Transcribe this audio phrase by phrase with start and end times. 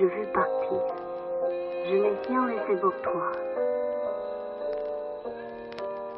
[0.00, 0.80] Je veux partir.
[1.84, 3.30] Je n'ai rien laissé pour toi.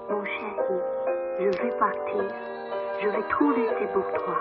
[0.08, 0.78] Mon chéri,
[1.40, 2.22] je vais partir.
[3.03, 4.37] Je vais tout laisser pour toi.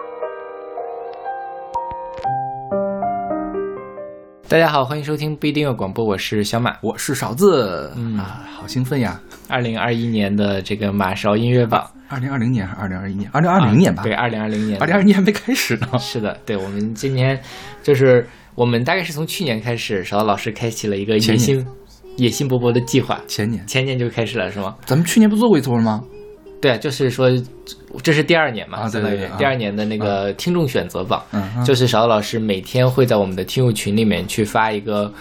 [4.47, 6.77] 大家好，欢迎收听不一定有广播，我是小马。
[6.83, 9.19] 我是勺子、嗯啊，好兴奋呀！
[9.49, 13.27] 二零二一年的这个马勺音乐榜，二零二零年还是二零二一年？
[13.33, 14.03] 二零二零年吧？
[14.03, 15.87] 对，，二零二零年，二零二一年还没开始呢。
[15.97, 17.41] 是的，对，我们今年
[17.81, 21.65] 就是我们大概是从去年开始，勺子老师开启了一个野心
[22.17, 24.75] 野心勃勃的计划，前年，前年就开始了，是吗？
[24.85, 26.03] 咱们去年不做过一次了吗？
[26.61, 27.29] 对啊，就是说
[28.03, 31.23] 这是第二年嘛，啊对第二年的那个听众选择榜，
[31.65, 35.11] 就是勺子老师每天会在我们的听友群里面去发一个。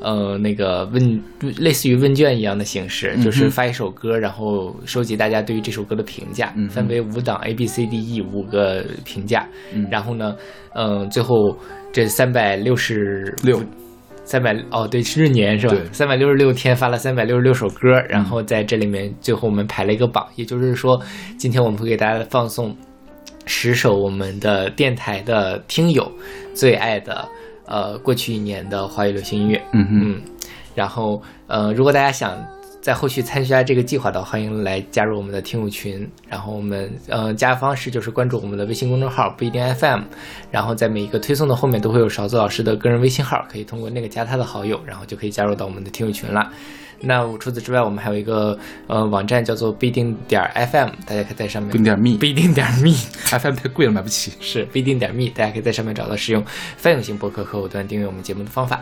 [0.00, 1.22] 呃，那个问
[1.58, 9.86] 类似于问卷一样的形式，嗯就是发一首歌，然后收集大家对于这首歌的评价，嗯分为五档 A B C D E 五个评价，嗯。
[9.90, 10.36] 然后呢，
[10.74, 11.56] 嗯、最后
[11.92, 13.60] 这三百六十六
[14.24, 15.74] 三百哦，对，是闰年是吧？
[15.74, 15.84] 对？
[15.92, 21.00] 三百六十六天发了三百六十六首歌，然后在这里面最后我们排了一个榜，也就是说，
[21.38, 22.76] 今天我们会给大家放送
[23.46, 26.12] 十首我们的电台的听友
[26.54, 27.26] 最爱的
[27.68, 29.62] 呃过去一年的华语流行音乐。
[29.72, 30.22] 嗯哼，嗯，
[30.74, 32.36] 然后呃，如果大家想
[32.80, 36.08] 在后续参加这个计划的，欢迎来加入我们的听友群。
[36.28, 40.02] 然后我们呃加方式就是关注我们的微信公众号不一定 FM，
[40.50, 46.50] 然后在每一个推送的后面都会有勺子老师的个人微信号，可以通过那个加他的好友，然后就可以加入到我们的听友群了。
[47.00, 52.94] 那除此之外，我们还有一个呃网站叫做不一定点儿 FM，大家可以在上面不一定点 me 不一定点儿 me。
[53.38, 54.32] FM 太贵了，买不起。
[54.40, 56.44] 是不一定点 me，大家可以在上面找到使用
[56.76, 58.80] 泛用型博客客户端订阅我们节目的方法。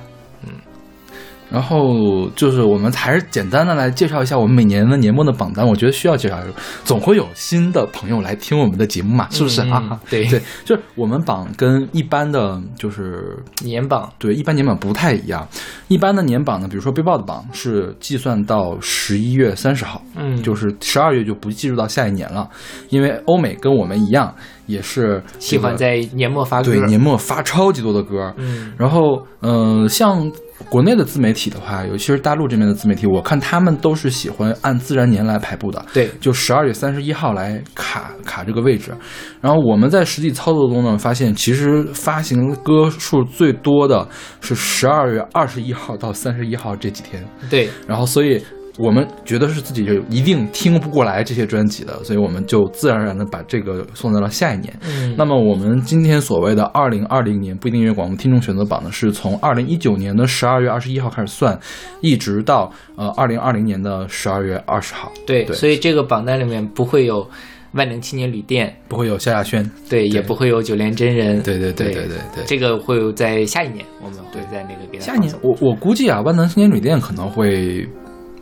[1.51, 6.39] 然后就是我们还是简单的来介绍一下我们每年的年末的榜单，我觉得需要介绍，
[6.85, 10.01] 总会有新的朋友来听我们的节目嘛，是不是嗯啊？
[10.11, 15.47] 对对，就是我们榜跟一般的就是年榜对，一般年榜不太一样。
[15.89, 22.49] 一般的年榜呢，比如说背包的榜是计算到十一月三十号，嗯就是十二月就不计入到下一年了，
[22.89, 24.35] 因为欧美跟我们一样，
[24.67, 28.35] 也是喜欢在年末发歌，对年末发超级多的歌。
[28.37, 30.31] 嗯然后，嗯、像
[30.69, 35.85] 国内的自媒体的话，尤其是大陆这边的自媒体，我看他们都是喜欢按自然年来排布的。
[35.93, 36.11] 对。
[36.21, 38.93] 就十二月三十一号来卡卡这个位置，
[39.41, 44.09] 然后我们在实际操作中呢，发现其实发行歌数最多的
[44.41, 48.43] 是十二月二十一号到三十一号这几天，对，然后所以
[48.79, 54.73] 我们觉得是自己就一定听不过来这些专辑的，所以我们就自然而然的把这个送到了下一年。
[54.87, 55.15] 嗯。
[55.17, 61.59] 那么我们今天所谓的二零二零年不一定音乐广播听众选择榜呢，是从二零一九年的十二月二十一号开始算，
[62.01, 65.11] 一直到呃二零二零年的十二月二十号。
[65.27, 65.57] 对，对。
[65.57, 67.27] 所以这个榜单里面不会有
[67.73, 72.45] 万能青年旅店，不会有萧亚轩，对，也不会有九连真人，对对对对对对对。
[72.47, 77.87] 这个会有在下一年，我们会在那个给下一年我我估计啊，万能青年旅店可能会，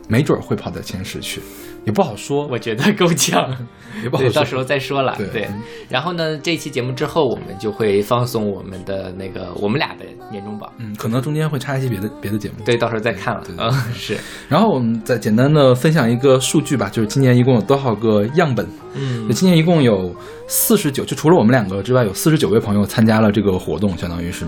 [0.07, 1.41] 没准儿会跑到前十去，
[1.83, 3.49] 也不好说，我觉得够呛，
[4.03, 4.31] 也不好说。
[4.31, 5.15] 到时候再说了。
[5.17, 5.47] 对
[5.89, 10.71] 然后呢，这期节目之后，我们就会放送我们的那个我们俩的年终榜。
[10.77, 12.55] 嗯，可能中间会插一些别的别的节目。
[12.63, 14.17] 对，到时候再看了嗯，是，
[14.47, 18.67] 然后我们再简单的分享一个数据吧，就是今年一共有多少个样本？
[18.97, 20.15] 嗯就今年一共有
[20.47, 24.45] 四十九，就除了我们两个之外，有四十九位朋友参加了这个活动，相当于是，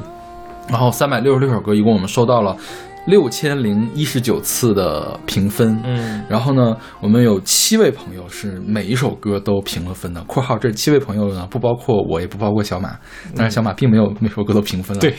[0.70, 2.56] 然后三百六十六首歌，一共我们收到了
[3.08, 5.82] 六千零一十九次的评分。
[5.84, 10.22] 嗯，然后呢，我们有七位朋友是每一首歌都评了分的。
[10.28, 12.96] （括号这七位朋友呢，不包括我，也不包括小马，
[13.36, 15.02] 但是小马并没有每首歌都评分了。
[15.02, 15.16] 对。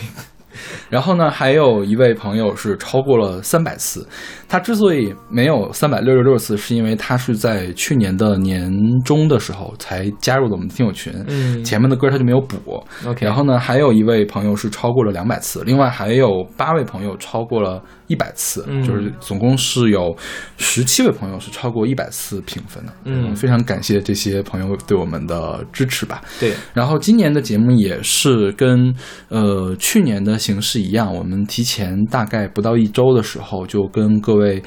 [0.88, 4.06] 然后呢，还有一位朋友是超过了三百次。
[4.48, 8.72] 他之所以没有三百六十六次，是因为他是在去年的年
[9.04, 12.82] 中的时候才加入的我们的听友群，嗯前面的歌他就没有补。
[13.20, 20.14] 然后呢，还有一位朋友是超过了两百次，另外还有八位朋友超过了一百次，嗯就是总共是有
[20.56, 22.92] 十七位朋友是超过一百次评分的。
[23.04, 26.20] 嗯非常感谢这些朋友对我们的支持吧。
[26.40, 28.92] 对，然后今年的节目也是跟
[29.28, 34.62] 呃去年的形式一样，我们提前大概不到一周的时候就跟各位。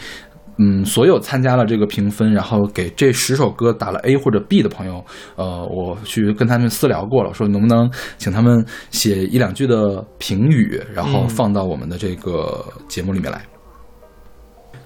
[0.64, 5.04] 嗯，所有参加了这个评分，然后给这十首歌打了 A 或者 B 的朋友，
[5.36, 13.51] 呃，我去跟他们私聊过了，说能不能请他们写一两句的评语，然后放到我们的这个节目里面来。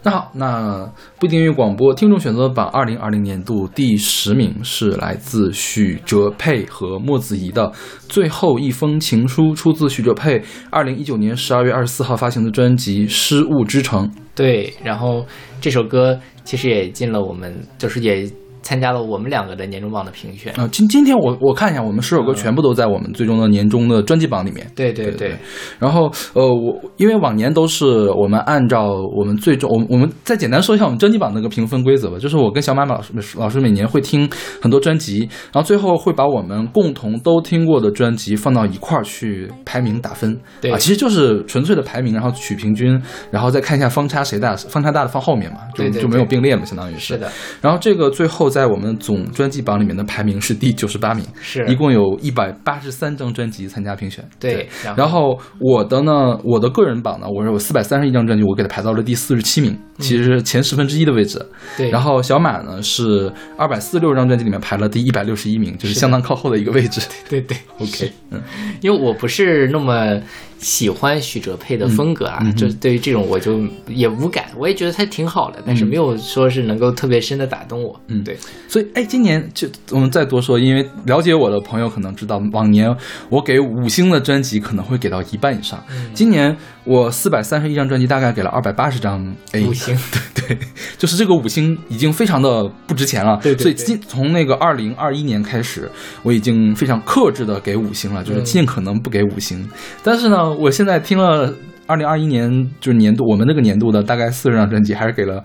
[0.06, 0.88] 那好，那
[1.20, 7.64] 不订阅广播听众选择榜二零二零年度第十名是来自许哲佩和莫子怡的
[8.08, 14.08] 《最后一封情书》，出自许哲佩二零一九年十二月二十四号发行的专辑《失物之城》。
[14.36, 15.26] 对，然后
[15.60, 18.30] 这首歌其实也进了我们，就是也
[18.66, 20.52] 参加了我们两个的年终榜的评选。
[20.56, 24.66] 啊，今今天我我看一下，我们十首歌全部都在我们最终的年终的专辑榜里面。
[24.76, 25.38] 对对对。
[25.78, 32.18] 然后呃，我因为往年都是我们按照我们最终，我我们再简单说一下我们专辑榜那个评分规则吧。
[32.18, 34.28] 就是我跟小马马老师老师每年会听
[34.60, 35.20] 很多专辑，
[35.54, 40.36] 然后最后会把我们共同都听过的专辑放到一块儿去排名打分。
[40.60, 47.14] 对啊，其实就是纯粹的排名，然后取平均，然后再看一下方差谁大，方差大的放后面嘛，就就没有并列嘛，相当于是。
[47.14, 47.32] 是的。
[47.62, 54.24] 然后这个最后在我们总专辑榜里面的排名是第九十八名，是一共有一百八十三张专辑参加评选。
[54.40, 54.70] 对。
[54.96, 61.44] 然后我的呢，我的个人榜呢，我是有四百三十一张专辑，我给它排到了第四十七名，其实是前十分之一的位置。
[61.78, 61.90] 对。
[61.90, 67.02] 然后小马呢是二百四十六张专辑里面排了第一百六十一名，就是相当靠后的一个位置。
[67.30, 67.58] 对 对。
[67.80, 68.42] OK，嗯，
[68.82, 70.20] 因为我不是那么。
[70.58, 78.00] 喜欢许哲佩的风格啊，就对于这种我就也无感，我也觉得他挺好的，但是没有说是能够特别深的打动我。
[78.08, 78.36] 嗯，对。
[78.68, 82.96] 所以，哎，今年就我们再多说，因为了解我的朋友可能知道，往年
[83.30, 85.84] 我给五星的专辑可能会给到一半以上。
[86.16, 89.98] 今年我四百三十一张专辑，大概给了二百八十张 A 五星。
[90.34, 90.58] 对对，
[90.98, 93.38] 就是这个五星已经非常的不值钱了。
[93.42, 93.58] 对。
[93.58, 95.90] 所以今从那个二零二一年开始，
[96.24, 99.68] 我已经非常克制的给五星了，就是尽可能不给五星。
[100.04, 101.26] 但是呢，我现在听了。
[101.26, 101.54] 呃，
[101.88, 102.50] 二零二一年
[102.80, 105.44] 就是年度，我们那个年度的大概四十张专辑，还是给了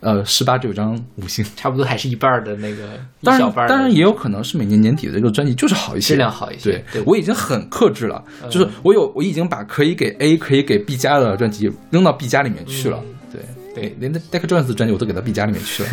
[0.00, 2.98] 呃十八九张五星， 差不多还是一半的那个。
[3.22, 6.82] 当然，当然也有可能是每年年底的这个专辑就是好一些，质量好一些。
[6.92, 13.02] 对，我已经很克制了，就是我有我已经把可以给 A 可以给 B 加的专辑扔到 B 加里面去了。
[13.32, 13.40] 对
[13.74, 15.90] 对，连 Deck Jones 专辑我都给到 B 加里面去了。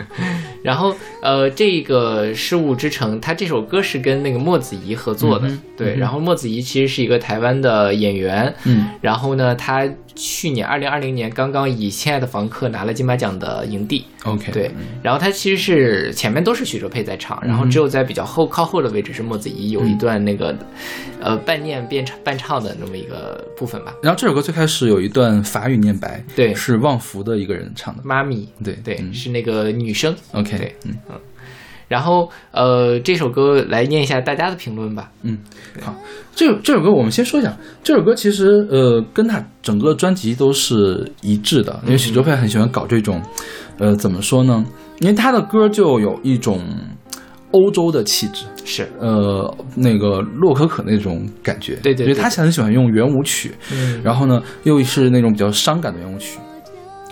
[0.64, 5.94] 然后，呃，这个《失物之城》，它这首歌是跟那个莫子怡合作的，对。
[5.94, 8.88] 然后莫子怡其实是一个台湾的演员，嗯。
[9.02, 14.52] 然后呢，他去年二零二零年刚刚以《亲爱的房客》拿了金马奖的影帝，OK。
[14.52, 14.70] 对。
[15.02, 20.56] 然后他其实是前面都是许哲佩在唱，然后只有在比较后靠后的位置是莫子仪有一段那个，
[21.20, 23.94] 呃，半念变唱半唱的那么一个部分吧。
[24.02, 30.58] 然后这首歌最开始有一段法语念白，对，是旺福的一个人唱的，妈咪，对对，是那个女生，OK。
[30.58, 31.20] 对，嗯嗯，
[31.90, 35.10] 然后呃，这首歌来念一下大家的评论吧。
[35.24, 35.36] 嗯，
[35.82, 35.92] 好，
[36.36, 37.52] 这这首歌我们先说一下，
[37.82, 43.20] 这首歌其实呃，跟他整个专辑都是一致的，因为许哲佩很喜欢搞这种，
[43.78, 44.64] 呃，怎么说呢？
[45.00, 46.60] 因为他的歌就有一种
[47.50, 56.38] 欧洲的气质，是呃，那个洛可可那种感觉，对对，他很喜欢用圆舞曲，嗯，然后呢，又是那种比较伤感的圆舞曲。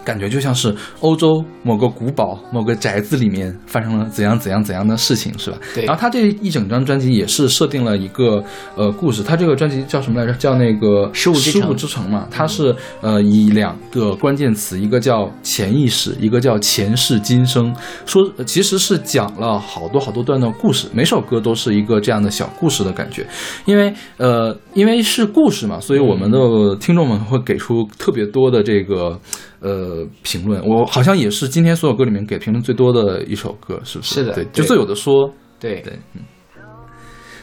[0.08, 5.58] 感觉就像是欧洲某个古堡、某个宅子里面发生了怎样怎样怎样的事情，是吧？
[5.74, 5.84] 对。
[5.84, 8.42] 然后他这一整张专辑也是设定了一个
[8.74, 10.32] 呃故事，他这个专辑叫什么来着？
[10.38, 11.34] 叫那个《失物
[11.74, 12.26] 之城》嘛。
[12.30, 17.74] 它是呃以两个关键词，一个叫潜意识，一个叫前世今生，
[18.06, 23.26] 说其实是讲了好多好多段的故事，每首歌都是一个这样的小故事的感觉。
[23.66, 26.38] 因为呃因为是故事嘛，所以我们的
[26.80, 29.20] 听众们会给出特别多的这个。
[29.60, 34.14] 呃，评论我好像也是今天所有歌里面给评论最多的一首歌，是不是？
[34.14, 35.32] 是的，对，就最有的说。
[35.60, 36.22] 对对，嗯。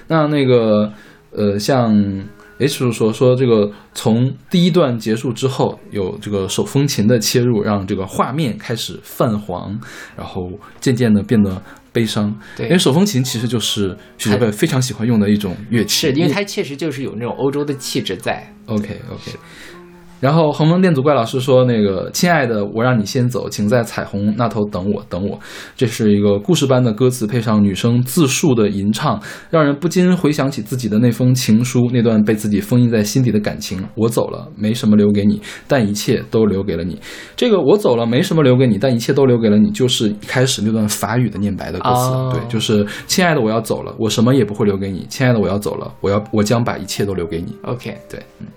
[0.08, 0.92] 那那个
[1.32, 1.94] 呃，像
[2.60, 9.78] H 叔说说这个从第一段结束之后，有这个手风琴的切入，让这个画面开始泛黄，
[10.16, 10.50] 然后
[10.80, 11.62] 渐渐的变得
[11.92, 12.34] 悲伤。
[12.56, 18.50] 对，因为手风琴其实就是许哲佩非常喜欢用的一种乐器，是因为它确实就是有那种欧洲的气质在。
[18.68, 19.38] OK OK。
[20.20, 25.40] 然后恒蒙电阻怪老师说：“那个亲爱的，我让你先走，请在彩虹那头等我，等我。”
[25.76, 33.84] 这是一个故事般的歌词，配上女生自述的吟唱，让人不禁回想起自己的那封情书，那段被自己封印在心底的感情。
[33.96, 37.00] 我走了，没什么留给你，但一切都留给了你。
[37.36, 42.40] 这个我走了，没什么留给你，但一切都留给了你，就是一开始那段法语的念白的歌词。
[42.40, 45.06] 对，就是亲爱的，我要走了，我什么也不会留给你。
[45.10, 47.56] 亲爱的，我要走了，我要我将把一切都留给你。
[47.64, 48.48] OK，对，嗯。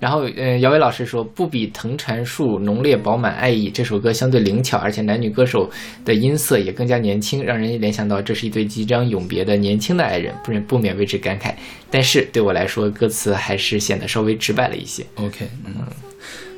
[0.00, 3.68] 然后，呃，姚伟老师说，不比藤缠树浓烈饱满爱意。
[3.68, 5.68] 这首歌相对灵巧，而且男女歌手
[6.04, 11.52] 的音色也更加年轻，让人联想到这是一对即将永别的年轻的爱人，不忍不免为之感慨。
[11.90, 15.04] 但是对我来说，歌词还是显得稍微直白了一些。
[15.16, 15.74] OK，嗯。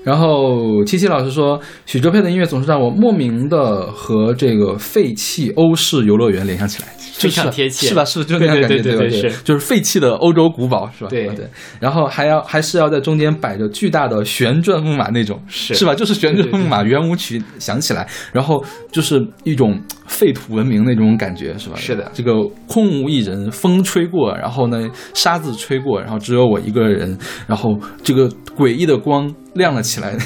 [0.05, 6.89] 然后七七老师说，许哲佩的音乐总是让我莫名的和这个废弃欧式游乐园联想起来。
[7.29, 8.05] 非常贴切，是吧？
[8.05, 11.11] 是就那样感觉，对对对，就是废弃的欧洲古堡，是吧？
[11.11, 11.49] 对对。
[11.79, 15.95] 然后还要还是要在中间摆着巨大的旋转木马那种，是是吧？
[15.95, 21.77] 就是旋转木马圆舞曲响起来，然后就是一种废土文明那种感觉，是吧？
[21.77, 22.11] 是的。
[22.15, 22.33] 这个
[22.67, 30.17] 空无一人，风吹过，然后呢沙子吹过，然后只有我一个人，然后这个诡异的光亮了起来，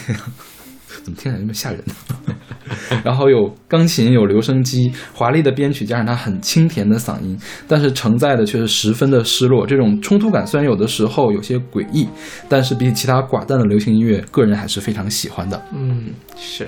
[1.04, 1.80] 怎么听起来那么吓人？
[3.04, 9.66] 然后有钢琴，有留声机，华丽的编曲加上他很清甜的嗓音，但是承载的却是十分的失落。
[9.66, 12.08] 这种冲突感虽然有的时候有些诡异，
[12.48, 15.62] 但是比起其他寡淡的流行音乐，个人还是非常喜欢的。
[15.74, 16.66] 嗯，是。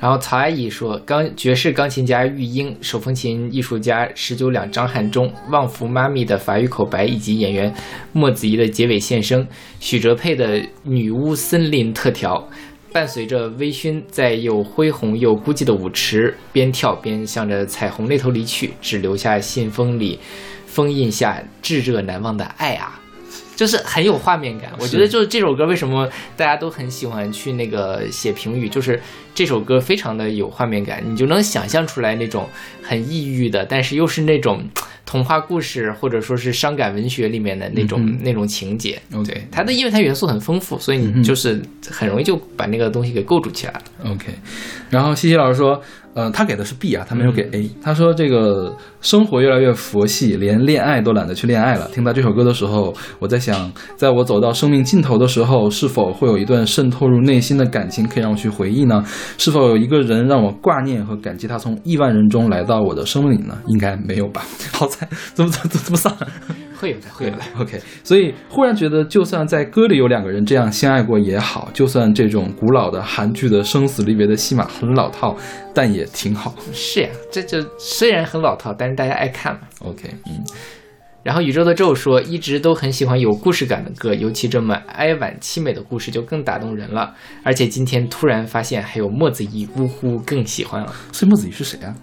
[0.00, 7.74] 然后曹阿姨说，钢爵士钢琴家玉英、手风琴艺术家十九两张汉忠、旺福妈咪的法语口白，以及演员
[8.12, 9.44] 莫子仪的结尾献声，
[9.80, 12.48] 许哲佩的女巫森林特调，
[12.92, 20.18] 伴随着微醺在又恢宏又孤寂的舞池，边跳边向着彩虹那头离去，只留下信封里
[20.66, 23.00] 封印下炙热难忘的爱啊。
[23.58, 29.02] 就是很有画面感，我觉得就是这首歌为什么大家都很喜欢去那个写评语，就是
[29.34, 32.48] 这首歌非常的有画面感，你就能想象出来那种
[32.80, 34.62] 很抑郁的，但是又是那种
[35.04, 38.96] 童话故事或者说是伤感文学里面的那种那种情节。
[39.26, 41.60] 对，它的因为它元素很丰富，所以你就是
[41.90, 43.82] 很容易就把那个东西给构筑起来了。
[44.04, 44.26] OK，
[44.88, 45.82] 然后西西老师说。
[46.18, 47.70] 呃，他给的是 B 啊，他没有给 A。
[47.80, 51.88] 他说这个生活越来越佛系，连恋爱都懒得去恋爱了。
[51.94, 59.00] 听到这首歌的时候，我在想，在我走到生命尽头的时候，是否会有一段渗透入内心的感情可以让我去回忆呢？
[59.38, 63.56] 是否有一个人让我挂念和感激他从亿万人中来到我的生命里呢？
[63.68, 64.42] 应该没有吧？
[64.74, 66.12] 好惨，怎么怎么怎么丧？
[66.78, 67.38] 会有的，会有的。
[67.58, 75.36] OK，所以忽然觉得，就算在歌里有两个人这样相爱过也好，就算这种古老的韩剧的生死离别的戏码很老套，
[75.74, 76.54] 但也挺好。
[76.72, 79.60] 是呀，这就虽然很老套，但是大家爱看嘛。
[79.80, 80.44] OK，嗯。
[81.24, 87.12] 然后宇宙的咒说，一直都很喜欢有故事感的歌，尤其这么哀婉凄美的故事就更打动人了。
[87.42, 90.94] 而且今天突然发现还有莫子仪，呜呼，更喜欢了。
[91.12, 91.94] 所以莫子仪是谁啊？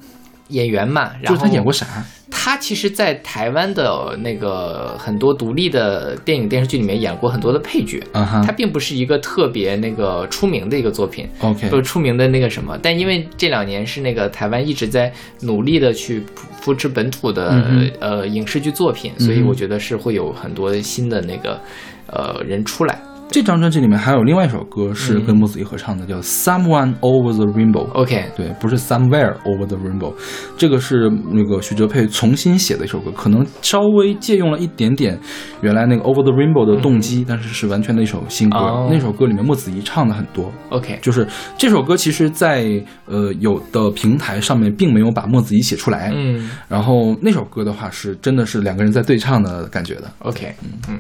[0.50, 1.88] 演员嘛，然后他演过啥？
[2.32, 8.02] 他其实，在台湾的那个很多独立的电影电视剧里面演过很多的配角。
[8.14, 11.28] 他并不是一个特别那个出名的一个作品。
[11.40, 16.24] OK，不是出名的那个什么，但因为这两年是那个台湾一直在努力的去
[16.62, 17.64] 扶持本土的
[18.00, 21.60] 呃影视剧作品，所以我觉得是会有很多新的那个
[22.08, 23.00] 呃人出来。
[23.28, 27.86] 这张专辑里面还有另外一首歌是跟莫子怡合唱的，叫《Someone Over the Rainbow》。
[27.92, 30.14] OK，对，不是 Somewhere Over the Rainbow，
[30.58, 35.20] 这个是那个许哲佩重新写的一首歌，可能稍微借用了一点点
[35.62, 38.88] 原来那个 Over the Rainbow 的动机，但是是完全的一首新歌。
[38.90, 40.50] 那首歌里面莫子怡唱的很多。
[40.70, 41.28] OK，就是
[41.58, 42.66] 这首歌其实，在
[43.06, 46.14] 呃有的平台上面并没有把莫子怡写出来。
[46.16, 50.10] 嗯，然后那首歌的话是真的是两个人在对唱的感觉的。
[50.20, 51.00] OK，嗯嗯。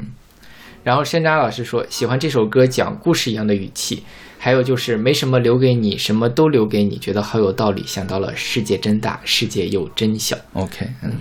[0.86, 4.04] 然后山楂老师说喜欢这首歌讲故事一样的语气，
[4.38, 7.84] 还有就是没什么留给你，什么都留给你，觉得好有道理。
[7.88, 10.38] 想到了世界真大，世界又真小。
[10.54, 11.12] OK，嗯，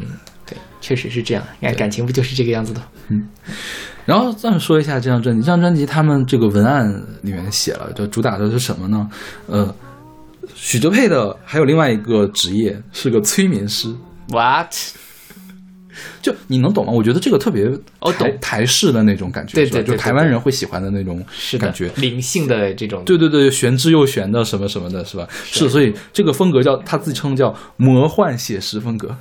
[0.45, 1.43] 对，确实是这样。
[1.61, 2.83] 你看感情不就是这个样子的？
[3.09, 3.27] 嗯。
[4.05, 6.87] 然后再说一下这张专辑，这张专辑他们这个文案
[7.23, 9.09] 里面写了，就主打的是什么呢？
[9.47, 9.75] 呃，
[10.55, 13.89] 许哲佩的还有另外一个职业是个催眠师。
[14.29, 14.75] What？
[16.23, 16.93] 就你能懂吗？
[16.93, 17.65] 我觉得这个特别
[18.01, 21.25] 哦台台式的那种感觉，对对，就台湾人会喜欢的那种
[21.59, 25.29] 感觉，灵性的这种，对对对，玄之又玄的什么什么的，是吧？
[25.45, 29.17] 是，所以这个风格叫他自称叫魔幻写实风格。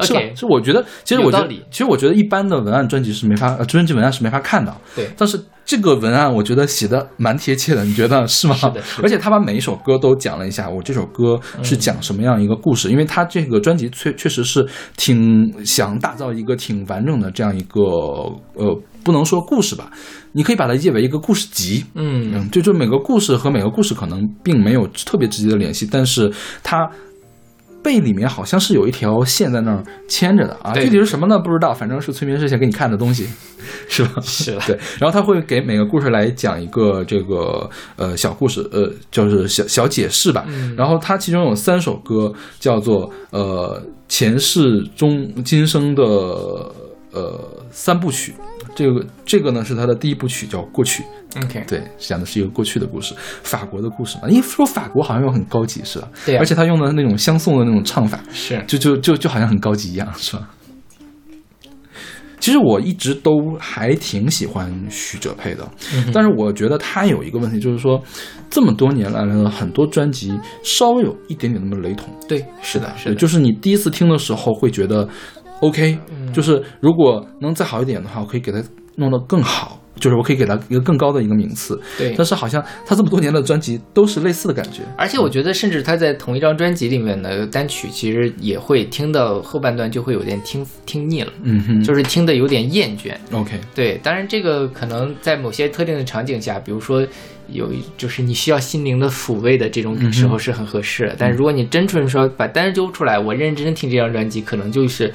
[0.00, 0.20] 是吧？
[0.34, 4.74] 是我觉得，其实我觉得，其实我觉得一般的文案专辑是没法，呃，专辑文案是没法看的。
[4.94, 8.54] 对，但是这个文案我觉得写的蛮贴切的，你觉得是吗？
[8.54, 8.82] 是的。
[9.02, 12.90] 而且他把每一首歌都讲了一下，我这首歌是讲什么样一个故事？
[12.90, 17.80] 因为他这个专辑确确实是挺想打造一个挺完整的这样一个，
[18.54, 19.90] 呃，不能说故事吧，
[20.32, 21.84] 你可以把它理解为一个故事集。
[21.94, 26.88] 嗯嗯，就就每个故事和每个故事可能并没有特别直接的联系，但是它。
[27.86, 31.38] 背里面好像是有一条线在那儿牵着的啊，具体是什么呢？
[31.38, 33.28] 不知道，反正是催眠师想给你看的东西，
[33.88, 34.20] 是吧？
[34.20, 34.76] 是对。
[34.98, 40.44] 然后他会给每个故事来讲一个这个呃小故事，呃，就是小小解释吧。
[40.76, 46.02] 然后他其中有三首歌叫做呃前世中今生的
[47.12, 47.40] 呃
[47.70, 48.34] 三部曲，
[48.76, 51.02] 这个这个呢是他的第一部曲叫过去。
[51.42, 54.28] OK，对，讲的是一个过去的故事，法国的故事嘛。
[54.28, 56.08] 因为说法国好像又很高级，是吧？
[56.24, 56.36] 对。
[56.36, 60.48] 而且他用的那种相送的那种唱法，是，就就就就好像很高级一样，是吧？
[62.38, 65.68] 其实我一直都还挺喜欢许哲佩的，
[66.12, 68.00] 但是我觉得他有一个问题，就是说
[68.48, 72.08] 这么多年来呢，很多专辑稍微有一点点那么雷同。
[72.28, 75.08] 对，是的，是的，就是你第一次听的时候会觉得
[75.60, 75.98] OK，
[76.32, 78.62] 就是如果能再好一点的话，我可以给他
[78.96, 79.80] 弄得更好。
[79.98, 82.12] 就是我可以给他一个更高的一个名次，对。
[82.18, 93.14] 但是好像他这么多年的专辑都是类似的感觉，而且我觉得，甚至他在同一张专辑里面的单曲，其实也会听到后半段就会有点听听腻了，嗯哼，就是听的有点厌倦。
[93.32, 93.98] OK，对。
[94.02, 97.02] 当然，这个可能在某些特定的场景下，比如说
[97.48, 101.16] 有一就是你需要心灵的抚慰的这种时候是很合适的。
[101.18, 105.10] 但是如果你真纯说把单揪出来，我认真听这张专辑，可能就是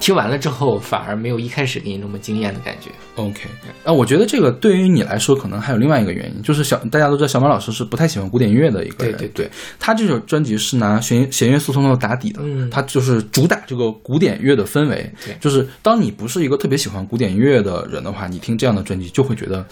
[0.00, 2.90] 听完了之后反而没有一开始给你那么惊艳的感觉。
[3.16, 3.40] OK，
[3.84, 9.50] 啊，我觉得这个对于你来说，可能还有另外一个原因，就是小大家都知道小马老师是不太喜欢古典音乐的一个人，对对对。
[9.78, 12.70] 他这首专辑是拿弦弦乐四重奏打底的，嗯。
[12.70, 15.36] 他就是主打这个古典乐的氛围，对。
[15.40, 19.66] 就是当你不是一个特别喜欢古典音乐的人的话，你听这样的专辑就会觉得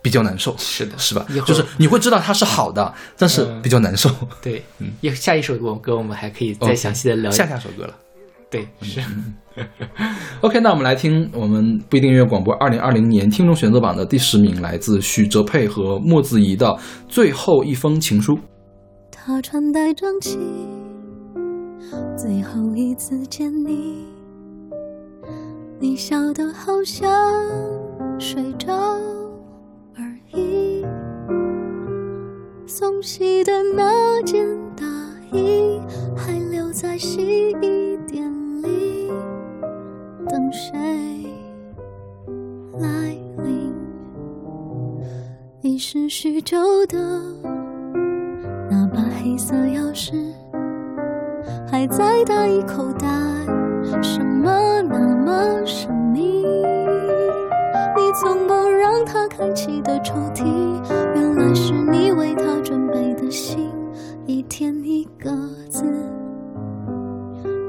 [0.00, 1.26] 比较难受，是的是吧？
[1.44, 4.08] 就是你会知道它是好的，但是嗯比较难受。
[4.40, 4.92] 对，嗯。
[5.16, 7.94] 下一首歌歌我们还可以再详细的聊一下下首歌了。
[8.54, 9.00] 对，是
[10.40, 16.66] OK，那我们来听我们不一定音乐广播二零二零年听众选择榜的第十名，来自许哲佩和莫子仪的
[17.08, 18.36] 《最后一封情书》。
[19.10, 20.38] 他穿戴整齐，
[22.16, 24.04] 最后一次见你，
[25.80, 27.10] 你笑得好像
[28.20, 28.72] 睡着
[29.96, 30.84] 而已。
[32.66, 34.46] 送洗的那件
[34.76, 34.86] 大
[35.32, 35.80] 衣
[36.16, 38.32] 还留在洗衣店
[38.64, 39.12] 里，
[40.28, 40.72] 等谁
[42.78, 42.88] 来
[43.44, 43.72] 临？
[45.60, 46.98] 你失许久的。
[48.70, 50.32] 那把黑色钥匙
[51.70, 53.06] 还在大衣口袋，
[54.02, 56.42] 什么那么神秘？
[57.96, 60.44] 你从不让它开启的抽屉，
[61.14, 63.70] 原来是你为它准备的信，
[64.26, 65.30] 一天一个
[65.68, 65.84] 字，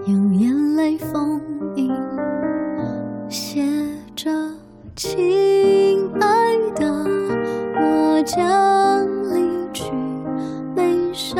[0.07, 1.41] 用眼泪封
[1.75, 1.91] 印，
[3.27, 3.63] 写
[4.15, 4.31] 着
[4.95, 6.85] “亲爱的，
[7.73, 9.91] 我将离去。”
[10.75, 11.35] 没什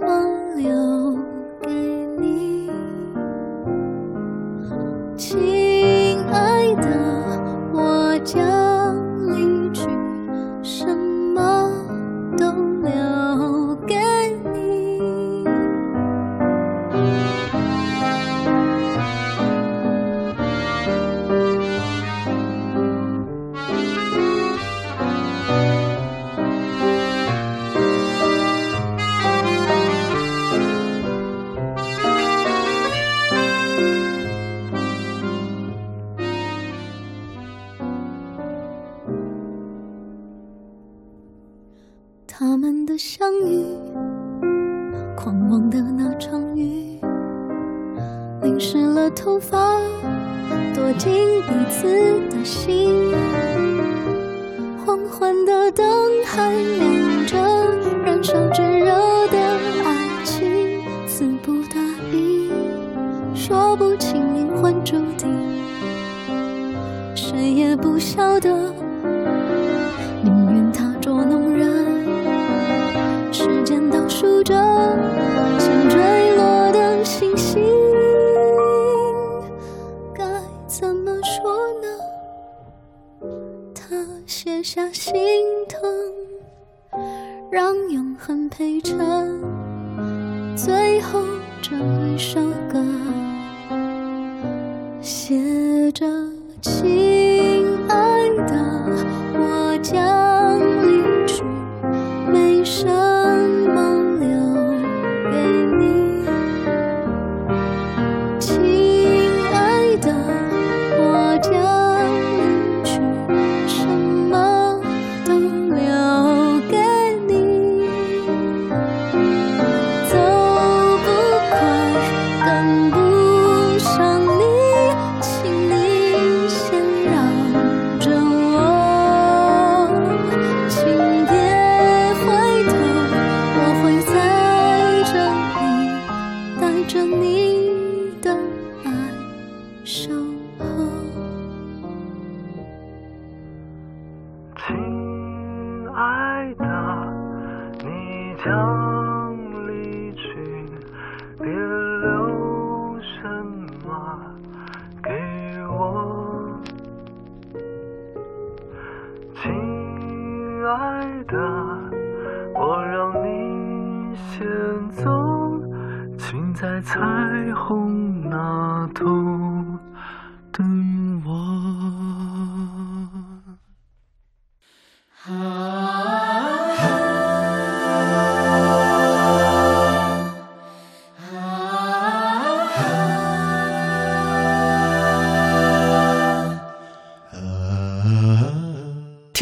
[0.00, 0.24] 么
[0.56, 1.18] 留
[1.60, 1.68] 给
[2.18, 2.70] 你，
[5.14, 6.88] 亲爱的，
[7.74, 8.42] 我将
[45.16, 47.00] 狂妄的那场雨，
[48.42, 49.80] 淋湿了头发，
[50.74, 51.10] 躲进
[51.42, 51.86] 彼此
[52.28, 53.14] 的心。
[54.84, 55.86] 黄昏的灯
[56.26, 57.38] 还亮着，
[58.04, 59.38] 燃烧炙热的
[59.84, 61.80] 爱情，词不达
[62.12, 62.50] 意，
[63.34, 65.34] 说不清灵魂注定，
[67.14, 68.74] 谁也不晓得。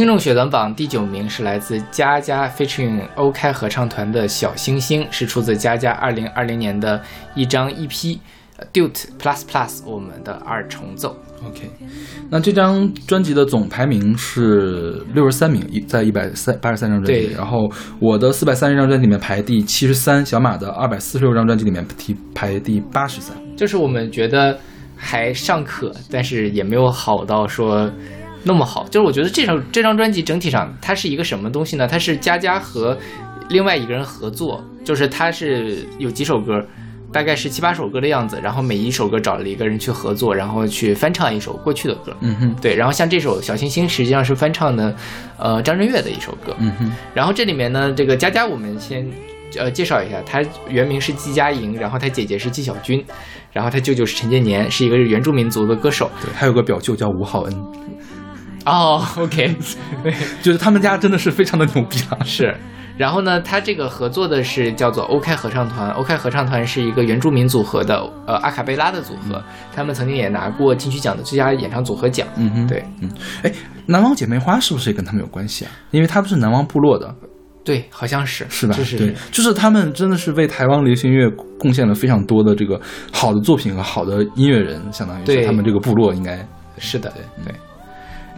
[0.02, 7.00] 听众血短榜第九名是来自佳佳 featuring OK 合唱团的小星星，是出自佳佳二零二零年的
[7.36, 8.18] 一张 EP。
[8.72, 11.16] Duet Plus Plus，我们的二重奏。
[11.46, 11.70] OK，
[12.28, 23.36] 那这张专辑的总排名是六十三名，一在一百三八十三张专辑然后我的四百三十张专辑里面排第七十三，小马的二百四十六张专辑里面提排第八十三。
[23.56, 24.58] 就是我们觉得
[24.96, 27.88] 还尚可，但是也没有好到说
[28.44, 28.86] 那么好。
[28.88, 31.86] 就是我觉得这首这张专辑整体上它是一个什么东西呢？
[31.86, 32.96] 它是佳佳和
[33.48, 36.64] 另外一个人合作，就是它是有几首歌。
[37.12, 42.16] 大概是七八首歌的样子，然后每一首歌找了一个人去合作，然后去翻唱一首过去的歌。
[42.20, 44.96] 嗯哼，对，然后像这首《小星星》实际上是翻唱的，
[45.36, 46.56] 呃，张震岳的一首歌。
[46.58, 49.06] 嗯哼，然后这里面呢，这个佳佳我们先
[49.58, 53.04] 呃介绍一下，她原名是季佳莹，然后她姐姐是季小军，
[53.52, 56.10] 然后她舅舅是陈建年，是一个原住民族的歌手。
[56.22, 57.54] 对，还有个表舅叫吴浩恩，
[58.64, 59.56] 哦，OK，
[60.42, 62.18] 就是他们家真的是非常的牛逼啊。
[62.24, 62.54] 是。
[62.98, 69.42] 然后呢，他这个合作的是叫做 OK 合唱团，，OK 合唱团是一个原住民组合的呃阿卡贝拉的组合，
[69.74, 72.28] 他们曾经也拿过金曲奖的最佳演唱组合奖。
[72.36, 73.10] 嗯哼，对，嗯，
[73.42, 73.52] 哎，
[73.86, 75.72] 南王姐妹花是不是也跟他们有关系啊？
[75.90, 77.12] 因为他们是南王部落的，
[77.64, 78.76] 对，好像是是吧？
[78.98, 82.78] 对，就是他们真的是为台湾流行乐贡献了非常多的这个
[83.10, 86.46] 好的作品和好的音乐人，相当于他们这个部落应该
[86.76, 87.54] 是的，对对。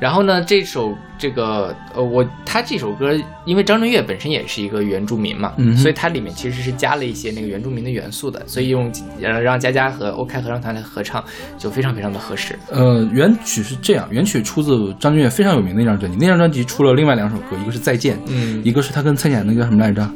[0.04, 3.10] 然后呢，这首这个呃，我他这首歌，
[3.46, 11.24] 因为张震岳本身也是一个原住民嘛，嗯所以它里面其实是加了一些那个原住民的元素的，所以用呃让佳佳和 OK 合唱团来合唱
[11.56, 12.54] 就非常非常的合适。
[12.70, 20.06] 呃，原曲是这样，原曲出自张震岳非常有名的一张专辑，那张专辑出了另外两首歌，一个是《再见》，嗯一个是他跟蔡健那个叫什么来着？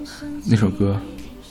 [0.45, 1.01] 那首歌，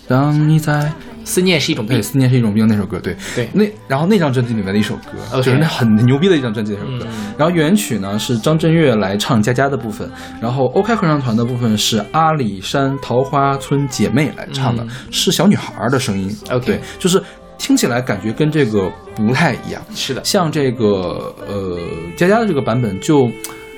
[0.08, 0.92] 当你在
[1.28, 7.06] 思念是一种病对，思念是一种病那首歌，对对那然后那张专辑里面的一首歌就是那很牛逼的一张专辑的一首歌。
[7.12, 10.10] 嗯然后原曲呢是张震岳来唱佳佳的部分，
[10.42, 16.36] 然后 OK 合唱团的部分是阿里山桃花村姐妹来唱的，嗯是小女孩的声音。
[16.50, 17.22] OK 对，就是
[17.58, 19.82] 听起来感觉跟这个不太一样。
[19.94, 21.78] 是的，像这个呃
[22.16, 23.30] 佳佳的这个版本就。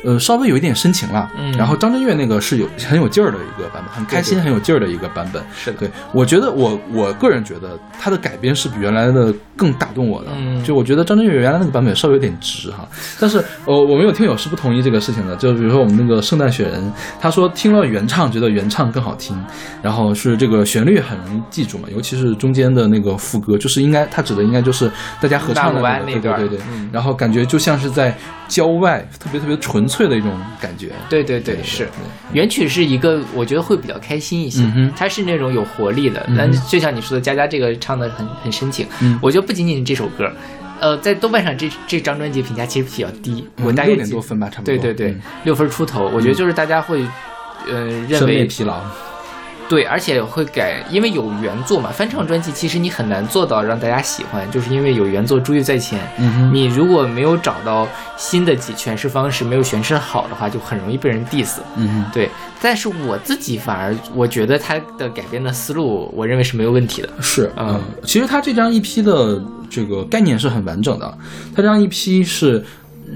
[0.03, 1.51] 呃，稍微有一点深情了，嗯。
[1.53, 5.43] 然后张震岳那个是有很有劲儿的一个版本，很开心、很有劲儿的一个版本。
[5.53, 10.27] 是的，对，我觉得我我个人觉得他的改编是比原来的更打动我的。
[10.37, 10.63] 嗯。
[10.63, 12.87] 就我觉得张震岳原来那个版本稍微有点直哈，
[13.19, 15.35] 但是呃，我们有听友是不同意这个事情的。
[15.35, 19.37] 就比如说我们那个圣诞雪人，他说听了原唱觉得原唱更好听，
[19.81, 24.89] 然后是这个旋律很容易记住嘛，尤其是中间的那个副歌，就是应该他指的应该就是
[25.21, 26.89] 大家合唱的那个，对对对对，嗯。
[26.91, 28.15] 然后感觉就像是在
[28.47, 30.91] 郊外特别特别纯粹的一种感觉。
[31.09, 31.89] 对对对，是
[32.31, 36.23] 原曲是一个，我觉得会比较开心一些，嗯它是那种有活力的。
[36.29, 40.31] 嗯但就像你说的，佳佳这个唱的很很深情，嗯我觉得不仅仅是这首歌，
[40.79, 44.65] 呃，在豆瓣上这这张专辑评价其实比较低，我大概嗯六点多分吧，差不多。
[44.65, 47.03] 对对对嗯，六分出头，我觉得就是大家会。
[47.67, 48.81] 呃，认审美为疲劳。
[49.69, 51.91] 对，而且会改，因为有原作嘛。
[51.91, 55.99] 翻唱专辑其实你很难做到让大家喜欢，就是因为有原作珠玉在前。
[56.17, 61.59] 嗯哼你如果没有找到新的几诠释方式，没有诠释好的话，就很容易被人 diss。
[61.75, 62.11] 嗯哼。
[62.11, 62.27] 对，
[62.59, 67.09] 但是我自己反而我觉得他的改编的思路，我认为是没有问题的。
[67.21, 71.17] 是，嗯嗯，其实他这张 EP 的这个概念是很完整的，
[71.55, 72.65] 他这张 EP 是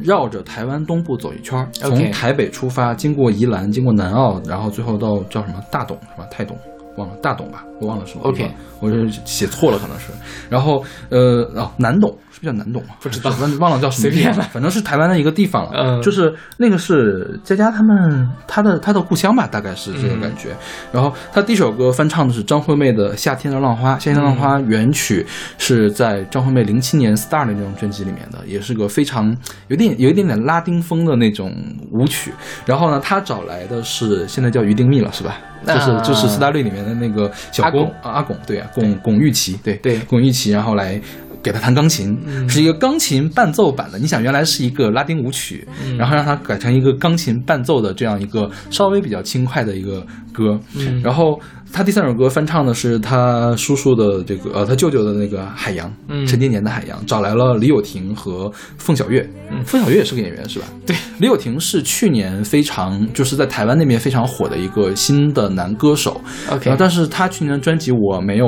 [0.01, 6.27] 绕着台湾东部走一圈儿，从台北出发，经过宜兰，经过南澳，然后最后到叫什么大董是吧？
[6.31, 6.57] 泰董。
[6.95, 10.07] 忘了大董吧，我忘了什么 OK 我是写错了，可能是。
[10.49, 12.89] 然后呃，哦，南董是不是叫南董啊？
[12.99, 15.71] 不知道忘忘了叫什么随便地方，反正是台湾的一个地方了。
[15.73, 20.49] 嗯就是那个是佳佳他们他的他的故乡吧，大概是这个感觉。
[20.91, 25.25] 然后他第一首歌翻唱的是张惠妹的《夏天的浪花》，《夏天的浪花》原曲
[25.57, 29.33] 是在张惠妹零七年《Star》的那张专辑里面的，也是个非常
[29.69, 31.55] 有点有一点点拉丁风的那种
[31.91, 32.33] 舞曲。
[32.65, 35.37] 然后呢，他找来的是现在叫于定密了，是吧？
[35.65, 41.01] 就是啊就是斯大律里面的那个小巩啊，阿巩对啊，巩巩玉琪对对巩玉琪，然后来。
[41.43, 43.99] 给他弹钢琴，嗯是一个钢琴伴奏版的。
[43.99, 50.59] 你想，原来是一个拉丁舞曲，嗯然后让他改成一个钢琴伴奏的这样一个稍微比较轻快的一个歌。
[50.75, 51.01] 嗯。
[51.01, 51.39] 然后
[51.71, 56.25] 他第三首歌翻唱的是他叔叔的这个呃他舅舅的那个《海洋》，嗯。
[56.25, 59.25] 陈建年的《海洋》，找来了李友廷和凤小岳。
[59.51, 59.63] 嗯。
[59.63, 60.65] 凤小岳也是个演员是吧？
[60.85, 66.19] 对，李友廷是去年非常就是在台湾那边非常火的一个新的男歌手。
[66.49, 68.47] OK 然后但是他去年的专辑我没有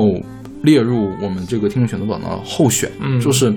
[0.63, 3.19] 列入我们这个听众选择榜的候选，嗯。
[3.19, 3.53] 就是，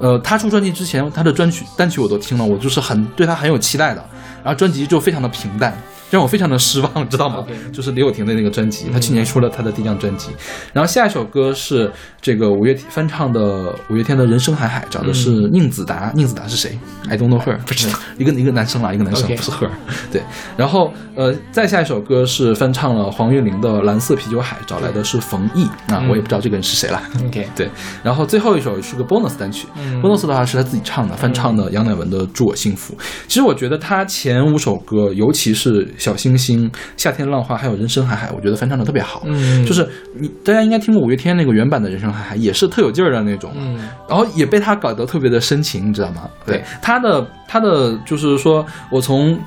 [0.00, 4.04] 呃，他出专辑之前，他的专曲单曲我都听了，我就是很对他很有期待的，
[4.42, 5.76] 然后专辑就非常的平淡，
[6.10, 7.44] 让我非常的失望，知道吗？
[7.72, 10.30] 就是李友廷的那个专辑，他去年出了他的第一张专辑，
[10.72, 11.90] 然后下一首歌是
[12.20, 19.68] 这个五月天翻唱的五月天的《人生海海》，找的是宁子达，宁子达是谁？I don't know her，不知道，一个一个男生啦，一个男生不是 her，
[20.10, 20.22] 对，
[20.56, 27.02] 然后呃，再下一首歌是翻唱了黄韵玲的《蓝色啤酒海》，找来的是冯毅，啊，我也不知道这个人是谁啦。
[27.26, 27.68] OK，对，
[28.02, 30.00] 然后最后一首是个 bonus 单曲、嗯。
[30.00, 32.94] b o n u s 的话是他自己唱的，翻唱的杨乃文的《祝我幸福》。
[33.26, 39.22] 其实我觉得他前五首歌，尤其是《小星星》《夏天浪花》还有《人生海海》，我觉得翻唱的特别好。
[39.26, 43.52] 嗯就是你大家应该听过五月天那个原版的《人生海海》，也是特有劲儿的那种。
[43.56, 46.30] 嗯然后也被他搞得特别的深情，你知道吗？
[46.46, 49.38] 对他的他的就是说我从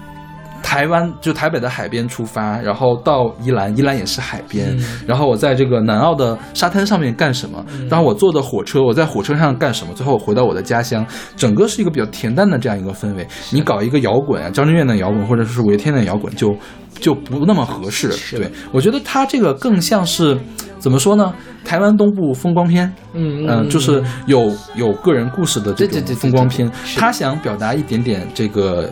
[0.63, 7.63] 台湾就台北的海边出发，然后到宜兰，宜兰也是海边，嗯然后我在这个南澳的沙滩上面干什么？
[7.89, 9.93] 然后我坐的火车，我在火车上干什么？
[9.93, 13.28] 最后我回到我的家乡，整个是一个比较恬淡的这样一个氛围。
[13.52, 16.56] 你搞一个摇滚啊，张震岳的摇滚或者是五月天的摇滚就
[17.00, 18.10] 就不那么合适。
[18.38, 20.38] 对我觉得他这个更像是
[20.80, 21.34] 怎么说呢？
[21.65, 22.91] 台湾东部风光片。
[23.13, 28.89] 嗯嗯，就是有有个人故事的这种风光片对对，是他想表达一点点这个。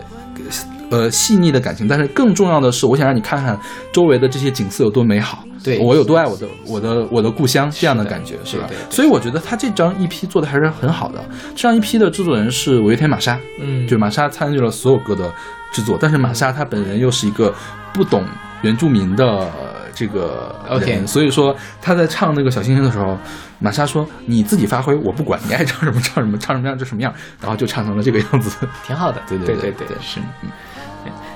[0.89, 3.57] 呃，细腻的感情，但是更重要的是，我想让你看看
[3.91, 5.77] 周围的这些景色有多美好，对。
[5.79, 8.65] 我有多爱我的我的我的故乡这样的的感觉，是吧？
[8.67, 8.83] 对对？
[8.83, 11.23] 对所以我觉得他这张 EP 做的还是很好的。
[11.55, 13.87] 这张 EP 的制作人是五月天玛莎，嗯。
[13.87, 15.31] 就玛莎参与了所有歌的
[15.71, 17.53] 制作，但是玛莎她本人又是一个
[17.93, 18.23] 不懂
[18.61, 19.47] 原住民的
[19.93, 23.17] 这个 OK 所以说他在唱那个小星星的时候，
[23.59, 28.65] 玛莎说你自己发挥，我不管，你爱唱什么唱什么，唱什么样就什么样，然后就唱成了这个样子。
[28.87, 29.87] 挺好的，对对对对。
[29.87, 30.19] 对是。
[30.43, 30.49] 嗯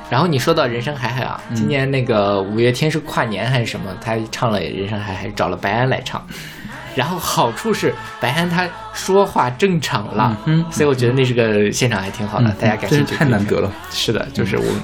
[0.09, 3.85] 然后你说到《人生海海》啊，今年那个五月天是跨年还是什么？
[3.99, 6.23] 他唱了《人生海海》，找了白安来唱。
[6.95, 13.71] 然后好处是白安他说话正常了，嗯所以我觉得那是个现场还挺好的，嗯大家感兴趣太难得了。
[13.89, 14.75] 是的，就是我们、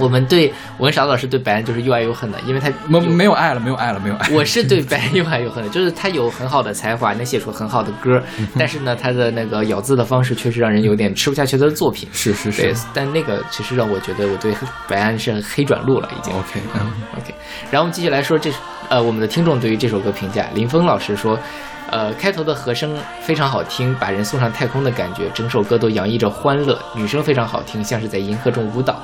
[0.00, 4.28] 我们对我跟勺子老师对白安就是又爱又恨的，因为他没没有爱了，没有爱了，没有爱。
[4.32, 12.08] 我是对白安又爱又恨的， 就是他有很好的才华，能写出很好的歌，嗯但是呢，他的那个咬字的方式确实让人有点吃不下去他的作品。
[12.12, 14.54] 是是对是，但那个其实让我觉得我对
[14.88, 16.32] 白安是黑转路了，已经。
[16.34, 17.34] ，OK，嗯 OK，
[17.70, 18.50] 然后我们继续来说这
[18.88, 21.38] 呃我们的听众对于这首歌评价，林峰老师说，
[21.90, 29.02] 呃开头的和声非常好听，把人送上太空的感觉，整首歌都洋溢着欢乐，女声非常好听，像是在银河中舞蹈。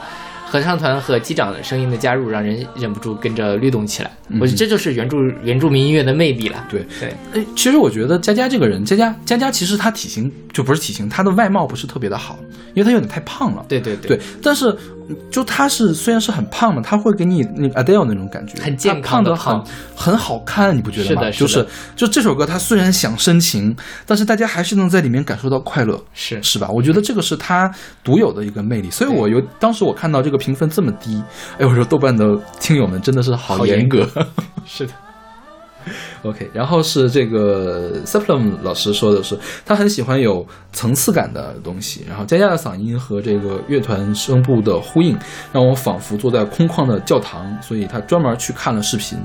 [0.49, 4.11] 合唱团和机长声音的加入，让人忍不住跟着律动起来。
[4.41, 6.65] 我觉得这就是原著原住民音乐的魅力了。
[6.71, 12.39] 对对，哎，其实我觉得佳佳这个人，佳佳佳佳其实她体型就不是体型，她的外貌不是特别的好，
[12.75, 13.65] 因为她有点太胖了。
[13.69, 14.96] 对对对，但是嗯
[15.31, 19.65] 就他是虽然是很胖的，他会给你那个 Adele 那种感觉，很健康的胖
[19.95, 21.23] 很很好看，你不觉得吗？
[21.23, 26.03] 是的是的就是就这首歌，他虽然想深情，但是大家还是能在里面感受到快乐。
[26.13, 26.69] 是是吧？
[26.69, 27.71] 我觉得这个是他
[28.03, 31.23] 独有的一个魅力，所以我有当时我看到这个评分这么低，
[31.59, 32.25] 哎，我说豆瓣的
[32.61, 34.09] 听友们真的是好严格。
[34.67, 34.93] 是的，
[36.23, 45.17] OK，然后是这个 Suplum 老师说的是，他很喜欢有层次感的东西，然后佳佳的嗓音和这个乐团声部的呼应，
[45.53, 49.19] 让我仿佛坐在空旷的教堂，所以他专门去看了视频，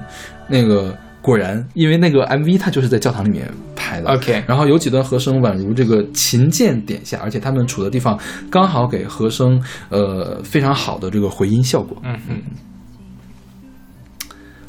[0.47, 0.95] 那个。
[1.23, 4.09] 果然，因为那个 MV 它就是在教堂里面拍的。
[4.09, 8.19] OK 然后有几段和声宛如这个琴键点下，而且他们处的地方
[8.49, 11.95] 刚好给和声呃非常好的这个回音效果。
[12.03, 12.41] 嗯嗯。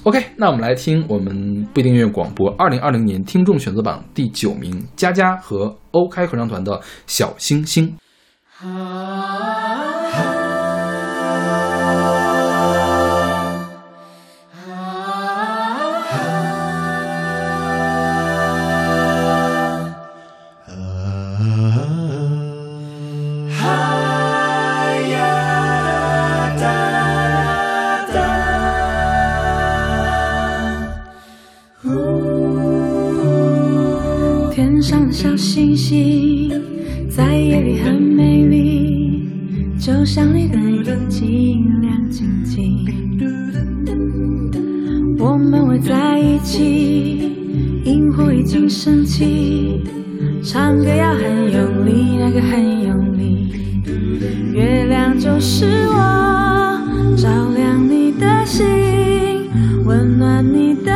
[0.05, 6.73] OK，那我们来听我们不一定音乐广播二零二零年听众选择榜第九名，佳佳和欧开合唱团的
[7.07, 7.97] 《小星星》。
[8.67, 9.82] 啊
[35.63, 36.51] 星星
[37.09, 39.29] 在夜里很美丽，
[39.79, 42.85] 就像你的眼睛亮晶晶。
[45.21, 47.31] 我们围在一起，
[47.85, 49.85] 萤火已经升起，
[50.43, 53.55] 唱歌要很用力，那个很用力。
[54.53, 58.67] 月亮就是我，照亮你的心，
[59.85, 60.93] 温暖你的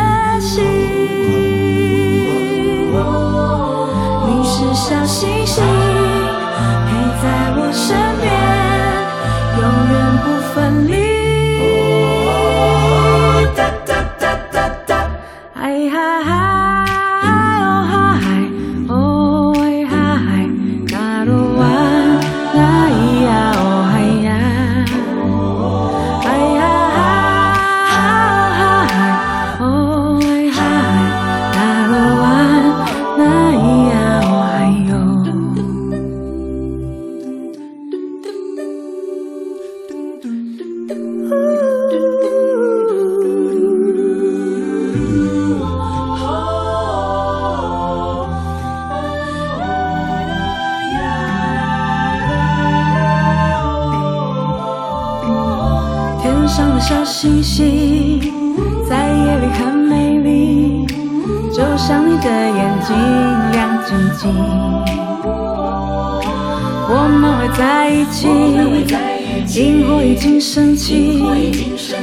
[69.59, 71.25] 萤火已经升起，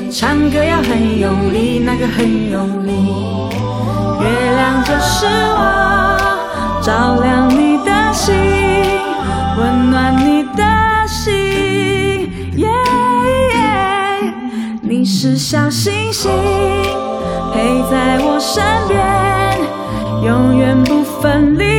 [0.10, 2.92] 唱歌要很用力，那个很用力。
[4.22, 8.34] 月亮就是我，照亮你的心，
[9.60, 10.64] 温暖你的
[11.08, 11.32] 心。
[12.56, 12.68] 耶
[13.54, 14.34] 耶，
[14.82, 16.32] 你是小星星，
[17.54, 19.00] 陪在我身边，
[20.24, 21.73] 永远不分离。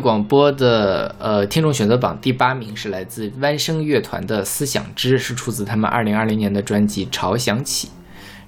[0.00, 7.88] 广播的呃听众选择榜第八名是来自弯声乐团的《思想之》，是出自他们二零二零年的专辑《潮响起》。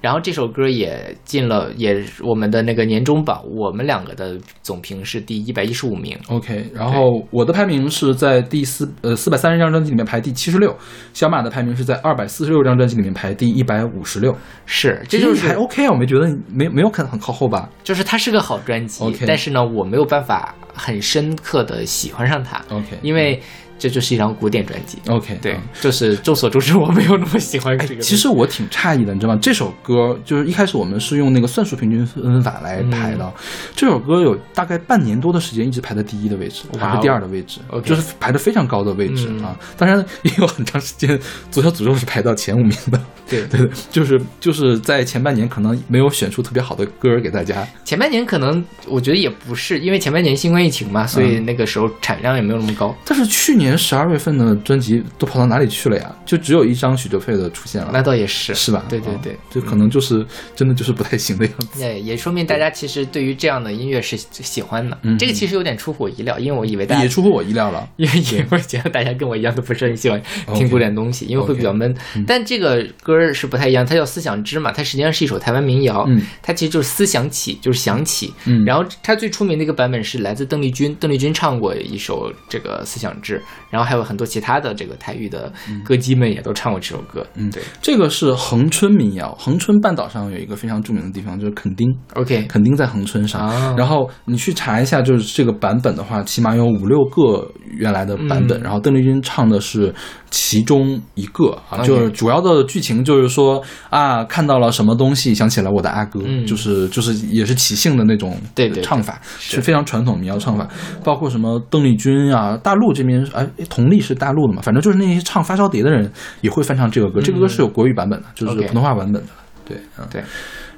[0.01, 6.19] 然后这首歌也进了，也我们的那个年终榜，我们两个的总评是第一百一十五名。
[6.29, 10.75] OK，然后我的排名是在第四呃四百三十张专辑里面排第七十六，
[11.13, 14.35] 小马的排名是在二百四十六张专辑里面排第一百五十六，
[14.65, 17.69] 是，这就是还 OK 啊，我没觉得没没有看很靠后吧。
[17.85, 22.63] 就是它是个好专辑 OK 但是呢，我没有办法很深刻的喜欢上它。
[22.71, 23.41] OK 因为
[23.81, 24.99] 这就是一张古典专辑。
[25.09, 28.01] OK，对嗯，就是众所周知，我没有那么喜欢这个。
[28.03, 29.39] 其实我挺诧异的，你知道吗？
[29.43, 33.33] 这首歌就是一开始我们是用那个算术平均分法来排的，嗯
[33.75, 39.57] 这首歌有大概半年多的时间一直排在第一的位置，还是第二的位置就是排的非常高的位置、嗯啊。
[39.79, 41.19] 当然也有很长时间，
[41.51, 43.01] 左小诅咒是排到前五名的。
[43.29, 47.67] 对 对对，就是就是在前半年可能没有选出特别好的歌儿给大家。
[47.85, 52.93] 前半年可能我觉得也不是，因为前半年新冠疫情嘛，所以那个时候产量也没有那么高。
[53.05, 56.15] 但是去年十二月份的专辑都跑到哪里去了呀？
[56.25, 58.79] 就只有一张许哲佩的出现了，那倒也是，是吧？
[58.81, 61.81] 啊对对对，就可能就是真的就是不太行的样子。
[61.85, 64.97] 也也说明大家其实对于这样的音乐是喜欢的。
[65.03, 67.89] 嗯这个其实有点出乎我意料，因为我以为大家也出乎我意料了。
[67.97, 70.21] 因为因为觉得大家跟我一样都不是很喜欢
[70.55, 71.95] 听古典东西，因为会比较闷。
[72.27, 78.33] 但这个歌是不太一样，它叫《思想之》嘛，它实际上是一首台湾民谣，嗯它其实就是思想起，就是想起。
[78.47, 85.53] 嗯然后它最出名的一个版本是来自邓丽君，邓丽君唱过一首这个《思想之》，然后还有很多其他的这个台语的
[85.85, 87.27] 歌姬们也都唱过这首歌。
[87.35, 91.87] 嗯对这个是恒春民谣，恒春半岛上有一个非常著名的地方，就是垦丁。
[92.15, 99.93] ，OK，垦丁在恒春上，哦然后你去查一下，就是这个版本的话，起码有五六个原来的版本，嗯然后邓丽君唱的是
[100.31, 106.47] 其中一个啊，就是主要的剧情就是说啊，看到了什么东西，想起了我的阿哥，嗯。
[106.47, 110.69] 就是就是也是即兴的那种对对对唱法，是是非常传统民谣唱法，
[111.05, 116.11] 包括什么邓丽君啊，大陆这边哎，佟丽是大陆的嘛，反正就是那些唱发烧碟的人
[116.41, 119.29] 也会翻唱这个歌，这个歌是有国语版本的，就是普通话版本的，
[119.65, 120.07] 对，嗯。
[120.11, 120.23] 对，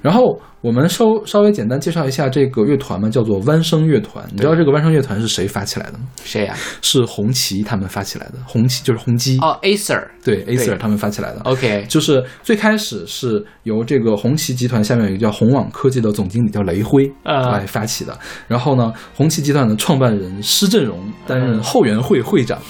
[0.02, 4.24] 然后我们稍稍微简单介绍一下这个乐团嘛，叫做弯声乐团。
[4.32, 6.04] 你知道这个弯声乐团是谁发起来的吗？
[6.24, 8.34] 谁呀、是红旗他们发起来的。
[8.44, 11.40] 红旗就是红基，哦，Acer，对，Acer 他们发起来的。
[11.44, 18.18] OK，就是最开始是由这个红旗集团下面有一个叫红网科技的总经理叫雷辉啊来发起的。
[18.48, 22.60] 然后呢，红旗集团的创办人施振荣担任后援会会长。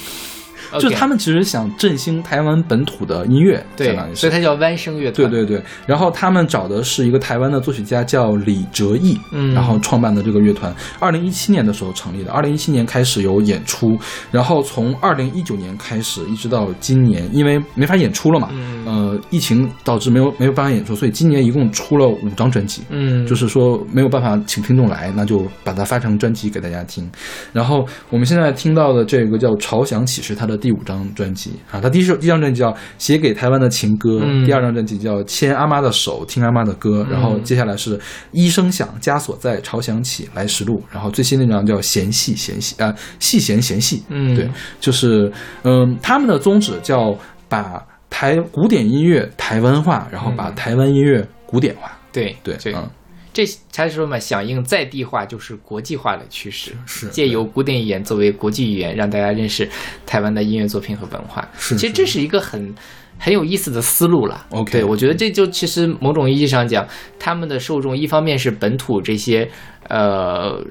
[0.78, 5.30] 就是他们其实想振兴台湾本土的音乐，对所以它叫弯声乐团。
[5.30, 9.52] 对对对，然后他们找的是一个台湾的作曲家叫李哲毅，嗯。
[9.54, 13.98] 然后创办的这个乐团，二零一七年的时候成立的，二零一七年开始有演出，
[14.30, 18.84] 然后从二零一九年开始一直到今年，因为没法演出了嘛，嗯。
[18.84, 27.08] 呃，疫情导致没有没有办法演出，所以今年一共出了五张专辑，嗯，就是说没有办法请听众来，那就把它发成专辑给大家听。
[27.52, 34.46] 然后我们现在听到的这个叫《朝响起》是他的第五张专辑啊，他第一首第一张专辑叫《写给台湾的情歌》，嗯。
[34.46, 37.98] 第二张专辑叫《牵阿妈的手，听阿妈的歌》，然后接下来是
[38.30, 44.36] 《一声响，枷锁在，潮响起，来时路》，然后最新那张叫《弦系弦系》啊，细弦弦系，嗯。
[44.36, 44.48] 对，
[44.78, 45.30] 就是
[45.64, 47.12] 嗯，他们的宗旨叫
[47.48, 50.54] 把台古典音乐台湾化，然后把嗯。
[50.54, 52.88] 台湾音乐古典化，对对，对，嗯。
[53.32, 59.68] 这才是说嘛，响应在地化就是国际化的趋势，是借由古典语言作为国际语言，让大家认识
[60.04, 61.48] 台湾的音乐作品和文化。
[61.58, 62.74] 其实这是一个很
[63.18, 64.46] 很有意思的思路了。
[64.50, 66.86] OK 对我觉得这就其实某种意义上讲，
[67.18, 69.50] 他们的受众一方面是本土这些
[69.88, 70.62] 呃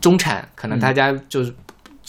[0.00, 1.54] 中产，可能大家就是。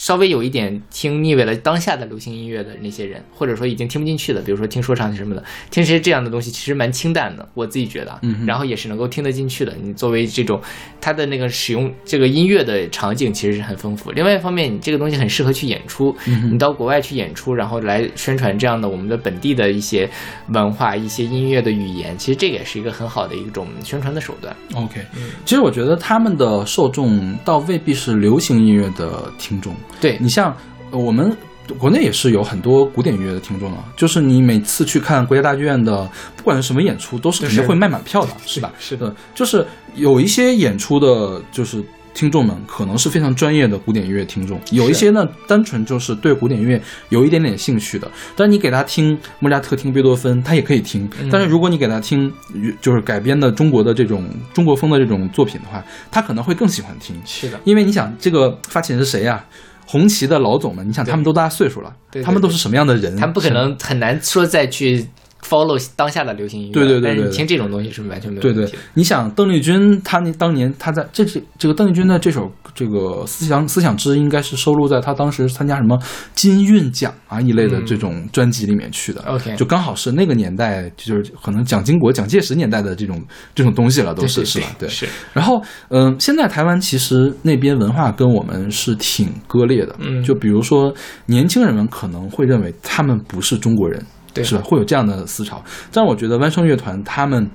[0.04, 9.74] 稍微有一点听腻味了当下的流行音乐的那些人，或者说已经听不进去的，比如说听说唱什么的，听些这样的东西其实蛮清淡的，我自己觉得，嗯然后也是能够听得进去的。
[9.80, 10.60] 你作为这种
[11.00, 14.10] 它的那个使用这个音乐的场景其实是很丰富。
[14.10, 20.06] 另外一方面，你这个东西很适合去演出，嗯你到国外去演出，然后来宣传这样的我们的本地的一些
[20.48, 24.54] 文化、一些音乐的语言，其实这个也是一个很好的一种宣传的手段。
[24.74, 25.00] OK，
[25.46, 29.74] 其实我觉得他们的受众倒未必是流行音乐的听众。
[30.00, 30.56] 对你像
[30.90, 31.36] 呃我们
[31.78, 38.72] 国内也是有很多古典音乐的听众啊，就是你每次去看国家大剧院的，不管是什么演出，都是肯定就是会卖满票的，是吧？
[38.78, 41.82] 是的的，就是有一些演出的，就是。
[42.14, 48.08] 听众们可能是非常专业的古典音乐听众，有一些呢单纯就是对古典音乐有一点点兴趣的。
[48.36, 51.10] 但你给他听莫扎特、听贝多芬，他也可以听。
[51.28, 52.32] 但是如果你给他听
[52.80, 57.20] 就是改编的中国的这种中国风的这种作品的话，他可能会更喜欢听。
[57.26, 59.44] 是的，因为你想，这个发起人是谁呀、
[59.86, 61.94] 红旗的老总们，你想他们都多大岁数了？
[62.10, 63.16] 对对他们都是什么样的人？
[63.16, 65.08] 他们不可能很难说再去
[65.44, 75.98] follow 当下的流行音乐，对对对对对但是你听这种东西是完全没有对对问题的。，你想邓丽君，她那当年她在这这这个邓丽君的这首这个思想思想之应该是收录在她当时参加什么
[76.34, 79.22] 金韵奖啊一类的这种专辑里面去的。
[79.26, 83.22] OK 就刚好是那个年代，就是可能蒋经国、蒋介石年代的这种
[83.54, 84.66] 这种东西了，都是是吧？
[84.78, 84.88] 对。
[84.88, 89.94] 是，然后，嗯、现在台湾其实那边文化跟我们是挺割裂的。
[89.98, 90.94] 嗯就比如说，
[91.26, 94.00] 年轻人们可能会认为他们不是中国人，
[94.34, 94.62] 对是吧？
[94.62, 95.62] 会有这样的思潮。
[95.92, 97.48] 但我觉得万声乐团他们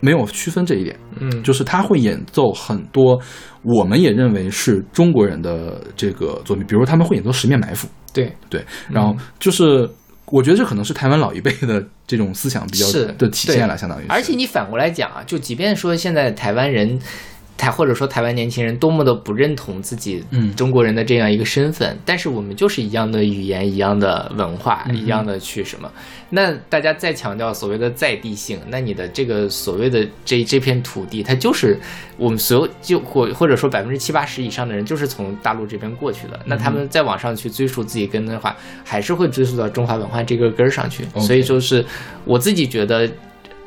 [0.00, 3.20] 没有区分这一点，嗯，就是他会演奏很多
[3.62, 9.88] 我们也认为是中国人的这个作品，比如他们会演奏《十面埋伏》，对，对，然后就是。
[10.30, 14.04] 我觉得这可能是台湾老一辈的这种思想比较的体现了，相当于。
[14.10, 16.98] 而且你反过来讲啊，就即便说现在台湾人，
[17.58, 25.90] 台或者说台湾年轻人多么的不认同自己嗯中国人的这样一个身份，但是我们就是一样的语言、一样的文化、嗯一样的去什么。
[26.30, 31.78] 那大家再强调所谓的在地性，那你的这个所谓的这这片土地，它就是
[32.16, 36.38] 我们所有就或或者说百分之七八十以上的人就是从大陆这边过去的。
[36.44, 41.04] 那他们再往上去追溯自己根的话，还是会追溯到中华文化这个根儿上去。
[41.18, 41.84] 所以就是
[42.24, 43.10] 我自己觉得。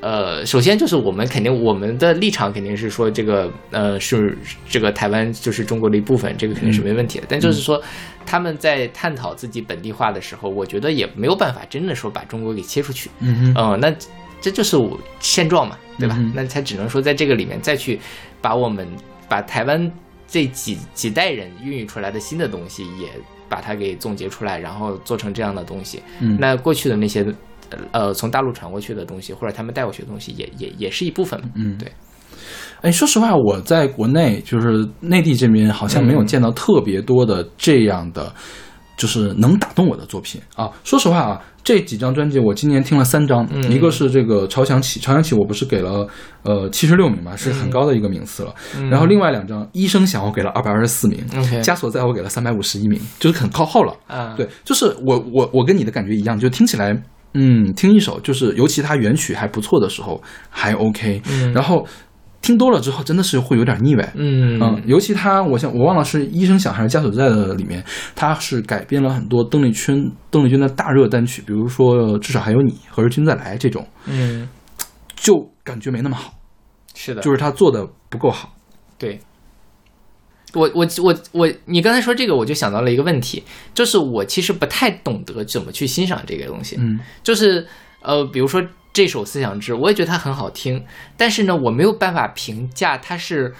[0.01, 4.35] 呃，首先就是我们肯定我们的立场肯定是说这个呃是
[4.67, 7.25] 这个台湾就是中国的一部分，这个肯定是没问题的。
[7.29, 7.81] 但就是说
[8.25, 13.09] 他们在探讨自己本地化的时候，我觉得也没有办法真的说把中国给切出去。
[13.19, 13.93] 嗯哼，嗯、那
[14.41, 16.15] 这就是我现状嘛，对吧？
[16.17, 17.99] 嗯那他只能说在这个里面再去
[18.41, 18.87] 把我们
[19.29, 19.91] 把台湾
[20.27, 23.07] 这几几代人孕育出来的新的东西也
[23.47, 26.01] 把它给总结出来，然后做成这样的东西。
[26.21, 27.23] 嗯那过去的那些
[27.91, 31.49] 呃从大陆传过去的东西，或者他们带过去的东西也，也也是一部分嘛。
[31.55, 31.91] 嗯对。
[32.81, 38.33] 哎，说实话，我在国内就是内地这边，好像没有见到特别多的这样的，
[38.97, 40.71] 就是能打动我的作品啊。
[40.83, 46.07] 说实话啊，这几张专辑我今年听了三张，嗯一个是这个《潮响起》，《潮响起》我不是给了
[46.41, 48.55] 呃七十六名嘛，是很高的一个名次了。
[48.89, 51.23] 然后另外两张《医生想》我给了二百二十四名
[51.61, 53.93] 枷锁在我给了三百五十一名，就是很靠后了。
[54.07, 56.99] 啊，对，就是我我我跟你的感觉一样，就听起来，
[57.33, 61.53] 嗯，听一首就是，尤其它原曲还不错的时候还 OK，、嗯。
[61.53, 61.87] 然后
[62.41, 64.13] 听多了之后真的是会有点腻歪。
[64.15, 64.59] 嗯。
[64.61, 67.83] 嗯，尤其他，我想我忘了是一声响还是家属在的里面，
[68.15, 74.49] 他是改编了很多邓丽君邓丽君的大热单曲，比如说至少还有你、何日君再来这种，嗯，
[75.15, 76.33] 就感觉没那么好，
[76.93, 78.53] 是的，就是他做的不够好。
[78.97, 79.19] 对。
[80.53, 83.43] 我我我我，你刚才说这个，我就想到了一个问题，
[83.73, 86.75] 就是我其实不太懂得怎么去欣赏这个东西。
[86.79, 87.65] 嗯就是
[88.01, 90.83] 呃，比如说这首《思想之》，我也觉得它很好听，
[91.15, 93.53] 但是呢，我没有办法评价它是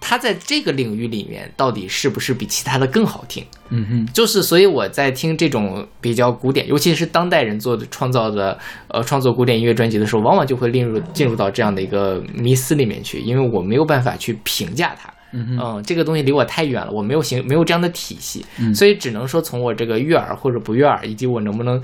[0.00, 3.44] 它在这个领域里面到底是不是比其他的更好听。
[3.70, 8.58] 嗯哼，就是，所以我在听这种比较古典，尤其是当代人做的创造的
[8.88, 15.12] 呃创作古典音乐专辑的时候，往往就会进入进入到这样的一个迷思里面去，因为我没有办法去评价它。
[15.34, 21.80] 嗯这个东西离我太远了，我没有形没有这样的体系，嗯所以只能说从我这个悦耳或者不悦耳，以及我能不能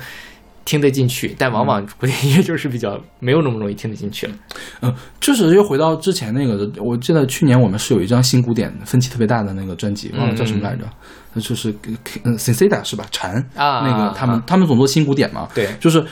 [0.64, 1.34] 听得进去。
[1.38, 4.32] 但往往古典音乐就是比较没有那么容易听得进去了。
[4.82, 10.84] 嗯，就是又回到之前那个，我记得去年我们是有一张新古典分歧特别大的那个专辑，忘了叫什么来着，
[11.34, 11.74] 那就是
[12.24, 13.04] 嗯 s i n c e d a 是吧？
[13.10, 16.04] 禅啊那个他们啊他们总做新古典嘛，对就是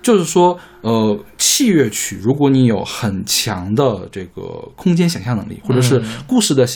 [0.00, 4.42] 就是说，呃，器乐曲，如果你有很强的这个
[4.76, 6.66] 空间想象能力，或者是嗯故事的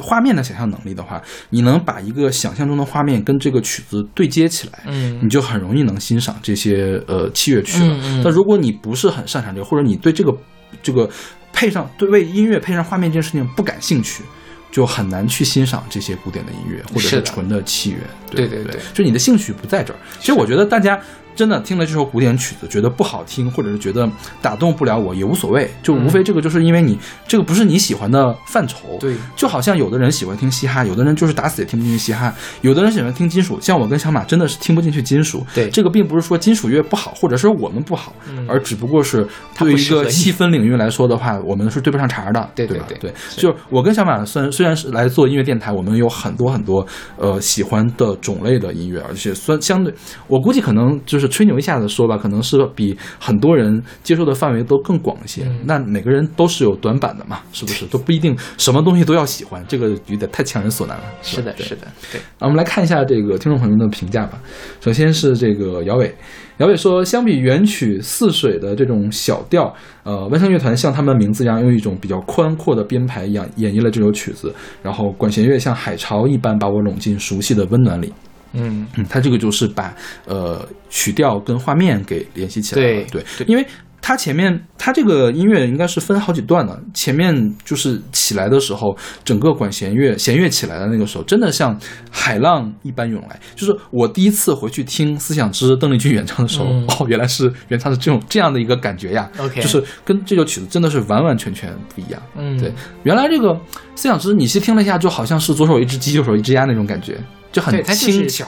[0.00, 7.86] 画面的想象能力的话，你能把一个想象中的画面跟这个曲子对接起来，嗯你就很容易能欣赏这些呃器乐曲了。
[7.86, 10.34] 嗯嗯但如果你不是很擅长这个，或者你对这个
[10.82, 11.08] 这个
[11.52, 14.24] 配上对为音乐配上画面这件事情不感兴趣。
[14.72, 17.98] 就很难去欣赏这些古典的音乐，或者是纯的器乐。
[18.30, 20.00] 对对对对就你的兴趣不在这儿。
[20.18, 20.98] 其实我觉得大家
[21.34, 24.08] 真的听了这首古典曲子，觉得不好听，或者是觉得
[24.40, 25.70] 打动不了我，也无所谓。
[25.82, 28.98] 就无非这个就是因为你这个不是你喜欢的范畴。
[29.00, 33.60] 对就好像有的人喜欢听嘻哈，有的人就是打死也听不进去嘻哈，有的人喜欢听金属。
[33.60, 35.44] 像我跟小马真的是听不进去金属。
[35.54, 39.26] 对这个并不是说金属乐不好，或者是我们不好，嗯而只不过是
[39.58, 42.50] 对于一个细分领域来说的话，我们是对不上茬的。
[42.54, 49.92] 对对对对就我跟小马虽然虽然是来做音乐电台，我们有很多很多呃喜欢的种类的音乐，而且算相对，
[50.26, 55.44] 我估计可能就是吹牛一下子说吧，可能是比很多人接受的范围都更广一些。
[55.44, 57.86] 嗯那每个人都是有短板的嘛，是不是？
[57.92, 61.04] 都不一定什么东西都要喜欢，这个有点太强人所难了。
[61.22, 62.20] 是的，是的，对。
[62.38, 64.40] 啊，我们来看一下这个听众朋友们的评价吧。
[64.80, 66.14] 首先是这个姚伟，
[66.58, 74.52] 姚伟说，相比原曲似水的这种小调，呃，万象乐团像他们名字一样，用一种比较宽阔的编排演演绎了这首曲子，
[74.82, 78.12] 然后管弦乐像海潮一般把我拢进熟悉的温暖里。
[78.52, 79.94] 嗯，嗯，它这个就是把
[80.26, 83.04] 呃曲调跟画面给联系起来了。
[83.10, 83.66] 对对因为
[84.04, 87.32] 它前面它这个音乐应该是分好几段的，前面
[87.64, 91.78] 就是起来的时候，整个管弦乐弦乐起来的那个时候，真的像
[92.10, 93.40] 海浪一般涌来。
[93.54, 99.30] 就是我第一次回去听《思想之》邓丽君原唱的时候，嗯哦，原来是原唱是这种这样的一个感觉呀。
[99.38, 102.20] OK 就是跟这个曲子真的是完完全全不一样。
[102.36, 102.72] 嗯对，
[103.04, 103.50] 原来这个
[103.94, 107.16] 《思想之》你细听了一下，就好像是左手一只鸡，右手一只鸭那种感觉，
[107.52, 108.46] 就很轻巧。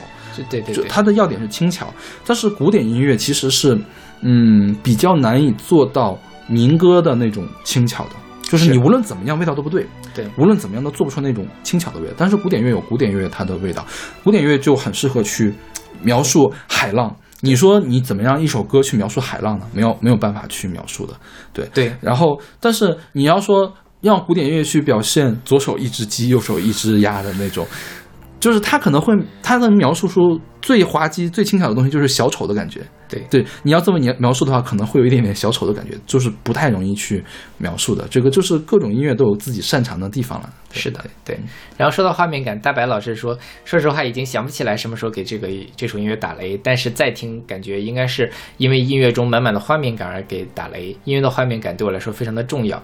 [0.49, 1.87] 对对对，就它的要点是轻巧，
[2.25, 3.79] 但是古典音乐其实是，
[4.19, 12.13] 嗯，比较难以做到民歌的那种轻巧的，就是是你无论怎么样味道都不对，对无论怎么样都做不出那种轻巧的味道。
[12.17, 13.85] 但是古典乐有古典乐它的味道，
[14.25, 15.53] 古典乐就很适合去
[16.01, 17.15] 描述海浪。
[17.39, 19.65] 你说你怎么样一首歌去描述海浪呢？
[19.73, 21.13] 没有没有办法去描述的，
[21.53, 27.65] 对对然后，但是你要说让古典乐去表现左手一只鸡，右手一只鸭的那种，
[28.45, 32.79] 就是他可能会，他能描述出最滑稽、最轻巧的东西，就是小丑的感觉。
[33.09, 37.23] 对对，你要这么描描述的话，可能会有一点点小丑的感觉，就是不太容易去
[37.57, 38.07] 描述的。
[38.07, 40.49] 这个就是各种音乐都有自己擅长的地方了。
[40.71, 41.39] 是的，对。
[41.75, 50.95] 然后说到画面感，大白老师说，说实话已经想不起来什么时候给这个这首音乐打雷，但是再听感觉应该是因为音乐中满满的画面感而给打雷。
[51.05, 52.79] 音乐的画面感对我来说非常的重要。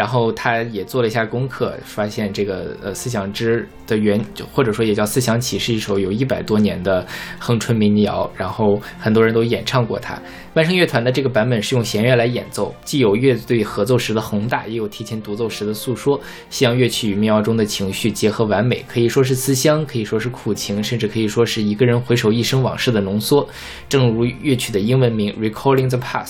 [0.00, 4.18] 然后他也做了一下功课，发现这个呃《思想之》的原，
[4.50, 7.06] 或者说也叫《思想起》，是一首有一百多年的
[7.38, 10.18] 恒春民谣，然后很多人都演唱过它。
[10.54, 16.18] 万声乐团的这个版本是用弦乐来演奏，既有乐队合奏时的宏大，也有提前独奏时的诉说。
[16.48, 23.46] 西洋乐曲与民谣中的情绪结合完美，可以说是思乡，可以说是苦情，甚至可以说是一个人回首一生往事的浓缩。
[23.86, 26.24] 正如乐曲的英文名《Recalling the Past》。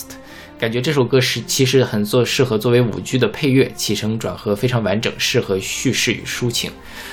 [0.60, 6.70] 感觉这首歌是其实很做适合作为舞剧的配乐，起承转合非常完整，适合叙事与抒情。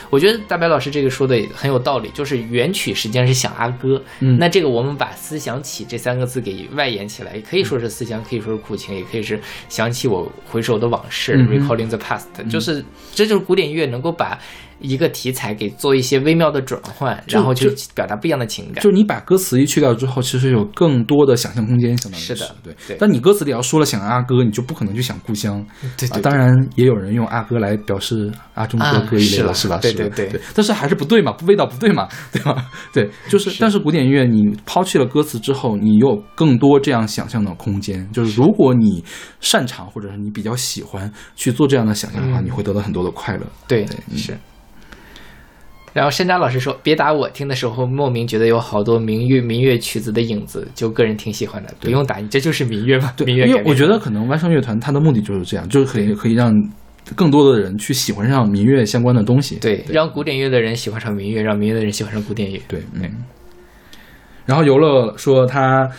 [0.10, 9.39] 我觉得大白老师这个说的很有道理，就是原曲实际上是想阿哥，嗯那这个我们把思想起这三个字给外延起来，也可以说是思乡，可以说是苦情，也可以是
[9.70, 12.84] 想起我回首的往事、嗯 r e c a l l i n g the past，、就是
[13.14, 14.38] 这就是古典音乐能够把
[14.80, 18.84] 一个题材给做一些微妙的转换，然后去就表达不一样的情感。
[18.84, 22.75] 就是你把歌词一去掉之后，其实有更多的想象空间，相当于是的对。
[22.88, 25.65] 对但你歌词里要说了想阿哥，你就不可能去想故乡。
[25.97, 29.78] 对对啊，当然也有人用阿哥来表示阿忠哥啊哥一类的，是了是吧？
[29.82, 30.41] 对对对对。
[30.53, 32.65] 但是还是不对嘛，味道不对嘛， 对吧？
[32.93, 38.07] 对，就是，但是古典音乐你抛弃了歌词之后，你有更多这样想象的空间。
[38.11, 39.03] 就是如果你
[39.39, 43.43] 擅长或者是你比较喜欢去做这样的想象的话，嗯你会得到很多的快乐。
[43.67, 44.38] 对对嗯是。
[45.94, 51.74] 然后山楂老师说：“别打我，听的时候莫名觉得有好多民乐民乐曲子的影子，就个人挺喜欢的。
[51.80, 53.12] 不用打你，这就是民乐嘛。
[53.18, 56.54] 对，民乐因为我觉得可能万圣乐团它的目的就是这样，就是可以可以让
[57.16, 59.56] 更多的人去喜欢上民乐相关的东西。
[59.56, 62.62] 对，让古典乐的人喜欢上民乐，让民乐的人喜欢上古典乐。
[62.68, 63.02] 对，嗯。
[64.46, 65.90] 然后游乐说他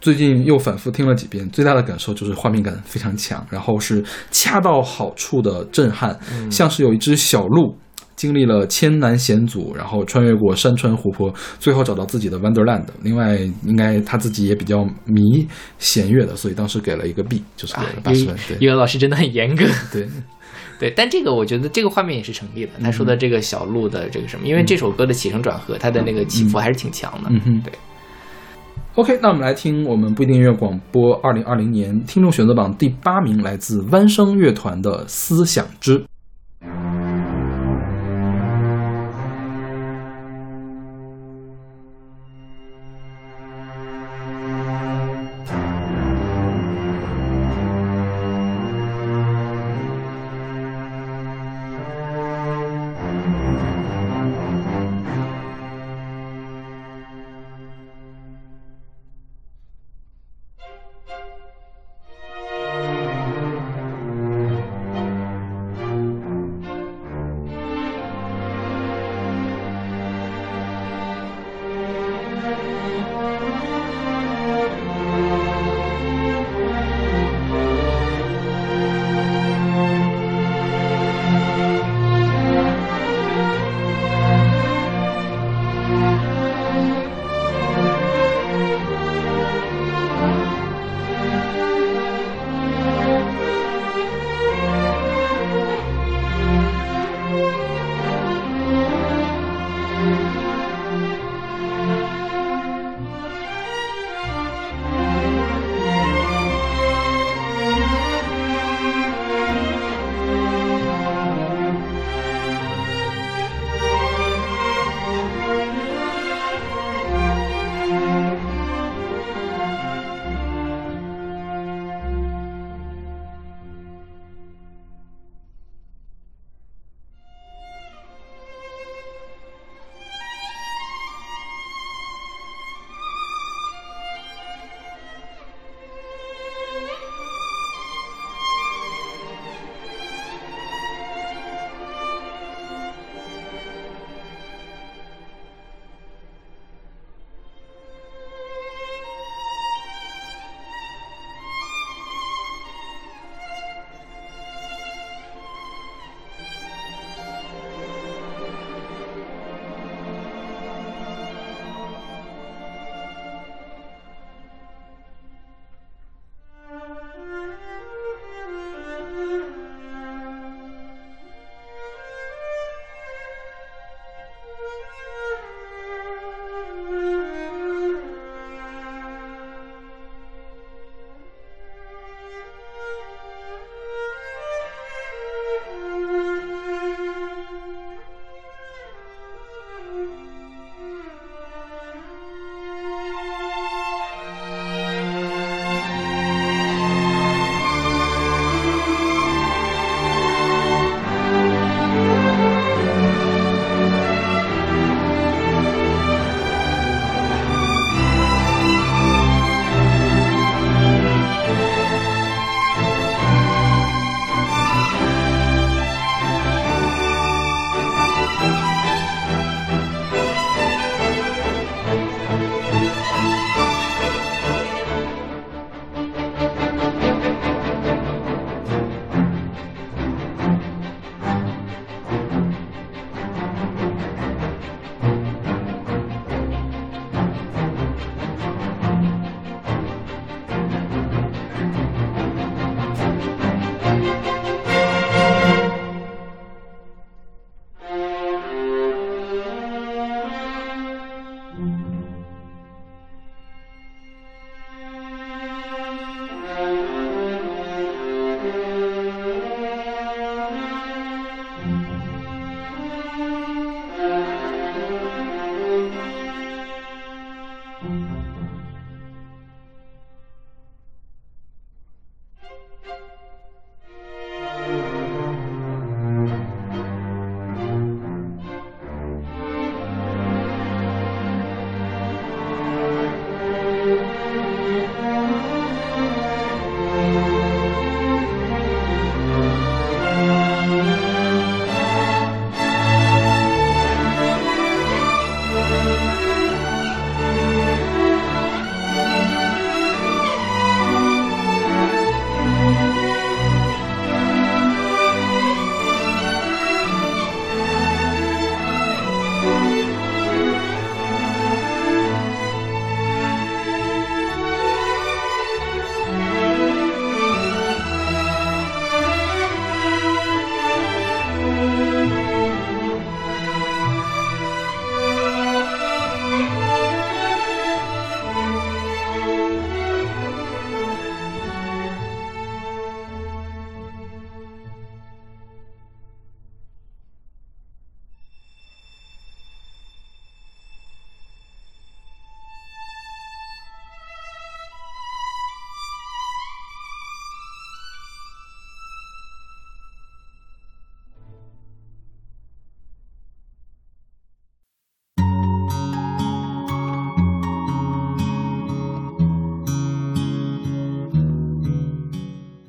[0.00, 6.16] 最近又反复听了几遍，最大的感受就是画面感非常强，然后是恰到好处的震撼，
[6.48, 7.76] 像是有一只小鹿
[8.18, 12.84] 经历了千难险阻，然后穿越过山川湖泊，最后找到自己的 Wonderland。
[13.02, 15.46] 另外，应该他自己也比较迷
[15.78, 18.36] 弦乐的，所以当时给了一个 B，就是给了八十分。
[18.48, 19.64] 对一个老师真的很严格。
[19.92, 20.08] 对，
[20.80, 22.72] 对，但这个我觉得这个画面也是成立的。
[22.82, 27.28] 他说的这个小鹿的这个什么，因为这首歌的起承转合，它的那个起伏还是挺强的。
[27.30, 27.72] 嗯哼对。
[28.96, 36.00] OK，那我们来听我们不一定音乐广播二零二零年听众选择榜第八名，来自弯声乐团的《思想之》。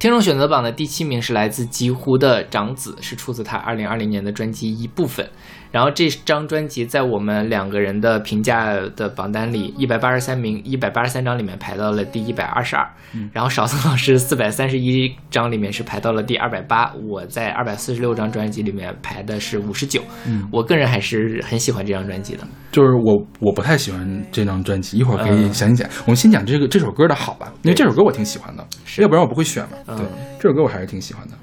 [0.09, 5.29] 听众选择榜的第七名是来自极狐的《长子》，是出自他二零二零年的专辑一部分。
[5.71, 12.87] 然后这张专辑在我们两个人的评价的榜单里，一百八十三名，一百八十三张里面排到了第一百二十二。
[13.33, 20.01] 然后少曾老师四百三十一张里面是排到了第二百八，我在二百四十六张专辑里面排的是五十九。
[20.27, 22.47] 嗯我个人还是很喜欢这张专辑的。
[22.71, 25.89] 就是我我不太喜欢这张专辑，一会儿可以嗯详细讲。
[26.05, 28.65] 我们先讲这个这首歌的好吧，因为这首歌我挺喜欢的，
[28.99, 29.69] 要不然我不会选嘛。
[29.87, 30.05] 嗯对，
[30.39, 31.33] 这首歌我还是挺喜欢的。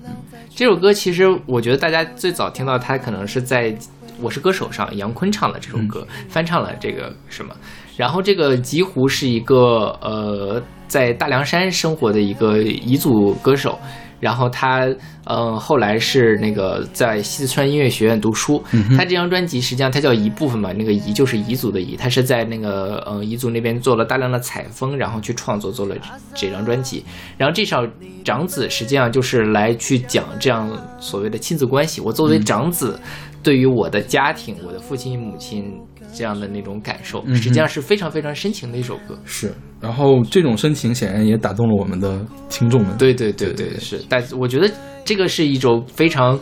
[0.55, 3.73] 这首歌其实我觉得大家最早听到它可能是在
[4.21, 7.55] 《我是歌手》上，杨坤唱的这首歌，翻唱了这个什么。
[7.97, 13.79] 然后这个极狐是一个呃在大凉山生活的一个彝族歌手，
[14.21, 14.87] 然后他
[15.25, 18.63] 呃后来是那个在西四川音乐学院读书。
[18.97, 25.97] 他这张专辑实际上它叫一部分嘛，那个彝就是彝族的彝，他是在那个呃彝族那边做了大量的采风，然后去创作做了
[26.35, 27.03] 这张专辑。
[27.39, 27.87] 然后这首
[28.23, 32.03] 长子实际上就是来去讲这样所谓的亲子关系。
[32.03, 32.99] 我作为长子，
[33.43, 35.81] 对于我的家庭、我的父亲、母亲
[36.13, 39.19] 这样的那种感受，嗯实际上是非常非常深情的一首歌。
[39.25, 42.97] 是，然后这种深情显然也打动了我们的听众们。
[42.97, 44.05] 对对对对对是。
[44.09, 44.71] 但我觉得
[45.05, 46.39] 这个是一种非常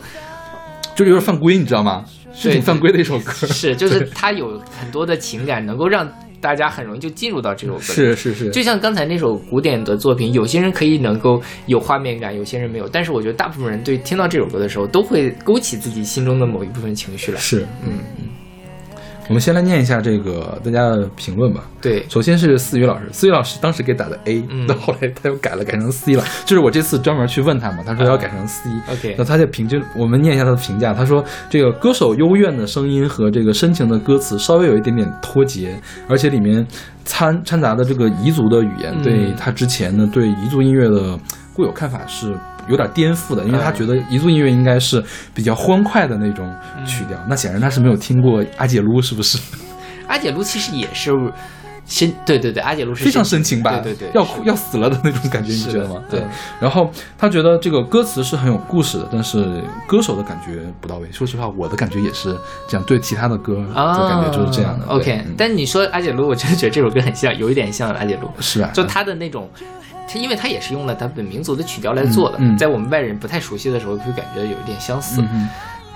[0.95, 2.03] 就是有点犯规，你知道吗？
[2.33, 3.31] 是挺犯规的一首歌。
[3.31, 6.05] 是，就是它有很多的情感，能够让
[6.39, 7.81] 大家很容易就进入到这首歌。
[7.81, 12.87] 是是是，就像刚才那首古典的作品，有些人可以能够有画面感，有些人没有。
[12.87, 17.39] 但是我觉得大部分人对听到这首歌的时候，都会勾起自己心中的某一部分情绪来。
[17.39, 18.27] 是，嗯嗯。
[19.27, 21.63] 我们先来念一下这个大家的评论吧。
[21.81, 26.23] 对，首先是思雨老师，思雨老师当时给打的 A，嗯后来他又改了，改成 C 了。
[26.45, 28.69] 就是我这次专门去问他嘛，他说要改成 C。
[28.91, 35.75] OK 那他就评就我们念一下他的评价，他说这个歌手幽怨的声音和这个深情的歌词稍微有一点点脱节，
[36.07, 36.65] 而且里面
[37.03, 41.17] 掺掺杂的这个彝族的语言，嗯对他之前呢对彝族音乐的
[41.53, 42.35] 固有看法是
[42.67, 45.03] 有点颠覆的，因为他嗯觉得彝族音乐应该是
[45.33, 46.53] 比较欢快的那种
[46.85, 47.17] 曲调。
[47.27, 49.37] 那显然他是没有听过阿姐撸，是不是？
[50.07, 51.11] 阿姐撸其实也是
[51.85, 53.79] 深，对对对，阿姐路是非常深情吧？
[53.79, 56.01] 对对对，要哭要死了的那种感觉，你觉得吗？
[56.09, 56.29] 对嗯。
[56.59, 61.11] 然后他觉得这个歌词是很有故事的，但是歌手的感觉不到位。
[61.11, 62.35] 说实话，我的感觉也是
[62.67, 64.85] 这样，对其他的歌啊，的感觉就是这样的。
[64.85, 68.69] 对 OK，、嗯但你说阿姐路，我真的觉得这首歌很像，有一点像阿姐路，是吧？
[68.73, 69.49] 就他的那种。
[70.07, 75.19] 他因为他也是用了他本民族的曲调来做的，嗯嗯在我们外人不太熟悉的时候，会感觉有一点相似。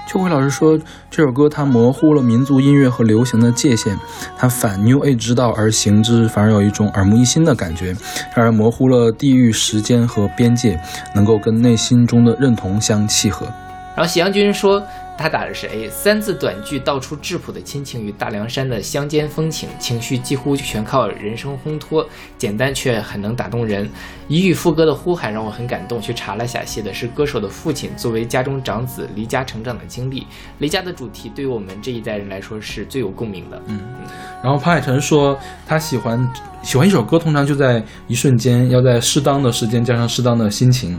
[0.09, 0.75] 秋葵老师说，
[1.11, 3.95] 这首歌它模糊了民族音乐和流行的界限，
[4.35, 7.95] 它反 New Age 道而行之，反而有一种耳目一新的感觉，
[8.35, 10.81] 让人模糊了地域、时间和边界，
[11.13, 13.45] 能够跟内心中的认同相契合。
[13.95, 14.81] 然后喜阳君说，
[15.19, 22.07] 他打的是 A，三字短句道出质朴的亲情与大凉山的乡间风情，情绪几乎全靠人声烘托，
[22.37, 23.89] 简单却很能打动人。
[24.29, 25.99] 一语副歌的呼喊让我很感动。
[25.99, 30.25] 去查了下，写的是歌手的父亲作为家中长子离家成长的经历。
[30.59, 33.61] 离家的主题对于我们这一代人来说是最有共鸣的。
[33.65, 33.81] 嗯，
[34.41, 36.25] 然后潘海辰说，他喜欢
[36.63, 40.97] 喜欢一首歌，通常就在一瞬间，要在适当的时间加上适当的心情。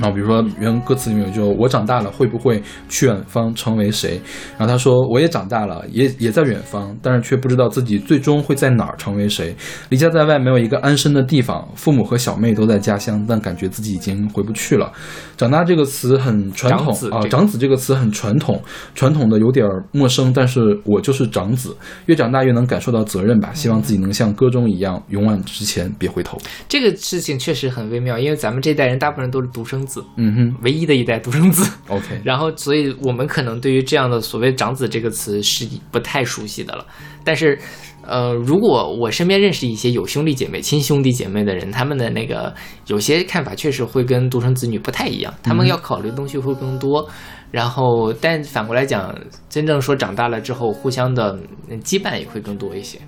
[0.00, 4.20] 然后比如说原歌词里面有就“我长大了会不会去远方成为谁”，
[4.56, 9.54] 然后他说我也长大了，也也在远方，但是却不知道自己最终会在哪儿成为谁。
[9.90, 14.90] 离家在外没有一个安身的地方，父母和小妹都在家乡，但感觉自己已经回不去了。
[15.36, 18.60] 长大这个词很传统啊，长子这个词很传统，
[18.94, 21.76] 传统的有点陌生，但是我就是长子，
[22.06, 23.50] 越长大越能感受到责任吧。
[23.52, 26.38] 希望自己能像歌中一样，勇往直前，别回头。
[26.68, 31.68] 这个事情确实很微妙，因为咱们这代人大部分人都是独生子，嗯哼唯一的一代独生子。
[31.88, 36.86] ，OK， 然后，所以我们可能对于这样的所谓“长子”这个词是不太熟悉的了。
[37.24, 37.58] 但是，
[38.06, 42.54] 呃，如果我身边认识一些有兄弟姐妹、亲兄弟姐妹的人，他们的那个
[42.86, 47.06] 有些看法确实会跟独生子女不太一样，他们要考虑的东西会更多。
[47.50, 49.12] 然后，但反过来讲，
[49.48, 51.36] 真正说长大了之后，互相的
[51.68, 52.98] 嗯羁绊也会更多一些。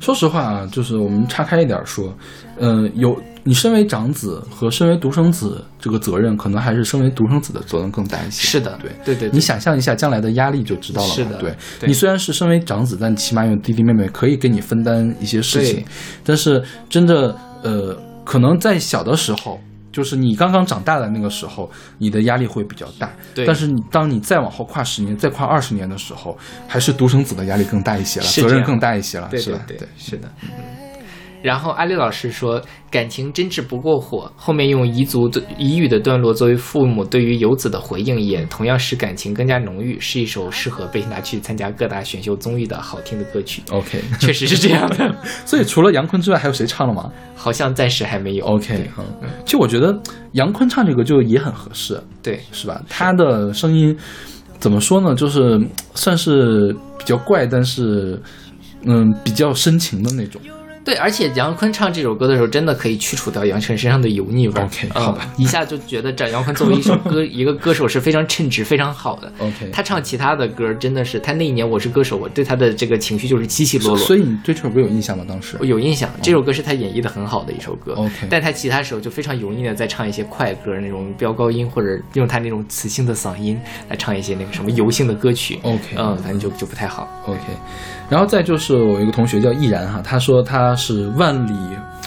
[0.00, 2.16] 说实话啊，就是我们岔开一点说，
[2.60, 8.42] 嗯、有你身为长子和身为独生子这个责任，可能还是身为独生子的责任更大一些。
[8.46, 8.90] 是的，对。
[9.02, 11.08] 对对对，你想象一下将来的压力就知道了。
[11.08, 15.84] 是的对对你虽然是身为长子，但起码有弟弟妹妹可以给你分担一些事情对。
[16.22, 19.58] 但是真的，呃，可能在小的时候，
[19.90, 23.10] 就是你刚刚长大的那个时候，你的压力会比较大。
[23.34, 26.36] 对但是你当你再往后跨十年，再跨二十年的时候，
[26.68, 29.60] 还是独生子的压力更大一些了，责任更大一些了，对是吧？
[29.66, 30.30] 对，是的。
[30.42, 30.50] 嗯
[31.42, 32.60] 然后阿丽老师说，
[32.90, 43.62] 感情真挚不过火，后面用彝族的彝语的段落作为父母对于游子的回应，也同样使感情更加浓郁，是一首适合被拿去参加各大选秀综艺的好听的歌曲。
[43.70, 45.14] OK，确实是这样的，
[45.46, 48.44] 所以除了杨坤之外，还有谁唱了吗好像暂时还没有。
[48.44, 49.98] ？OK，嗯，其实我觉得
[50.32, 52.82] 杨坤唱这个就也很合适，对，是吧？
[52.88, 53.96] 他的声音
[54.58, 55.14] 怎么说呢？
[55.14, 58.20] 就是嗯算是比较怪，但是
[58.84, 60.40] 嗯，比较深情的那种。
[60.84, 64.64] 对，而且杨坤唱这首歌的时候，真的可以去除掉杨晨身上的油腻味儿。
[64.64, 69.30] OK，嗯好吧一下就觉得这杨坤作为一首歌 一个歌手是非常称职、非常好的。
[69.38, 73.98] OK，他唱其他的歌真的是，他那一年《我是歌手》，我对他的这个情绪就是起起落落。
[73.98, 75.24] 所以你对这首歌有印象吗？
[75.28, 77.92] 当时我有印象，这首歌是他演绎的很好的一首歌。
[77.94, 83.60] OK 但他其他时候就非常油腻的在唱一些快歌，那种飙高音或者用他那种磁性的嗓音
[83.90, 85.58] 来唱一些那个什么油性的歌曲。
[85.62, 87.06] OK 嗯，反正就就不太好。
[87.26, 87.38] OK，
[88.10, 91.54] 然后再就是我有一个同学叫易然哈，他说他是万里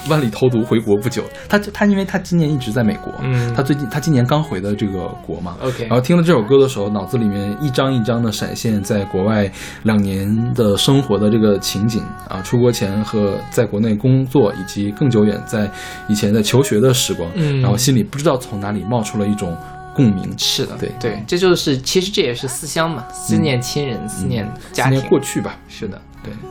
[0.09, 3.53] 万里投毒回国不久，他他因为他今年一直在美国，嗯。
[3.55, 5.55] 他最近他今年刚回的这个国嘛。
[5.61, 9.49] OK 然后听了这首歌的时候，脑子里面一张一张的闪现在国外
[9.83, 15.71] 两年的生活的这个情景啊，出国前和在国内工作，以及更久远在
[16.09, 17.61] 以前在求学的时光，嗯。
[17.61, 19.55] 然后心里不知道从哪里冒出了一种
[19.95, 25.09] 共鸣，是的，对对，这就是其实这也是思乡嘛，思念亲人，思念家庭思念。
[25.09, 25.57] 过去吧。
[25.67, 26.49] 是的，对，嗯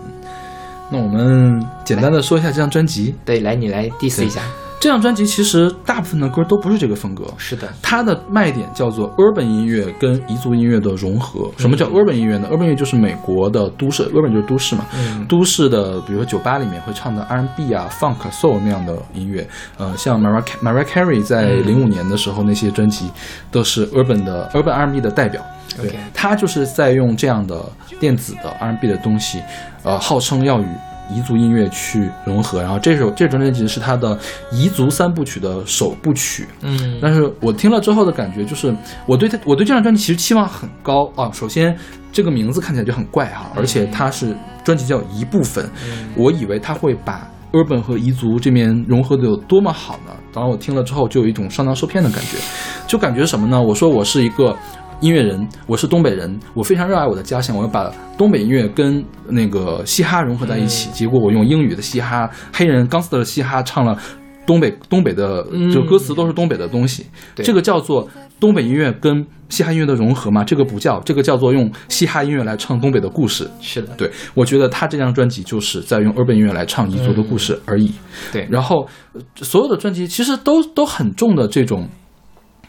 [0.90, 3.14] 那我们简单的说一下这张专辑。
[3.24, 4.42] 对，来你来 diss 一下。
[4.82, 11.48] 这张专辑其实大部分的歌都不是这个风格，是的，它的卖点叫做 urban 音乐跟彝族音乐的融合。
[11.56, 19.46] 什么叫 urban 音乐呢？urban 音乐就是美国的都市，urban 就是都市嘛，嗯都市的，比如说酒吧里面会唱的 R&B 啊、funk、soul 那样的音乐。
[19.78, 23.08] 呃，像 Mariah Mariah Carey 在嗯零五年的时候那些专辑
[23.52, 25.40] 都是 urban 的 urban R&B 的代表。
[25.80, 27.64] 对他就是在用这样的
[28.00, 29.40] 电子的 R&B 的东西，
[29.84, 30.66] 呃，号称要与
[31.10, 32.62] 彝族音乐去融合。
[32.62, 34.18] 然后这首这张专辑是他的
[34.52, 36.46] 彝族三部曲的首部曲。
[36.62, 38.74] 嗯但是我听了之后的感觉就是，
[39.06, 41.30] 我对他，我对这张专辑其实期望很高啊。
[41.32, 41.76] 首先，
[42.12, 45.68] 这个名字看起来就很怪哈、而且它是专辑叫一部分，
[46.14, 50.12] 我以为他会把 urban 和彝族这边融合的有多么好呢？
[50.32, 52.38] 当然，我听了之后就有一种上当受骗的感觉，
[52.86, 53.60] 就感觉什么呢？
[53.60, 54.56] 我说我是一个。
[55.02, 60.90] 音乐人，我是东北人，我非常热爱我的家乡，我要把东北音乐跟那个嘻哈融合在一起。
[60.92, 63.98] 结果我用英语的嘻哈，黑人 gangster 的嘻哈唱了
[64.46, 65.44] 东北东北的，
[65.74, 67.06] 就歌词都是东北的东西。
[67.34, 70.44] 对这个叫做东北音乐跟嘻哈音乐的融合吗？
[70.44, 73.50] 这个不叫，这个叫做用嘻哈音乐来唱东北的故事。
[73.60, 77.92] 是的，对，我觉得他这张专辑就是在用 urban 音乐来唱彝族的故事而已。
[78.32, 81.88] 对，然后呃所有的专辑其实都都很重的这种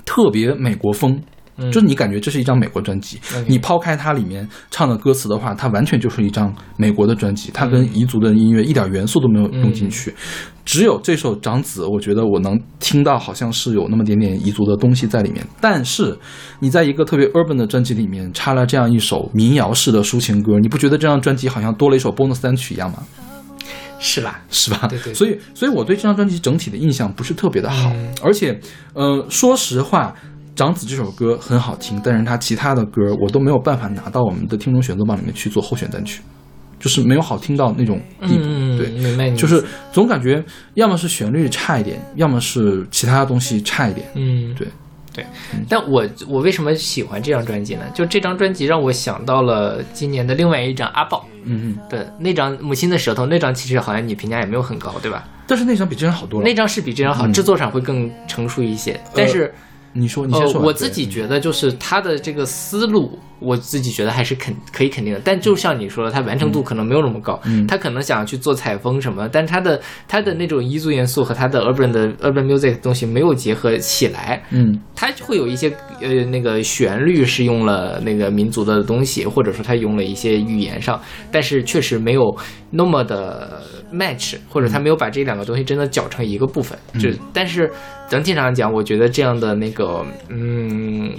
[0.03, 1.21] 特别美国风。
[1.57, 10.13] 嗯就是你感觉这是一张美国专辑你抛开它里面唱的歌词的话，它完全就是一张美国的专辑，它嗯跟彝族的音乐一点元素都没有用进去。
[10.65, 15.45] 只有这首《长子》，我觉得我能听到好像是有那么点点彝族的东西在里面。
[15.59, 16.17] 但是
[16.59, 23.03] 你在一个特别 urban 的专辑里面插了这样一首民谣式的抒情歌，你不觉得这张专辑好像多了一首 bonus 单曲一样吗？
[23.99, 24.87] 是吧，是吧？
[24.89, 28.59] 对对对所以，所以我对这张专辑整体的印象不是特别的好，嗯而且，
[28.93, 30.13] 呃，说实话，
[30.55, 36.21] 《长子》这首歌很好听，但是它其他的歌我都没有办法拿到我们的听众选择榜里面去做候选单曲，
[36.79, 38.43] 就是没有好听到那种地步。
[38.43, 40.43] 嗯，对，明白你，就是总感觉
[40.75, 44.07] 要么是旋律差一点，要么是其他东西差一点。
[44.15, 44.67] 嗯，对。
[45.15, 45.23] 对，
[45.69, 47.83] 但我我为什么喜欢这张专辑呢？
[47.93, 55.23] 就这张专辑让我想到了今年的另外一张阿宝嗯嗯，的那张《母亲的舌头》，那张其实好像你评价也没有很高，对吧？
[55.45, 56.43] 但是那张比这张好多了。
[56.43, 58.99] 那张是比这张好，嗯制作上会更成熟一些。
[59.13, 59.53] 但是，
[59.93, 60.67] 你说，你先呃，说呃。
[60.67, 65.21] 我自己觉得就是他的这个思路，我自己觉得还是肯可以肯定的。
[65.23, 75.69] 但就像你说的，他完成度可能没有那么高，嗯他可能想要去做采风什么，但他的他的那种彝族元素和他的 urban 的 urban music 的东西没有结合起来，嗯他就会有一些
[76.01, 80.99] 呃那个旋律是用了那个民族的东西，或者说他用了一些语言上，
[81.31, 82.35] 但是确实没有
[82.71, 83.61] 那么的
[83.93, 86.77] match，或者他没有把这两个东西真的搅成一个部分。
[86.99, 87.69] 就但是
[88.13, 91.11] 整体上讲，我觉得这样的那个嗯。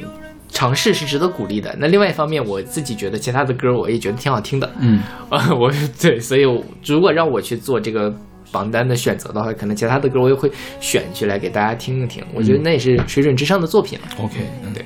[0.57, 1.75] 尝试是值得鼓励的。
[1.81, 4.71] 那另外一方面，我自己觉得其他的歌我也觉得挺好听的。
[4.79, 5.69] 嗯啊，我
[6.01, 6.43] 对，所以
[6.87, 8.15] 如果让我去做这个
[8.53, 12.23] 榜单的选择的话，可能其他的歌我也会选起来给大家听一听。
[12.33, 14.05] 我觉得那也是水准之上的作品了。
[14.23, 14.85] ，OK，嗯对。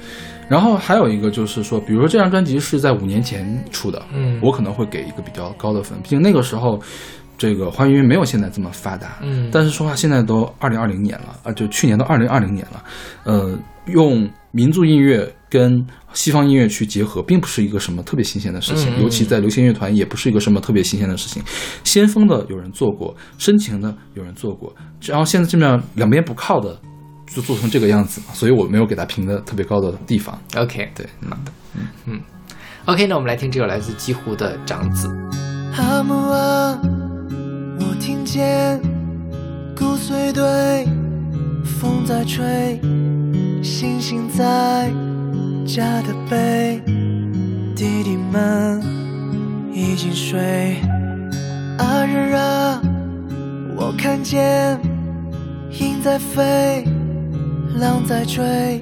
[0.48, 6.80] 然后还有一个就是说，比如说这张专辑是在五年前出的，嗯我可能会给一个比较高的分，毕竟那个时候，
[7.38, 9.16] 这个华语音乐没有现在这么发达。
[9.22, 12.84] 嗯但是说话现在都二零二零年了啊，就去年都二零二零年了，
[13.24, 21.42] 呃，用民族音乐跟西方音乐去结合，并不是一个什么特别新鲜的事情，嗯尤其在流行乐团也不是一个什么特别新鲜的事情。
[21.84, 26.80] 先锋的有人做过，深情的有人做过，然后现在这么样两边不靠的，
[27.32, 30.36] 就做成这个样子嘛，所以我没有给他评的特别高的地方。
[30.56, 32.20] OK，对，好的，嗯嗯
[32.86, 35.08] ，OK，那我们来听这首来自极湖的《长子》。
[37.80, 38.80] 我听见
[39.76, 40.86] 骨髓堆，
[41.64, 42.80] 风在吹，
[43.62, 44.90] 星星在
[45.66, 46.80] 家的背，
[47.74, 48.82] 弟弟们
[49.72, 50.76] 已经睡。
[51.78, 52.80] 阿日啊，
[53.76, 54.78] 我看见
[55.70, 56.84] 鹰在飞，
[57.78, 58.80] 狼在追，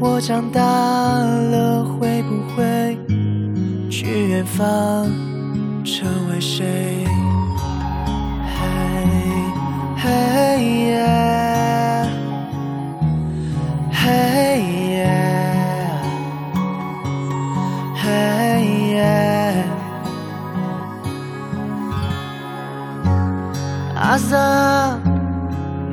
[0.00, 2.98] 我长大了会不会
[3.90, 5.06] 去远方？
[5.84, 7.04] 成为谁？
[10.02, 10.08] 嘿，
[10.86, 11.04] 耶，
[13.92, 15.06] 嘿耶，
[17.94, 19.64] 嘿耶。
[23.94, 24.98] 阿萨，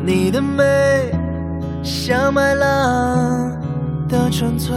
[0.05, 0.64] 你的美
[1.84, 3.51] 像麦浪
[4.08, 4.74] 的纯粹，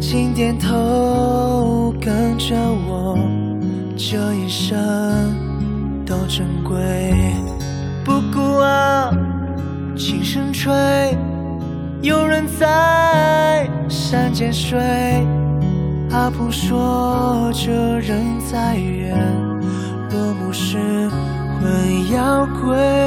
[0.00, 2.54] 请点头跟着
[2.86, 3.18] 我。
[3.96, 4.76] 这一生
[6.06, 6.76] 都珍贵，
[8.06, 9.10] 不顾啊，
[9.96, 10.72] 轻声吹，
[12.02, 14.78] 有人在山间睡。
[16.12, 19.18] 阿婆说这人在远，
[20.12, 20.78] 落幕时
[21.58, 23.05] 魂要归。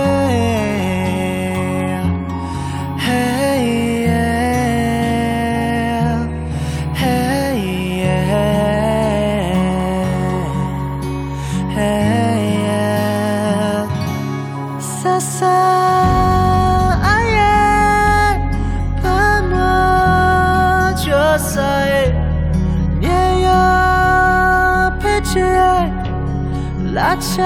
[27.29, 27.43] 拉恰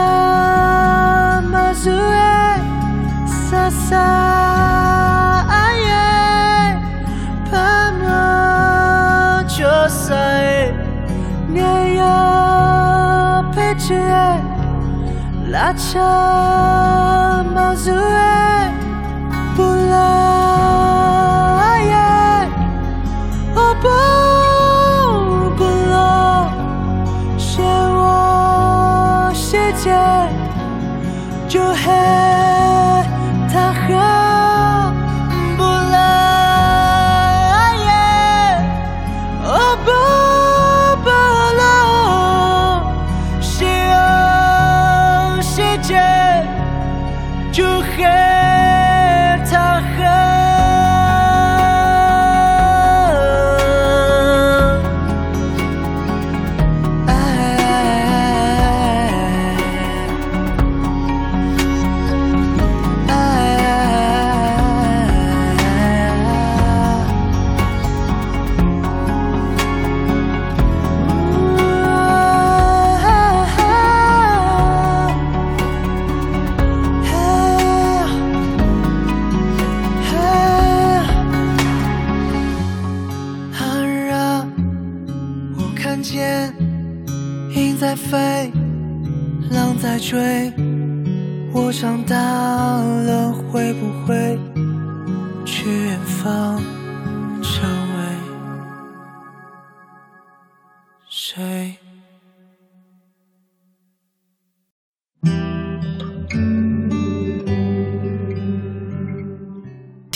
[1.52, 2.16] 马祖耶，
[3.28, 6.78] 萨萨阿耶，
[7.52, 7.92] 帕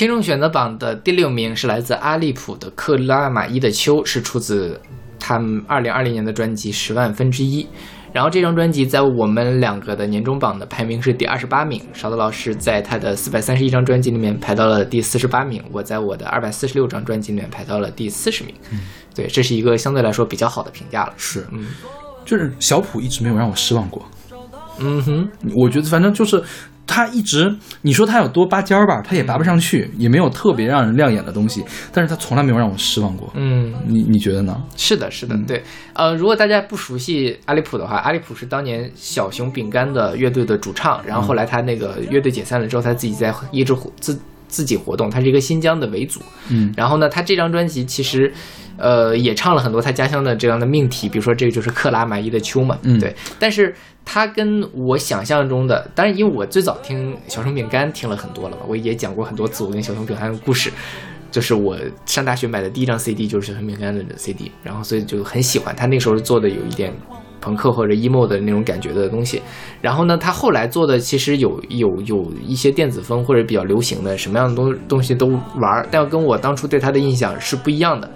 [0.07, 4.79] 听众选择榜的第六名是来自阿利普的《克拉玛依的秋》，是出自
[5.19, 7.61] 他们二零二零年的专辑《十万分之一》。
[8.13, 18.55] 然后这张专辑在我们两个的年终榜的排名是第二十八名，勺子老师在他的四百三十一张专辑里面排到了第四十八名，我在我的二百四十六张专辑里面排到了第四十名。
[18.71, 18.79] 嗯
[19.13, 21.11] 对，这是一个相对来说比较好的评价了。
[21.17, 21.67] 是，嗯
[22.23, 24.05] 就是小普一直没有让我失望过。
[24.79, 26.41] 嗯哼，我觉得反正就是
[26.87, 31.63] 他一直，你说他有多拔尖儿吧，他也拔不上去，也没有特别让人亮眼的东西，
[31.93, 33.29] 但是他从来没有让我失望过。
[33.35, 34.63] 嗯，你你觉得呢？
[34.77, 35.45] 是的，是的，嗯。
[35.45, 35.61] 对，
[35.93, 44.17] 呃，如果大家不熟悉阿利普的话，阿利普是当年小熊饼干的乐队的主唱，然后后来他那个乐队解散了之后，他自己在一直活自
[44.47, 46.73] 自己活动，他是一个新疆的维族，嗯。
[46.77, 48.33] 然后呢，他这张专辑其实，
[48.77, 53.15] 呃，也唱了很多他家乡的这样的命题，比如说这个就是克拉玛依的秋嘛，嗯对。
[53.37, 53.75] 但是
[54.05, 60.71] 他跟我想象中的，当然因为我最早听小熊饼干听了很多了嘛，我也讲过很多次我跟小熊饼干的故事。
[61.29, 66.91] 就是我上大学买的第一张 CD 就是小熊饼干的 CD，然后所以就很喜欢他那个时候做的有一点
[67.41, 69.41] 朋克或者 emo 的那种感觉的东西。
[69.81, 78.09] 然后呢，他后来做的其实有有有一些电子风或者比较流行的什么样的东东西都玩儿，但跟我当初对他的印象是不一样的。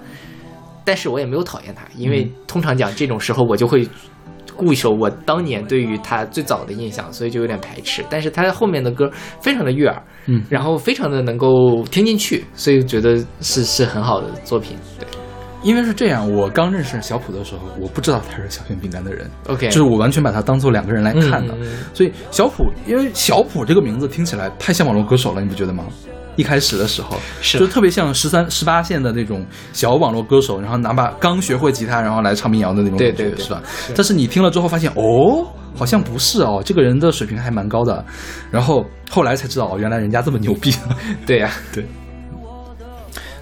[0.84, 3.88] 但是我也没有讨厌他，因为通常讲这种时候我就会
[4.56, 8.04] 固守我当年对于他最早的印象，所以就有点排斥。
[8.10, 9.10] 但是他后面的歌
[9.40, 14.78] 非常的悦耳，嗯然后非常的能够听进去，所以觉得是是很好的作品。
[15.00, 15.08] 对
[15.64, 21.56] 因为是这样，我刚认识小普的时候，我不知道他是小熊饼干的人，，OK，就是我完全把他当做两个人来看的。
[21.94, 25.86] 所以小普，因为小普这个名字听起来太像网络歌手了，你不觉得吗？
[26.36, 33.62] 一开始的时候，是就特别像十三、十八线的那种小网络歌手，然后拿把刚学会吉他，然后来唱民谣的那种感觉，对对对是吧？
[33.66, 38.04] 是但是你听了之后发现，哦，好像不是哦，这个人的水平还蛮高的。
[38.50, 40.74] 然后后来才知道，哦，原来人家这么牛逼。
[41.26, 41.86] 对呀、 对。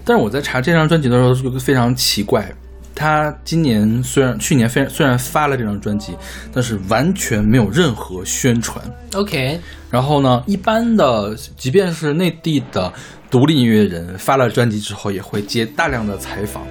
[0.03, 2.51] 但是我在查这张专辑的时候，就非常奇怪。
[2.99, 6.13] 他今年虽然去年非虽然发了这张专辑，
[6.53, 8.83] 但是完全没有任何宣传。
[9.15, 9.57] OK，
[9.89, 12.91] 然后呢，一般的，即便是内地的
[13.31, 16.63] 独立音乐人发了专辑之后，也会接大量的采访，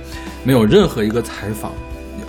[0.44, 1.72] 没有任何一个采访，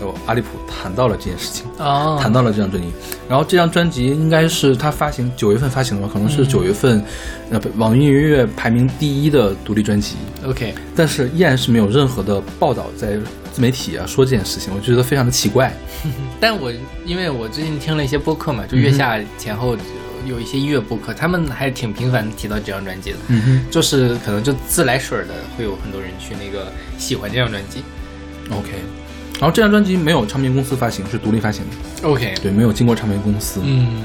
[0.01, 1.65] 哦，阿利普谈到了这件事情。
[1.77, 2.87] 哦，谈到了这张专辑，
[3.27, 7.03] 然后这张专辑应该是他发行九月份发行的吧，可能是九月份，
[7.49, 13.19] 呃，不网易云音乐排名第一的独立专辑，OK，但是依然是没有任何的报道在
[13.59, 15.73] 自媒体啊说这件事情，我觉得非常的奇怪。
[16.39, 16.71] 但我
[17.05, 19.75] 因为我最近听了一些播客嘛，就月下前后
[20.25, 27.83] 有一些音乐播客，他们还挺频繁的提到这张专辑的，嗯哼就是可能就自来水儿的会有很多人去那个喜欢这张专辑。
[28.49, 28.69] ，OK。
[29.41, 33.59] 然后这张专辑没有唱片公司发行，是独立发行的，OK，对，没有经过唱片公司。
[33.61, 34.03] 嗯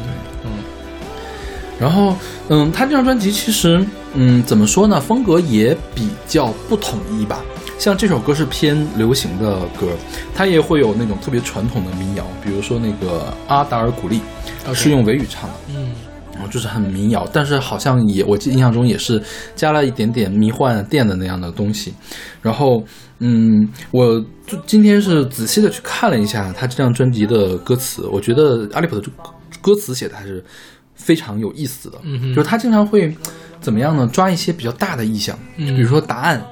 [1.78, 2.16] 然后，
[2.48, 3.84] 嗯，他这张专辑其实，
[4.14, 7.40] 嗯，怎么说呢，风格也比较不统一吧。
[7.84, 9.90] 像这首歌是偏流行的歌，
[10.34, 14.22] 它也会有那种特别传统的民谣，比如说那个阿达尔古丽
[14.72, 15.92] 是用维语唱的，嗯
[16.32, 19.22] 然后就是很民谣，但是好像也我记印象中也是
[19.54, 21.92] 加了一点点迷幻电的那样的东西。
[22.40, 22.82] 然后，
[23.18, 29.10] 嗯，我就今天是仔细的去看了一下他这张专辑的歌词，我觉得阿利普的这
[29.60, 30.42] 歌词写的还是
[30.94, 31.98] 非常有意思的。
[32.04, 33.14] 嗯哼就是他经常会
[33.60, 34.08] 怎么样呢？
[34.10, 36.42] 抓一些比较大的意象，嗯比如说答案，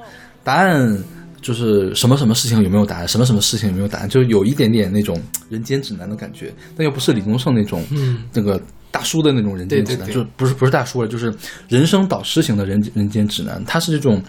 [0.43, 1.03] 答案。
[1.43, 8.59] 就是什么什么事情有没有答案，什么什么事情有没有答案，就有一点点那种人间指南的感觉，但又不是李宗盛那种，嗯那个
[8.89, 11.31] 大叔的那种人间指南，对对对就不是不是大叔了，就是
[11.67, 13.63] 人生导师型的人人间指南。
[13.65, 14.23] 他是这种，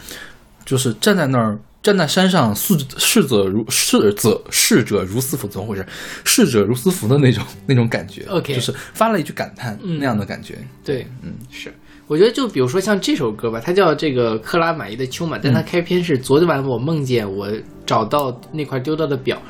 [0.67, 5.87] 就是站在那儿，站在山上，逝逝者如逝者逝者如斯夫，怎么回事？
[6.25, 8.25] 逝者如斯夫的那种那种感觉。
[8.29, 10.59] OK 就是发了一句感叹、嗯那样的感觉。
[10.83, 11.73] 对，嗯，是。
[12.07, 17.49] 我觉得就比如说像这首歌吧，它叫这个克拉玛依的秋嘛，但它开篇是昨晚我梦见我
[17.87, 19.41] 找到那块丢掉的表，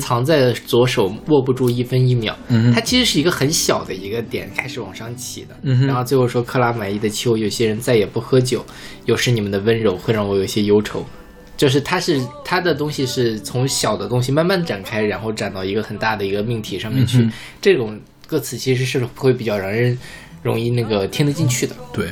[0.00, 2.36] 藏在左手握不住一分一秒。
[2.48, 8.64] 嗯它其实是一个很小的一个点开始往上起的，嗯然后最后说克拉玛依的秋，有些人再也不喝酒，
[9.06, 11.04] 有时你们的温柔会让我有些忧愁。
[11.56, 17.18] 就是它是它的东西是从小的东西慢慢展开，然后展到一个很大的一个命题上面去。
[17.18, 17.96] 嗯这种
[18.26, 19.96] 歌词其实是会比较让人
[20.44, 21.74] 容易那个听得进去的。
[21.92, 22.06] 对。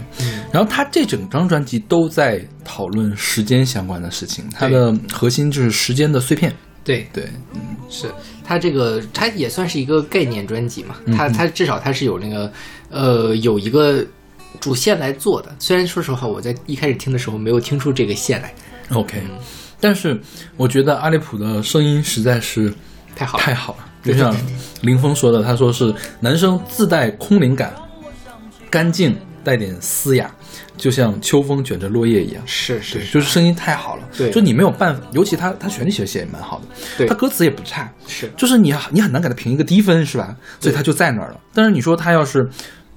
[0.53, 6.53] 然后他这整张专辑都在讨论时间相关的事情，它的核心就是时间的碎片。
[6.85, 8.11] 对，对，嗯是
[8.45, 12.53] 它这个它也算是一个概念专辑嘛，它它至少它是有那个
[12.91, 14.05] 呃有一个
[14.61, 15.55] 主线来做的。
[15.61, 18.53] 虽然说实话，我在一开始听的时候没有听出这个线来
[18.91, 19.23] ，OK，
[19.79, 20.21] 但是
[20.57, 22.75] 我觉得阿利普的声音实在是
[23.15, 23.85] 太好了太好了。
[24.03, 24.37] 就像
[24.81, 27.73] 林峰说的，他说是男生自带空灵感，
[28.73, 30.31] 干净带点嘶哑，
[30.79, 32.43] 就像秋风卷着落叶一样。
[32.47, 34.09] 是是是就是声音太好了。
[34.17, 36.67] 对就你没有办法，尤其他他旋律其实写也蛮好的，
[36.97, 40.35] 对他歌词也不差，是就是你你很难给他评一个低分，是吧？
[40.59, 41.41] 所以他就在那儿了。
[41.53, 42.49] 但是你说他要是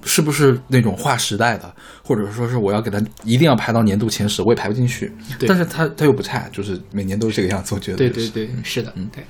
[0.05, 5.11] 是不是那种划时代的，或者说是我要给他一定要排到年度前十，我也排不进去。
[5.37, 9.23] 对但是他他又不差，就是每年都是这个样子，我觉得就是对对对，是的，嗯对。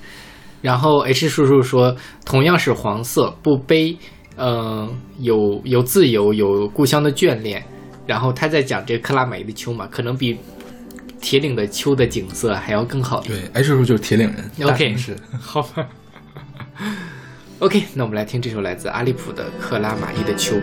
[0.62, 1.96] 然后 H 叔叔说，
[2.26, 3.98] 同样是黄色，不悲，
[4.36, 4.90] 呃，
[5.20, 7.64] 有有自由，有故乡的眷恋。
[8.08, 10.38] 然后他在讲这克拉玛依的秋嘛，可能比
[11.20, 13.22] 铁岭的秋的景色还要更好。
[13.22, 15.18] 对，哎，这时候就是铁岭人，大 OK 城市。
[15.40, 15.88] 好吧。
[17.60, 20.56] OK，那我们来听这首来自阿利普的《克拉玛依的秋》。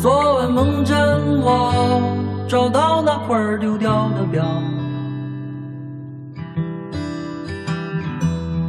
[0.00, 0.96] 昨晚梦见
[1.40, 2.16] 我
[2.48, 4.44] 找到那块儿丢掉的表，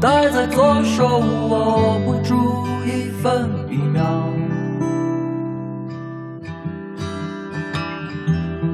[0.01, 1.19] 戴在左手
[1.49, 4.01] 握不住一分一秒。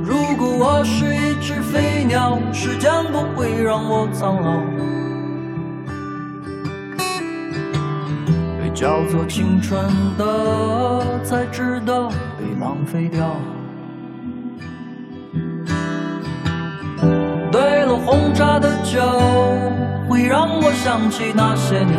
[0.03, 4.59] 如果我是一只飞鸟，时间不会让我苍老。
[8.61, 9.83] 被叫做青春
[10.15, 12.07] 的，才值得
[12.37, 13.35] 被浪费掉。
[17.51, 19.01] 对了，红茶的酒
[20.07, 21.97] 会让我想起那些年，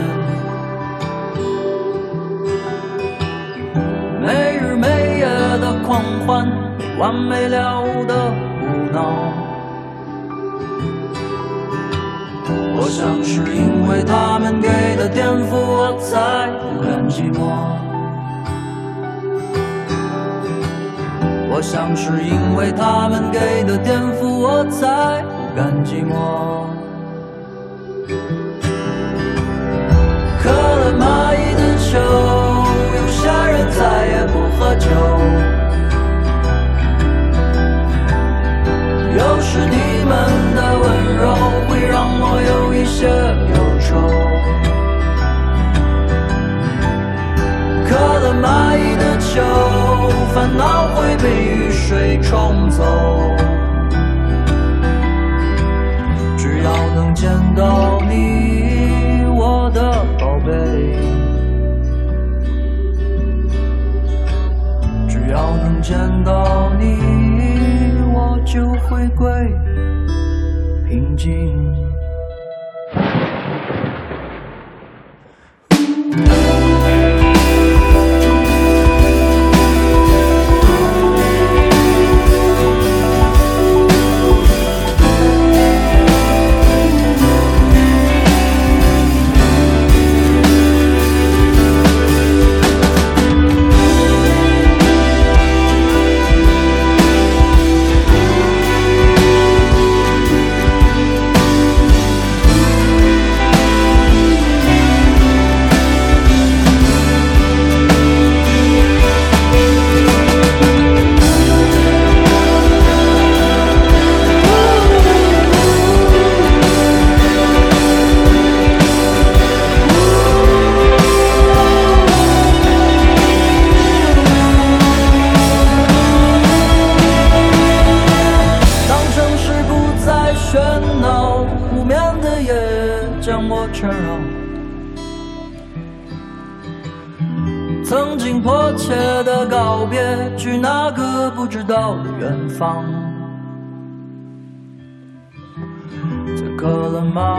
[4.25, 5.27] 没日没夜
[5.59, 8.15] 的狂欢，没完没了的
[8.59, 8.97] 胡闹。
[12.77, 17.39] 我想是因为他们给的颠覆，我才不甘寂寞。
[21.51, 26.13] 我想是因为他们给的颠覆，我才不甘寂寞。
[30.43, 31.03] 渴了蚂
[31.35, 31.95] 蚁的酒，
[33.77, 34.89] 再也不喝酒。
[39.17, 40.13] 有时你们
[40.55, 40.85] 的温
[41.17, 41.23] 柔
[41.69, 43.07] 会让我有一些
[43.51, 43.87] 忧愁。
[47.87, 48.45] 渴了蚂
[48.79, 49.43] 蚁的酒，
[50.33, 50.63] 烦恼
[50.95, 52.83] 会被雨水冲走。
[56.37, 61.24] 只要能见到你，我的宝贝。
[65.85, 66.97] 见到你，
[68.15, 69.29] 我就回归
[70.89, 71.84] 平静。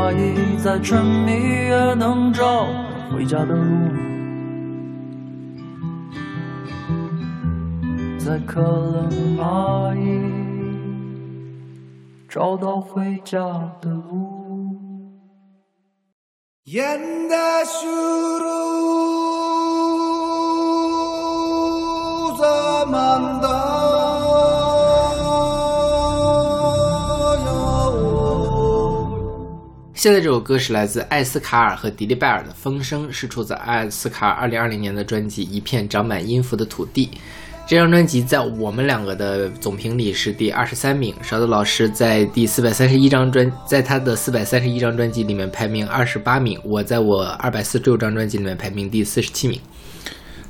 [0.06, 2.68] 蚂蚁，在沉迷也能找到
[3.12, 3.64] 回家的路。
[8.20, 10.22] 在渴了蚂蚁。
[12.30, 13.40] 找到回家
[13.82, 15.12] 的路。
[16.66, 17.66] Yenda
[30.06, 37.08] 现在这首歌是来自艾斯卡尔和迪丽拜尔的《风声》，是出自艾斯卡尔2020年的专辑《一片长满音符的土地》。
[37.66, 49.60] 这张专辑在我们两个的总评里是第二十三名，勺子老师在第四百三十一张专，在他的四百三十一张专辑里面排名二十八名，我在我二百四十六张专辑里面排名第四十七名。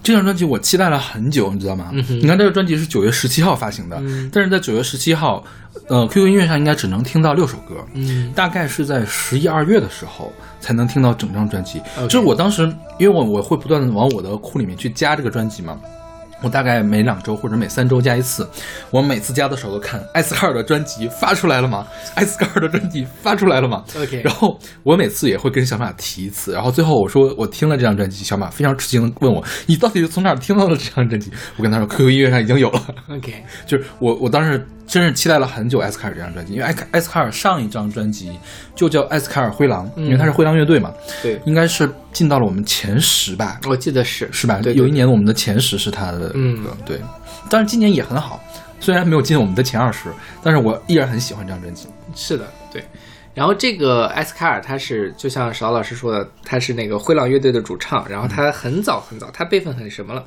[0.06, 1.90] 这张专辑我期待了很久，你知道吗？
[1.92, 5.44] 嗯你看这个专辑是九月十七号发行的，嗯但是在九月十七号，
[5.88, 11.82] 呃，QQ 音乐上应该只能听到六首歌，嗯大概是在十一二月的时候才能听到整张专辑。
[12.08, 15.78] 就是我当时，因为我我会不断的往我的库里面去加这个专辑嘛。
[16.42, 18.48] 我大概每两周或者每三周加一次，
[18.92, 21.88] 我每次加的时候都看艾斯卡尔的专辑发出来了吗？
[22.16, 31.32] 艾斯卡尔的专辑发出来了吗 OK 然后我每次也会跟小马提一次，然后最后我说我听了这张专辑，小马非常吃惊的问我，你到底是从哪儿听到的这张专辑？
[31.58, 32.82] 我跟他说 QQ 音乐上已经有了。
[33.10, 38.38] OK， 就是我我当时真是期待了很久艾斯卡尔这张专辑，因为艾斯卡尔上一张专辑
[38.76, 44.60] 就叫艾斯卡尔灰狼，因为他是灰狼乐队嘛，对，应该是进到了我们前十吧，我记得是是吧？
[44.62, 47.02] 对对有一年我们的前十是他的嗯歌，对，
[47.50, 48.40] 但是今年也很好，
[48.80, 50.10] 虽然没有进我们的前二十，
[50.44, 51.88] 但是我依然很喜欢这张专辑。
[52.16, 52.84] 是的，对。
[53.34, 60.24] 然后这个艾斯卡尔他是就像邵老师说的，他是那个灰狼乐队的主唱，然后他很早很早，他辈分很什么了？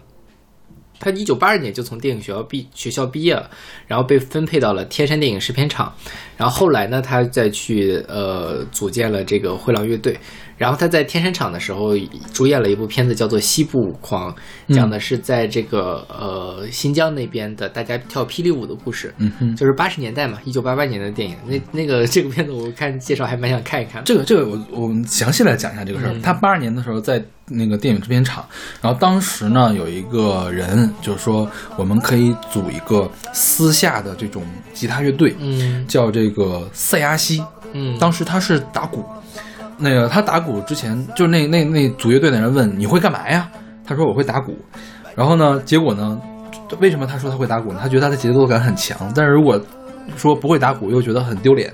[1.01, 3.51] 他一九八二年就从电影学校毕学校毕业了，
[3.87, 5.93] 然后被分配到了天山电影制片厂，
[6.37, 10.19] 然后后来呢，他再去呃组建了这个灰狼乐队，
[10.59, 11.97] 然后他在天山场的时候
[12.35, 14.35] 主演了一部片子叫做《西部狂》，
[14.75, 24.03] 讲的是在这个呃新疆那边的大家跳霹雳舞的故事，嗯哼，就是八十年代嘛，一九八八年的电影，那那个 这个片子我看介绍还蛮想看一看。
[24.05, 26.13] 这个这个我我们详细来讲一下这个事儿。
[26.13, 26.21] 嗯。
[26.21, 28.45] 他八二年的时候在那个电影制片厂，
[28.83, 34.43] 然后当时呢有一个人就是说我们可以组一个私下的这种
[34.75, 35.87] 吉他乐队，嗯。
[35.87, 37.41] 叫这个塞亚西。
[37.75, 39.05] 嗯，当时他是打鼓，
[39.79, 43.49] 那个他打鼓之前，就是那那那组乐队的人问你会干嘛呀？
[43.87, 44.57] 他说我会打鼓。
[45.15, 46.21] 然后呢，结果呢，
[46.81, 47.79] 为什么他说他会打鼓呢？
[47.81, 49.61] 他觉得他的节奏感很强，但是如果
[50.17, 51.73] 说不会打鼓又觉得很丢脸，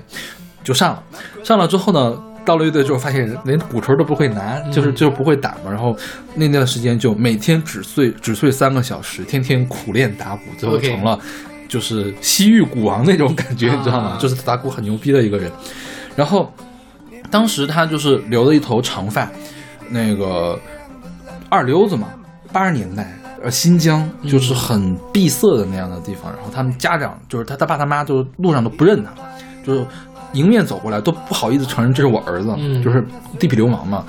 [0.63, 1.03] 就上了。
[1.43, 5.69] 上了之后呢，到了乐队之后发现连鼓槌都不会拿，就是就是不会打嘛。
[5.69, 5.95] 然后
[6.33, 11.19] 那段时间就每天只睡只睡三个小时，天天苦练打鼓，最后成了
[11.67, 14.09] 就是西域鼓王那种感觉，你知道吗？
[14.11, 15.51] 啊就是打鼓很牛逼的一个人。
[16.15, 16.51] 然后
[17.29, 19.29] 当时他就是留了一头长发，
[19.89, 20.59] 那个
[21.49, 22.07] 二流子嘛，
[22.51, 23.11] 八十年代。
[23.43, 29.11] 呃，新疆就是很闭塞的那样的地方，然后他们家长就是他他爸他妈就路上都不认他，
[29.63, 29.85] 就是
[30.33, 33.05] 迎面走过来都不好意思承认这是我儿子，嗯就是
[33.37, 34.03] 地痞流氓嘛。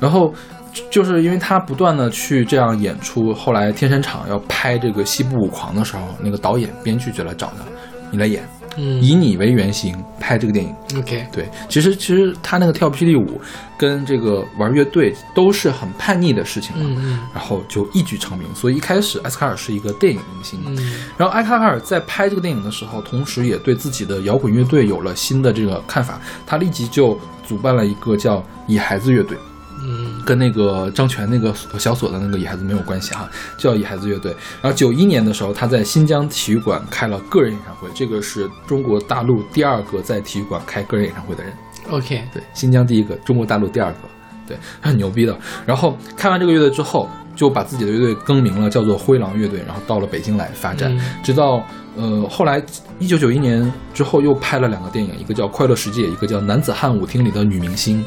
[0.00, 0.34] 然后
[0.72, 7.62] 就就是因为他不断的去这样演出，后来天山厂要拍这个《西部舞狂》的时候，那个导演编剧就来找他，
[8.10, 8.42] 你来演，
[8.76, 10.74] 嗯以你为原型拍这个电影。
[10.98, 13.40] OK 对，其实其实他那个跳霹雳舞
[13.76, 18.46] 跟这个玩乐队都是很叛逆的事情嘛，嗯嗯然后就一举成名。
[18.54, 20.76] 所以一开始艾斯卡尔是一个电影明星，嗯
[21.16, 29.36] 然后艾斯卡尔在拍这个电影的时候，同时也对自己的摇滚乐队有了新的这个看法，他立即就主办了一个叫野孩子乐队。
[29.82, 34.34] 嗯跟那个张全那个小锁的那个野孩子没有关系哈，叫野孩子乐队。
[34.60, 41.52] 然后九一年的时候，他在新疆体育馆开了个人演唱会，这个是中国大陆第二个在体育馆开个人演唱会的人。
[41.88, 43.98] OK 对，新疆第一个，中国大陆第二个，
[44.46, 45.36] 对，他很牛逼的。
[45.66, 51.64] 然后开完这个乐队之后，就把自己的乐队更名了，叫做灰狼乐队，然后到了北京来发展，嗯直到
[52.00, 52.62] 呃后来
[52.98, 58.00] 一九九一年之后又拍了两个电影，一个叫《快乐世界》，一个叫《男子汉舞厅里的女明星》。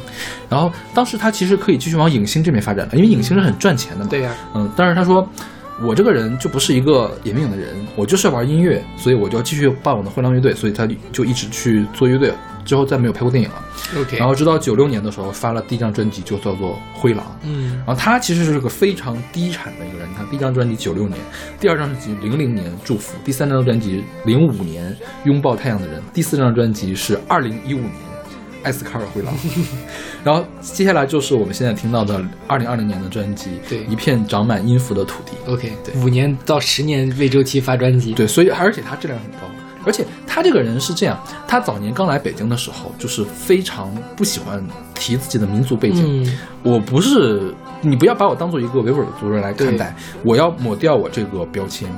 [0.50, 4.10] 然后当时他其实可以继续往影星这边发展的，因为影星是很赚钱的嘛。
[4.10, 5.28] 对呀嗯，但是他说。
[5.82, 12.32] 我这个人就不是一个演电影的人，我就是要玩音乐，所以我就要继续办我的混狼乐队，所以他就一直去做乐队，
[12.66, 13.56] 之后再没有拍过电影了。
[14.00, 17.26] OK 然后直到九六年的时候发了第一张专辑，就叫做《灰狼》。
[17.44, 21.20] 嗯然后他其实是个非常低产的一个人，他第一张专辑九六年，
[21.60, 24.92] 第二张专辑零零年《祝福》，第三张专辑零五年
[25.26, 27.90] 《拥抱太阳的人》，第四张专辑是二零一五年
[28.64, 29.34] 《艾斯卡尔灰狼》。
[30.24, 35.32] 然后接下来就是我们现在听到的二零二零年的专辑，对一片长满音符的土地。
[35.52, 38.14] OK 对五年到十年为周期发专辑。
[38.14, 39.40] 对，所以而且他质量很高，
[39.86, 46.24] 而且他这个人是这样，他早年刚来北京的时候，就是非常不喜欢提自己的民族背景。
[46.24, 49.94] 嗯我不是，你不要把我当做一个维吾尔族人来看待，
[50.24, 51.90] 我要抹掉我这个标签。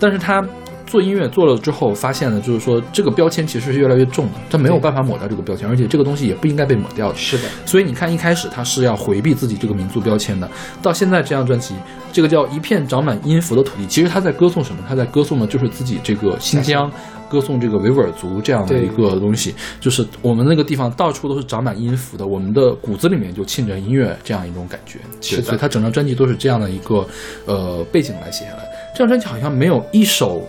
[0.00, 0.42] 但是他
[0.86, 7.18] 做音乐做了之后，发现了就是说这个标签其实是越来越重的，他没有办法抹掉这个标签，而且这个东西也不应该被抹掉的。
[7.18, 10.48] 是的，所以你看，一开始他是要回避自己这个民族标签的，
[10.80, 11.74] 到现在这张专辑，
[12.10, 14.78] 这个叫一片长满音符的土地，其实他在歌颂什么？
[14.88, 16.90] 他在歌颂的就是自己这个新疆，
[17.34, 25.00] 歌颂这个维吾尔族这样的一个东西，就是我们那个地方到处都是长满音符的，我们的骨子里面就沁着音乐这样一种感觉。
[25.20, 27.06] 是的所以他整张专辑都是这样的一个
[27.46, 28.64] 呃背景来写下来。
[28.94, 30.46] 这张专辑好像没有一首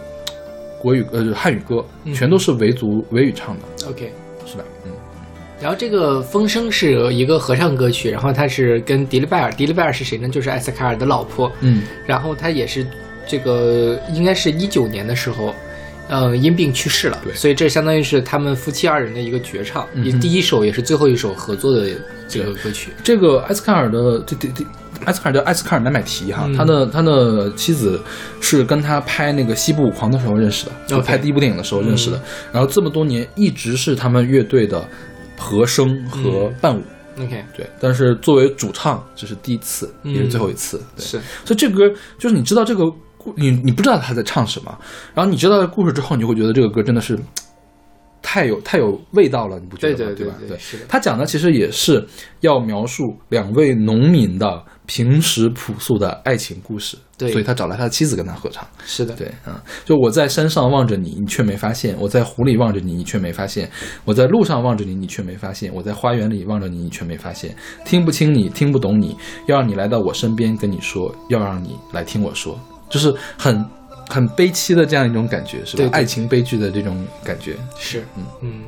[0.80, 4.14] 国语呃汉语歌，嗯全都是维族维语唱的，OK。
[4.46, 4.64] 是吧？
[4.86, 4.92] 嗯。
[5.60, 10.30] 然后这个《风声》是一个合唱歌曲，然后他是跟迪丽拜尔，迪丽拜尔是谁呢？
[10.30, 11.52] 就是艾斯卡尔的老婆。
[11.62, 12.86] 嗯然后他也是
[13.26, 15.56] 这个应该是一九年的时候，
[16.08, 17.20] 嗯，因病去世了。
[17.24, 21.90] 对所以这相当于是他们夫妻二人的一个绝唱，也第一首也是最后一首合作的
[22.28, 22.92] 这个歌曲。
[23.04, 24.66] 这个艾斯卡尔的这这这，
[25.06, 28.00] 艾斯卡尔叫艾斯卡尔买买提哈，嗯他的他的妻子
[28.40, 32.18] 是跟他拍那个《西部舞狂》的时候认识的，就拍第一部电影的时候认识的。
[32.18, 32.22] 嗯
[32.54, 34.88] 然后这么多年一直是他们乐队的
[35.38, 36.82] 和声和伴舞
[37.20, 37.68] ，OK，对。
[37.80, 40.80] 但是作为主唱，这是第一次，嗯也是最后一次。
[40.96, 44.78] 对是所以这歌就是你知道这个故，你你不知道他在唱什么，
[45.14, 47.20] 然后你知道了故事之后，你就会觉得这个歌真的是
[48.22, 49.98] 太有太有味道了，你不觉得吗？
[49.98, 50.36] 对对对吧？
[50.48, 52.06] 对是的他讲的其实也是
[52.42, 58.68] 要描述两位农民的平时朴素的爱情故事，对所以他找来他的妻子跟他合唱。
[58.84, 59.54] 是的，对，嗯，
[59.86, 63.68] 就我在山上望着你，你却没发现；我在湖里望着你，你却没发现；
[64.06, 67.56] 我在路上望着你，你却没发现；我在花园里望着你，你却没发现。
[67.86, 69.16] 听不清你，听不懂你，
[69.48, 72.60] 要让你来到我身边跟你说，要让你来听我说。
[72.90, 73.66] 就是很
[74.10, 75.78] 很悲凄的这样一种感觉，是吧？
[75.78, 77.56] 对对爱情悲剧的这种感觉。
[77.78, 78.64] 是，嗯嗯。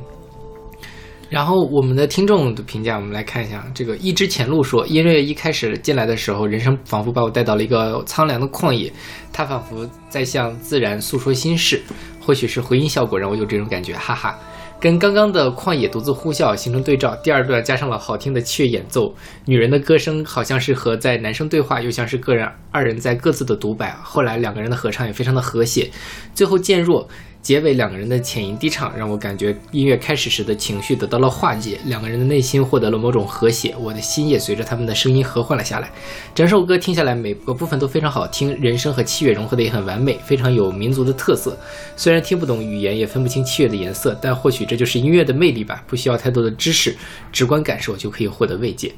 [1.30, 3.62] 然后我们的听众的评价，我们来看一下。
[3.74, 8.90] 这个一之前路说，音乐一开始进来的时候，人生仿佛把我带到了一个苍凉的旷野，
[9.30, 11.82] 它仿佛在向自然诉说心事，
[12.18, 14.38] 或许是回音效果让我有这种感觉，哈哈。
[14.80, 19.12] 跟刚刚的旷野独自呼啸形成对照，第二段加上了好听的器乐演奏，
[19.44, 23.90] 女人的歌声好像是和在男生对话，又像是个人二人在各自的独白。
[24.04, 25.90] 后来两个人的合唱也非常的和谐，
[26.32, 27.08] 最后渐弱，
[27.48, 35.90] 结尾两个人的浅吟低唱，让我感觉音乐开始时的情绪得到了化解，两个人的内心获得了某种和谐，我的心也随着他们的声音和缓了下来。
[36.34, 41.58] 整首歌听下来，每个部分都非常好听，人声和器乐融合的也很完美，非常有民族的特色。
[41.96, 46.94] 虽然听不懂语言，也分不清器乐的颜色，但或许这就是音乐的魅力吧，不需要太多的知识，
[47.32, 48.92] 直观感受就可以获得慰藉。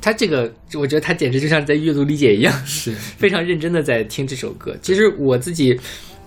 [0.00, 4.76] 他这个，我觉得他简直就像在阅读理解一样，是 非常认真的在听这首歌。
[4.82, 5.78] 其实我自己，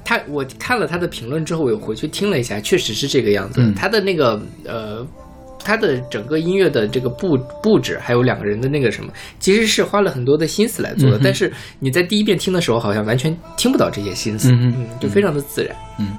[0.09, 3.61] 他我看了他的评论之后，我又回去听了一下，确实是这个样子。
[3.61, 5.05] 嗯他的那个呃，
[5.63, 11.17] 他的整个音乐的这个布布置，还有两个人的那个什么，其实是花了很多的心思来做的。
[11.19, 15.75] 嗯但是你在第一遍听的时候，好像完全听不到这些心思，嗯嗯，就非常的自然。
[15.99, 16.17] 嗯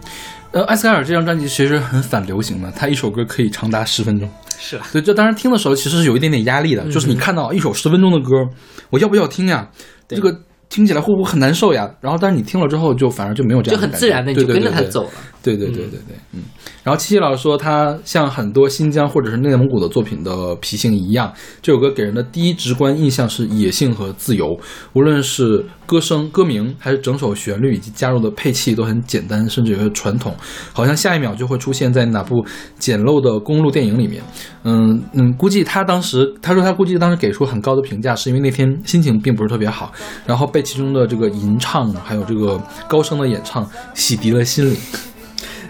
[0.53, 4.31] 呃，艾斯卡尔这张专辑其实很反流行的，他一首歌可以长达十分钟。
[4.57, 8.49] 是啊，对，就当时听的时候其实是有一点点压力的，就是你看到一首十分钟的歌，
[8.91, 9.69] 我要不要听呀？
[10.07, 11.91] 对这个听起来会不会很难受呀？
[12.01, 15.11] 然后，但是你听了之后，就反而就没有这样的感觉很自然的，就跟着他走了。
[15.43, 16.43] 对对对对对，嗯。
[16.83, 24.59] 然后七七老师说，他像很多新疆或者是内蒙古的作品的脾性一样，这首歌给人的第一直观印象是野性和自由，
[24.95, 30.35] 无论是歌声、歌名，还是整首旋律以及加入的配器都很简单，甚至有些传统，
[30.73, 32.45] 好像下一秒就会出现在哪部
[32.79, 34.23] 简陋的公路电影里面。
[34.65, 39.93] 嗯嗯，估计他当时他说他估计当时给出很高的评价，是因为那天心情并不是特别好，
[40.25, 42.59] 然后被其中的这个吟唱还有这个
[42.89, 44.77] 高声的演唱洗涤了心灵。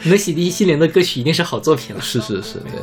[0.05, 2.01] 能洗涤心灵的歌曲一定是好作品了。
[2.01, 2.81] 是是是，对。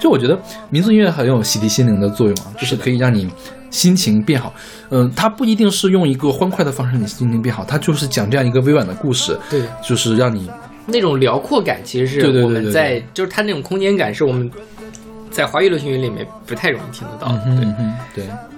[0.00, 0.36] 就我觉得
[0.68, 3.30] 民族音乐很有洗涤心灵的作用啊，就是可以让你
[3.70, 4.52] 心情变好。
[4.90, 10.50] 嗯、它不一定是用一个欢快的方式让你心情变好，它就是讲这样一个委婉的故事，对，就是让你
[10.86, 14.50] 那种辽阔感，其实是我们在就是它那种空间感，是我们
[15.30, 17.44] 在华语流行乐里面不太容易听得到的。
[18.14, 18.55] 对对。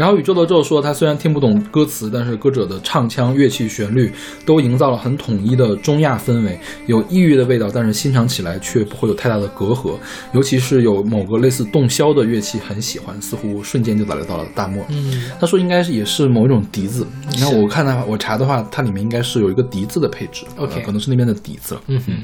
[0.00, 4.10] 然后宇宙的宙说，他虽然听不懂歌词，但是歌者的唱腔、乐器、旋律
[4.46, 9.98] 都营造了很统一的中亚氛围，有异域的味道，但是欣赏起来却不会有太大的隔阂。
[10.32, 14.82] 尤其是有某个类似洞箫的乐器，很喜欢，似乎瞬间就来到了大漠。
[14.88, 17.06] 嗯，他说应该是也是某一种笛子。
[17.30, 21.82] 你看我看的话，我查的话，它里面应该是有一个笛子的配置 OK 呃可能是那边的笛子了。
[21.88, 22.14] 嗯哼，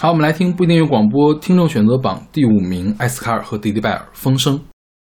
[0.00, 4.58] 好，我们来听不一定有广播听众选择榜第五名，艾斯卡尔和迪迪拜尔《风声》。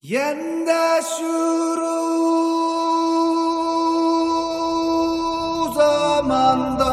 [0.03, 2.11] Yendeşür o
[5.75, 6.90] zamanda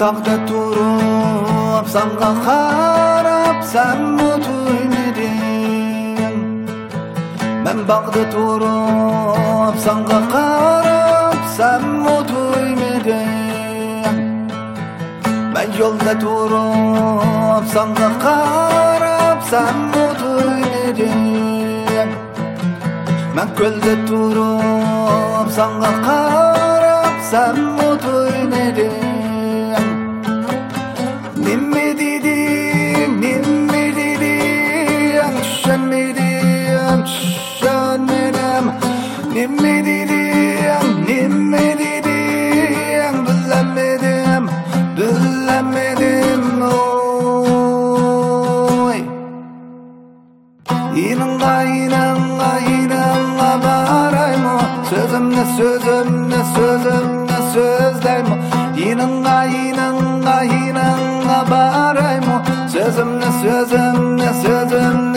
[0.00, 6.36] taqda turib sanqa qarab san mutulmiding
[7.64, 14.18] man bag'da turib sanqa qarab san mutulmiding
[15.54, 22.10] man yo'lda turib sanqa qarab san mutulmiding
[23.36, 29.17] man ko'lda turib sanqa qarab san mutulmiding
[31.48, 34.48] Dinlemediğim, dinlemediğim
[43.26, 44.44] Bilemedim,
[44.96, 46.98] bilemedim Oy.
[50.96, 54.58] İnanla, inanla, inanla Bağırayım o
[54.90, 58.36] Sözümle, sözümle, sözümle Sözleyim o
[58.80, 59.57] İnanla, inanla
[63.42, 65.07] sözüm ne sözüm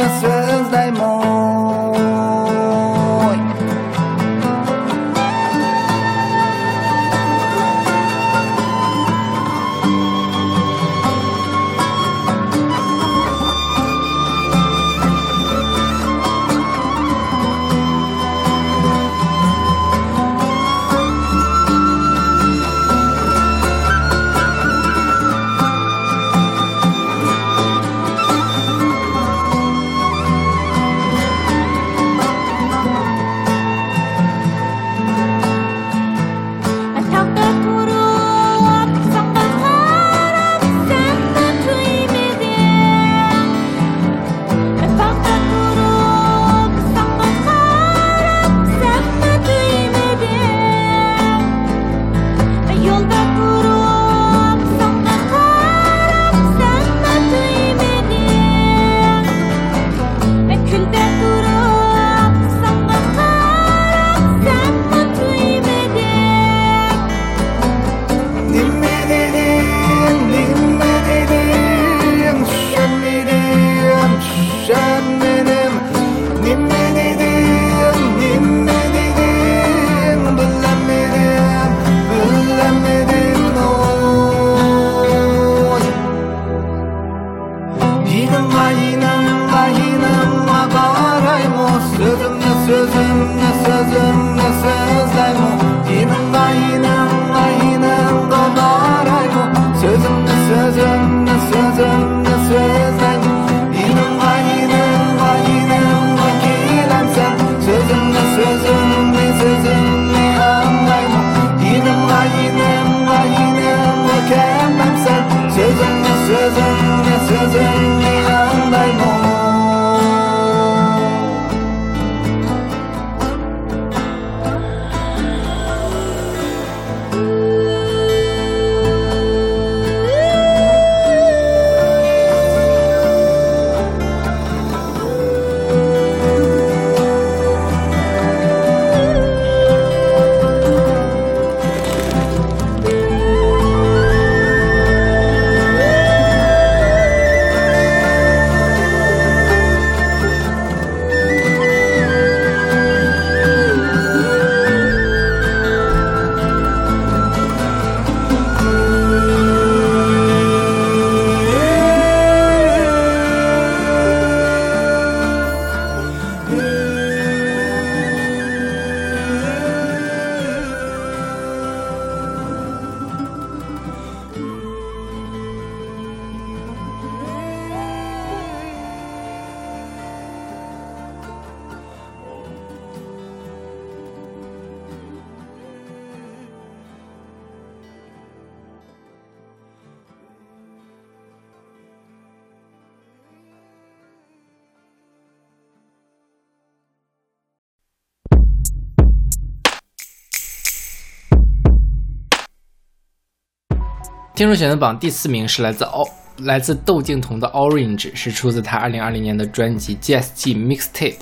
[204.42, 206.04] 听众选择榜第四名是来自奥
[206.40, 211.14] 来自窦靖童的《Orange》，是出自他二零二零年的专辑《GSG Mixtape》。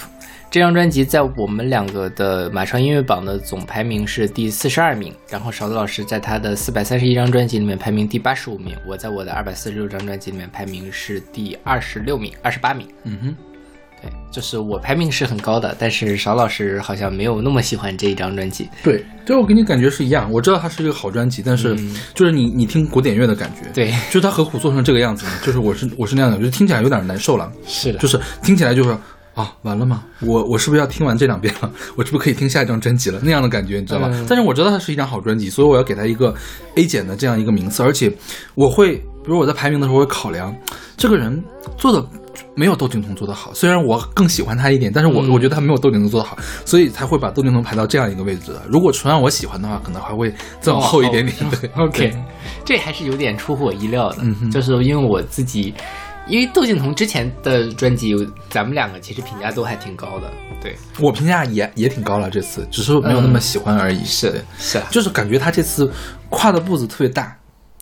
[0.50, 12.88] 这张专辑在我们两个的马上音乐榜的总排名是第四十二名，然后勺子老师在他的四百三十一张专辑里面排名第八十五名，我在我的二百四十六张专辑里面排名是第二十六名、二十八名。
[13.04, 13.36] 嗯哼，
[14.02, 18.70] 对，就是我排名是很高的，但是邵老师好像没有那么喜欢这一张专辑。
[18.84, 20.32] 对，对我跟你感觉是一样。
[20.32, 21.76] 我知道它是一个好专辑，但是
[22.14, 25.32] 就是你你听古典乐的感觉，对就是它何苦做成这个样子呢？
[25.44, 27.52] 就是我是我是那样的，就是听起来有点难受了。
[27.68, 28.96] 是的就是听起来就是
[29.36, 30.04] 啊，完了吗？
[30.22, 31.72] 我我是不是要听完这两遍了？
[31.96, 33.20] 我是不是可以听下一张专辑了？
[33.24, 34.10] 那样的感觉，你知道吧？
[34.12, 36.34] 嗯但是我知道它是一张好专辑，所以我要给它一个
[36.76, 38.12] A 减的这样一个名次，而且
[38.56, 40.54] 我会，比如我在排名的时候，我会考量
[41.00, 41.44] 这个人
[41.78, 42.06] 做的。
[42.56, 48.62] 没有窦靖童做的好，虽然我更喜欢他一点，但是我、嗯我觉得他没有窦靖童做的好，所以才会把窦靖童排到这样一个位置的。
[48.68, 51.36] 如果纯让我喜欢的话，可能还会再往后一点点。
[51.52, 52.14] 对 OK，
[52.66, 55.74] 这还是有点出乎我意料的，就是因为我自己，
[56.28, 58.14] 因为窦靖童之前的专辑，
[58.50, 60.30] 咱们两个其实评价都还挺高的，
[60.62, 64.04] 对，我评价也也挺高了，这次只是没有那么喜欢而已。
[64.04, 65.90] 是对是啊，就是感觉他这次
[66.30, 67.36] 跨的步子特别大，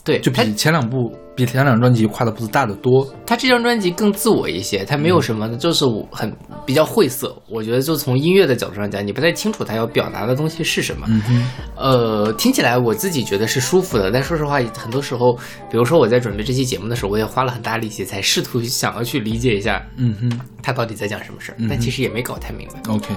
[0.07, 3.05] 对，就比前两部比前两张专辑跨的步子大得多。
[3.25, 6.33] 他这张专辑更自我一些，他没有什么的，就是我很
[6.65, 7.35] 比较晦涩。
[7.49, 11.05] 我觉得就从音乐的角度上讲，你不太清楚他要表达的东西是什么。
[11.09, 15.33] 嗯，呃，听起来我自己觉得是舒服的，但说实话，很多时候，
[15.69, 22.79] 比如说我在准备这期节目的时候，我也花了很大力气，才试图想要去理解一下嗯哼他到底在讲什么事儿，嗯但其实也没搞太明白。
[22.93, 23.13] OK，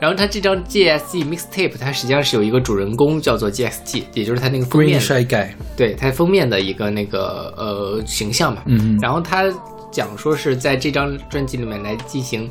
[0.00, 8.62] 然后他这张 GSG mixtape，它实际上是有一个主人公叫做 GSG，也就是他那个封面，Green Shy Guy，对它封面的一个那个呃形象嘛。
[8.66, 9.44] 嗯嗯然后他
[9.90, 12.48] 讲说是在这张专辑里面来进行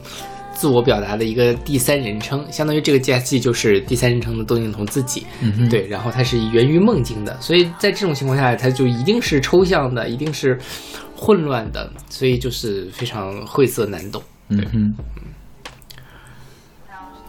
[0.54, 5.26] 自我表达的一个第三人称，相当于这个 GSG 就是第三人称的窦靖童自己。
[5.42, 10.58] 嗯哼，对，然后它是源于梦境的，所以在这种情况下，它就一定是抽象的，一定是
[11.16, 14.22] 混乱的，所以就是非常晦涩难懂。
[14.50, 14.94] 嗯哼，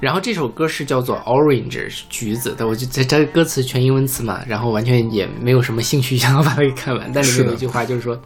[0.00, 7.10] 然后这首歌是叫做 Orange 是橘子的，我就在这歌词全英文词嘛，然后完全也没有什么兴趣想要把它给看完。
[7.12, 8.20] 但里面有一句话就是说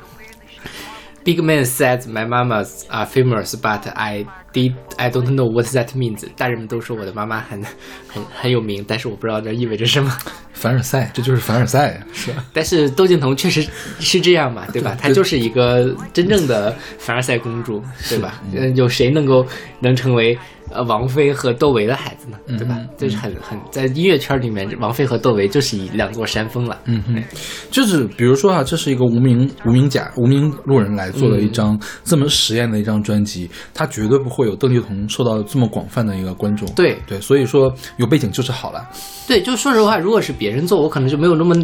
[1.24, 5.88] ，Big man said my mamas are famous, but I did I don't know what that
[5.94, 6.26] means。
[6.36, 7.62] 大人们都说我的妈妈很
[8.08, 10.14] 很很有名，但是我不知道这意味着什么。
[10.52, 12.44] 凡尔赛，这就是凡尔赛啊，是吧？
[12.52, 13.66] 但是窦靖童确实
[13.98, 14.96] 是这样嘛，对吧？
[15.00, 18.40] 她就是一个真正的凡尔赛公主，对吧？
[18.52, 19.44] 嗯，有谁能够
[19.80, 20.38] 能成为
[20.74, 22.38] 呃王菲和窦唯的孩子呢？
[22.46, 22.76] 对吧？
[22.78, 26.78] 嗯这是很很在音乐圈里面，王菲和窦唯就是一两座山峰了。
[26.84, 27.22] 嗯哼，
[27.70, 36.68] 就是比如说啊，这是一个无名无名甲无名路人来做的一张这么实验的一张专辑，他绝对不会有邓丽彤受到这么广泛的一个观众。
[36.74, 38.88] 对对，所以说有背景就是好了。
[39.26, 41.54] 对，就说实话，如果是别人做，我可能就没有那么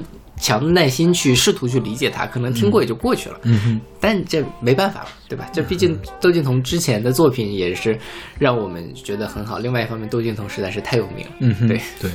[0.41, 3.39] 强的耐心去试图去理解它，可能听过也就过去了。
[3.43, 5.49] 嗯哼，但这没办法，对吧？
[5.53, 7.99] 这毕竟窦靖童之前的作品也是
[8.39, 9.59] 让我们觉得很好。
[9.59, 11.33] 另外一方面，窦靖童实在是太有名了。
[11.41, 12.11] 嗯哼，对对，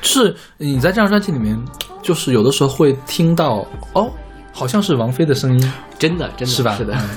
[0.00, 1.58] 是你在这张专辑里面，
[2.02, 4.10] 就是有的时候会听到哦，
[4.52, 6.76] 好像是王菲的声音，真的，真的是吧？
[6.76, 7.08] 是的，嗯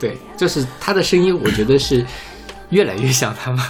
[0.00, 2.04] 对，就是他的声音，我觉得是
[2.70, 3.64] 越来越像他们。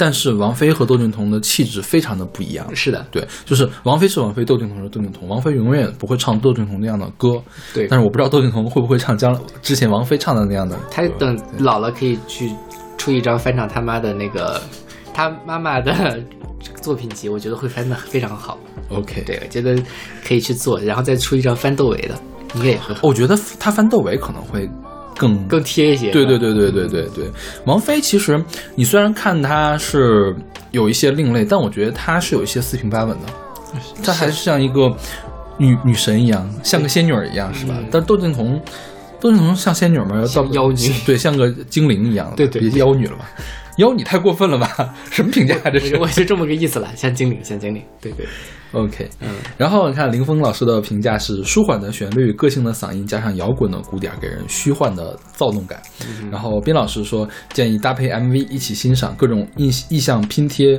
[0.00, 2.66] 但是王菲和窦靖童的气质非常的不一样。
[2.74, 5.28] 是的，对，就是王菲是王菲，窦靖童是窦靖童。
[5.28, 7.42] 王菲永远不会唱窦靖童那样的歌，
[7.74, 10.82] 对但是我不知道窦靖童会不会唱将之前王菲唱的那样的歌。
[10.90, 12.50] 他等老了可以去
[12.96, 14.58] 出一张翻唱他妈的那个
[15.12, 16.18] 他妈妈的
[16.80, 18.58] 作品集，我觉得会翻的非常好。
[18.88, 19.76] OK，对，我觉得
[20.26, 22.14] 可以去做，然后再出一张翻窦唯的，
[22.54, 24.66] 应该也会好，我觉得他翻窦唯可能会
[25.20, 26.10] 更更贴一些。
[26.10, 27.24] 对对对对对对对，
[27.66, 28.42] 王菲其实
[28.74, 30.34] 你虽然看她是
[30.70, 33.26] 有一些另类，但我觉得她是有一些四平八稳的，
[34.02, 34.90] 她还是像一个
[35.58, 37.74] 女女神一样，像个仙女儿一样，是吧？
[37.90, 38.58] 但窦靖童，
[39.20, 40.16] 窦靖童像仙女吗？
[40.20, 43.28] 要像妖精 对，像个精灵一样，对对对别妖女了吧？
[43.80, 44.94] 妖女太过分了吧？
[45.10, 47.82] 什么评价啊这是我我就这么个意思了，像精灵，像精灵。
[48.00, 48.26] 对对
[48.72, 55.80] ，？OK，嗯，然后你看林峰老师的评价是舒缓的旋律、个性的嗓音加上摇滚的鼓点，给人虚幻的躁动感。
[56.30, 60.78] 然后边老师说建议搭配 MV 一起欣赏，各种意意象拼贴，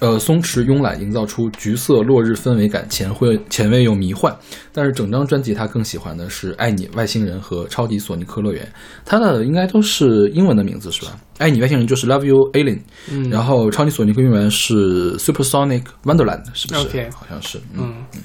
[0.00, 4.34] 呃，松弛慵懒，营造出橘色落日氛围感，前会前卫又迷幻。
[4.72, 8.64] 但是整张专辑他更喜欢的是《爱你外星人》和《超级索尼克乐园》，
[9.04, 11.16] 它的应该都是英文的名字是吧？
[11.38, 12.80] 爱你外星人就是 Love You Alien，、
[13.10, 18.20] 嗯然后超级索尼克乐园是 Supersonic Wonderland，是不是 OK 好像是，嗯嗯，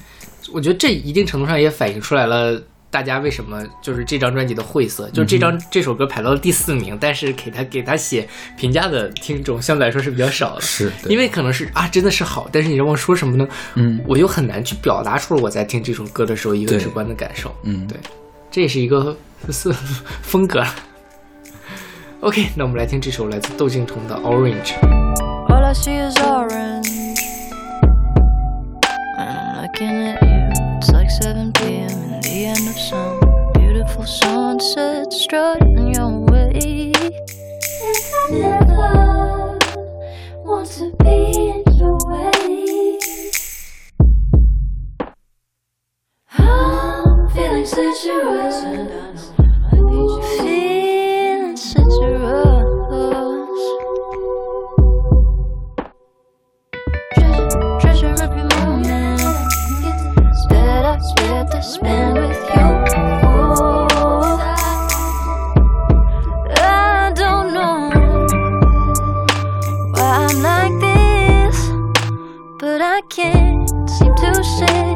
[0.52, 2.60] 我觉得这一定程度上也反映出来了。
[2.90, 5.08] 大家为什么就是这张专辑的晦涩？
[5.10, 13.46] 就是这张、这首歌排到了第四名，但是给他给他写评价的听众相对来说是比较少的，是因为可能是啊真的是好，但是你让我说什么呢？
[13.74, 17.54] 嗯我又很难去表达出我在听这首歌的时候一个直观的感受。
[17.62, 17.96] 嗯，对，
[18.50, 19.16] 这也是一个
[19.50, 19.72] 是
[20.22, 20.64] 风格。
[22.20, 24.72] OK，那我们来听这首来自窦靖童的《Orange》。
[25.48, 26.90] All I see is orange.
[29.16, 30.39] And I'm looking at you.
[34.00, 36.92] beautiful sunset strutting your way.
[36.94, 39.58] If I never
[40.42, 41.16] want to be
[41.50, 42.98] in your way,
[46.38, 48.62] I'm feeling such a rush.
[50.38, 53.66] Feeling such a rush.
[57.80, 59.20] Treasure, every moment
[60.48, 63.29] that I spend with you.
[73.10, 74.89] can't seem to shake.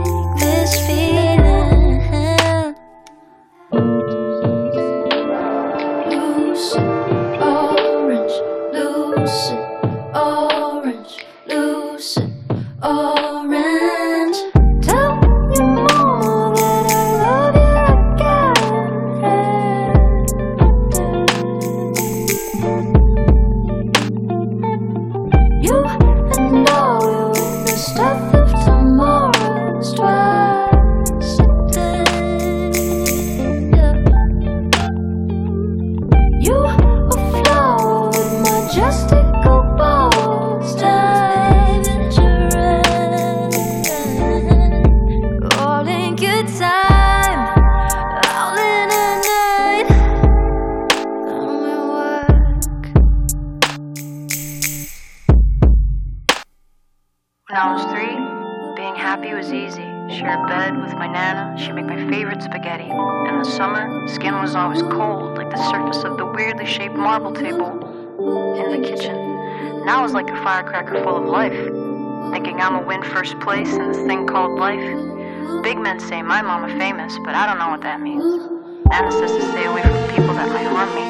[79.21, 81.03] Says to stay away from people that might harm me.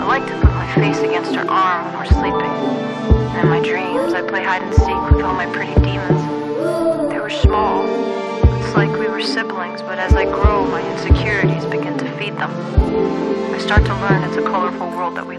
[0.00, 2.52] I like to put my face against her arm when we're sleeping.
[3.40, 6.20] In my dreams, I play hide and seek with all my pretty demons.
[7.08, 7.84] They were small.
[8.60, 12.50] It's like we were siblings, but as I grow, my insecurities begin to feed them.
[13.54, 15.35] I start to learn it's a colorful world that we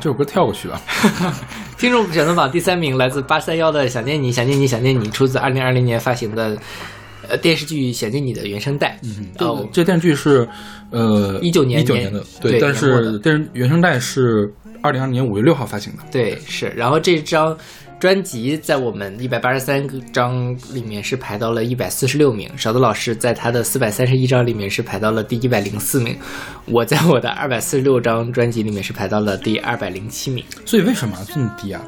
[0.00, 0.80] 这首歌跳过去吧。
[1.78, 6.56] 听众选择榜第三名来自八三幺的《想念你，想念你，想念你》，出自二零二零年发行的
[7.28, 8.98] 呃电视剧《想念你》的原声带。
[9.04, 10.48] 嗯哦，这电视剧是
[10.90, 14.52] 呃一九年一九年的，对但是电视原声带是
[14.82, 16.02] 二零二零年五月六号发行的。
[16.10, 16.68] 对，是。
[16.76, 17.56] 然后这张
[18.00, 26.16] 专辑在我们一百八十三张里面是排到了一百四十六名，勺子老师在他的四百三十一张里面是排到了第一百零四名，
[26.64, 30.42] 我在我的二百四十六张专辑里面是排到了第二百零七名。
[30.64, 31.82] 所以为什么这么低啊？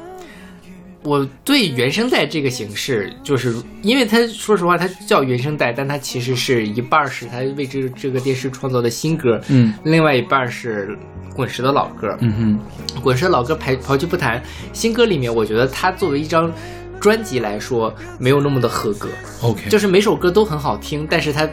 [1.03, 10.97] 我对原声带这个形式，就是因为它说实话，它叫原声带，但它其实是一半儿是它为这这个电视创作的新歌，嗯另外一半儿是
[11.35, 12.17] 滚石的老歌。
[12.21, 12.59] 嗯
[12.93, 16.51] 哼滚石的老歌排刨去不谈，新歌里面，我觉得它作为一张
[17.01, 19.09] 专辑来说，没有那么的合格。
[19.41, 21.49] ，OK，就是每首歌都很好听，但是它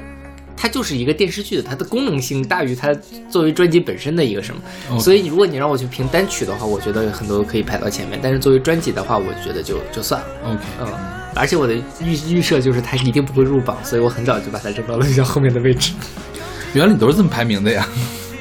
[0.60, 2.94] 它就是一个电视剧的，它的功能性大于它
[3.30, 5.00] 作为专辑本身的一个什么。
[5.00, 10.26] 所以如果你让我去评单曲的话，我觉得有很多可以排到前面，但是作为专辑的话，我觉得就就算了。
[10.44, 10.86] OK，嗯，
[11.34, 11.72] 而且我的
[12.02, 15.92] 预预设就是它一定不会入榜，所以我很早就把它扔到了比较后面的位置。
[16.74, 17.88] 原来你都是这么排名的呀？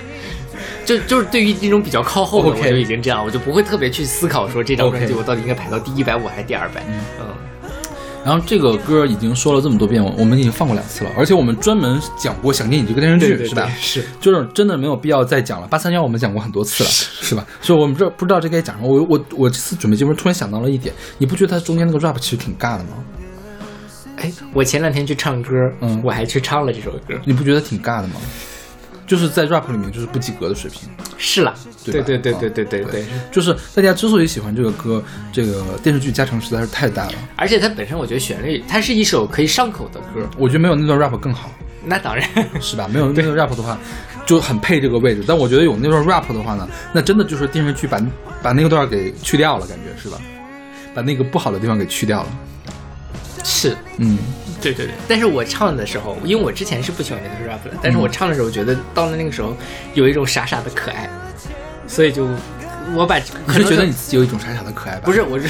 [0.85, 6.83] 就就是对于这种比较靠后的我就已经这样，我就不会特别去思考说这张专辑我到底应该排到第一百五还是第二百。
[7.19, 7.25] 嗯
[8.25, 13.71] 然后这个歌已经说了这么多遍，我我们已经放过两次了，而且我们专门讲过《想念你》这个电视剧，对对对是吧？
[13.79, 15.67] 是就是真的没有必要再讲了。
[15.67, 17.45] 八三幺我们讲过很多次了，是吧？
[17.61, 18.87] 所以我们这不知道这该讲什么。
[18.87, 22.89] 我我我这次准备节目突然想到了一点，你不觉得它中间那个 rap 其实挺尬的吗？
[24.17, 27.15] 哎，我前两天去唱歌，嗯我还去唱了这首歌。
[27.23, 28.15] 你不觉得挺尬的吗？
[29.09, 30.87] 就是在 rap 里面就是不及格的水平。
[31.17, 31.53] 是啦，
[31.83, 35.03] 对对对对对对对，就是大家之所以喜欢这个歌，
[35.33, 37.13] 这个电视剧加成实在是太大了。
[37.35, 40.29] 而且它本身我觉得旋律，它是一首可以上口的歌。
[40.37, 41.49] 我觉得没有那段 rap 更好，
[41.83, 42.23] 那当然，
[42.61, 42.87] 是吧？
[42.87, 43.75] 没有那段 rap 的话，
[44.27, 45.23] 就很配这个位置。
[45.27, 47.99] 但我觉得有那段 rap 的话呢，那真的就是电视剧把
[48.43, 50.19] 把那个段给去掉了，感觉是吧？
[50.93, 52.29] 把那个不好的地方给去掉了。
[53.49, 54.17] 是，嗯，
[54.61, 54.93] 对对对。
[55.07, 59.57] 但是我唱的时候，因为我之前是不喜欢那个 rap 的，但是我唱的时候觉得到了那个时候
[59.95, 61.09] 有一种傻傻的可爱，
[61.87, 62.27] 所以就
[62.95, 65.01] 我把可能觉得你自己有一种傻傻的可爱吧？
[65.05, 65.47] 不是，我是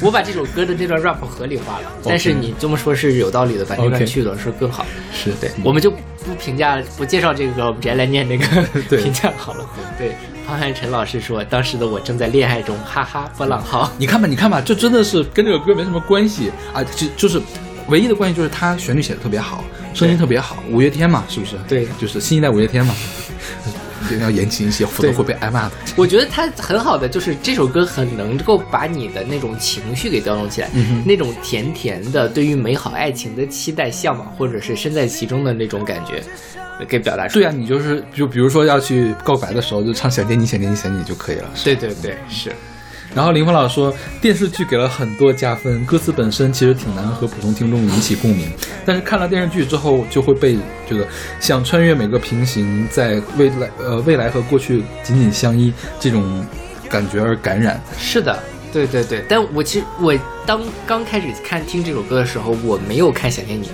[0.00, 4.86] 我把这首歌的这段 rap 合理化了， 但是你这么说是有道理的，把这段去了是更好。
[5.12, 8.46] 是对，我们就不评价不介绍这个，我们直接来念那个
[8.88, 9.66] 对评价好了。
[9.98, 10.14] 对，
[10.48, 13.92] 潘汉辰老师说，当时的我正在恋爱中，哈哈，波浪号。
[13.98, 17.38] 你看吧，你看吧，这真的是跟这个歌没什么关系啊，就就是
[17.88, 19.62] 唯一的关系就是它旋律写的特别好，
[19.92, 21.54] 声音特别好，五月天嘛，是不是？
[21.68, 22.94] 对就是新一代五月天嘛，
[24.04, 25.72] 一定要严谨一些，否则会被挨骂的。
[25.96, 36.22] 我觉得它很好的，就是这首歌很能够把你的那种情绪给调动起来，嗯那种甜甜的对于美好爱情的期待、向往，或者是身在其中的那种感觉，
[36.86, 37.44] 给表达出来。
[37.44, 41.50] 对啊，你就是就比如说要去告白的时候，就唱想见你想见你想念你就可以了。
[41.64, 42.52] 对对对，是。
[43.18, 48.48] 然后林峰老师说，电视剧给了很多加分，歌词本身其实挺难和普通听众引起共鸣，
[48.86, 50.56] 但是看了电视剧之后，就会被
[50.88, 51.04] 这个
[51.40, 56.46] 想穿越每个平行，在未来呃未来和过去紧紧相依这种
[56.88, 57.82] 感觉而感染。
[57.98, 58.38] 是的，
[58.72, 60.14] 对对对，但我其实我
[60.46, 63.66] 当刚开始看听这首歌的时候，我没有看《想念你》，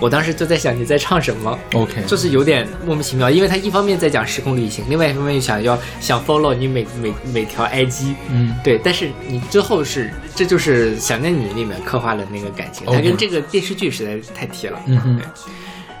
[0.00, 15.16] 我当时就在想你在唱什么，OK，就是有点莫名其妙，因为他一方面在讲时空旅行，另外一方面又想要想 follow 你每每每条 IG，嗯，对，但是你最后是这就是《想念你》里面刻画的那个感情，它跟这个电视剧实在是太贴了，嗯哼。
[15.16, 15.26] 对。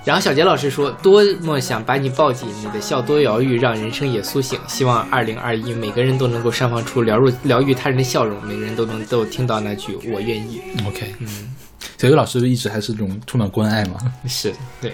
[0.02, 4.58] 然后小杰老师说：“多么想把你抱紧，你的笑多疗愈，让人生也苏醒。
[4.66, 10.62] 希望二零二一每个人都能够绽放出疗愈疗愈他人的笑容，每个人都能都听到那句我愿意。
[10.86, 11.54] OK，嗯，
[11.98, 13.96] 小杰老师一直还是这种充满关爱嘛。
[14.26, 14.92] 是对。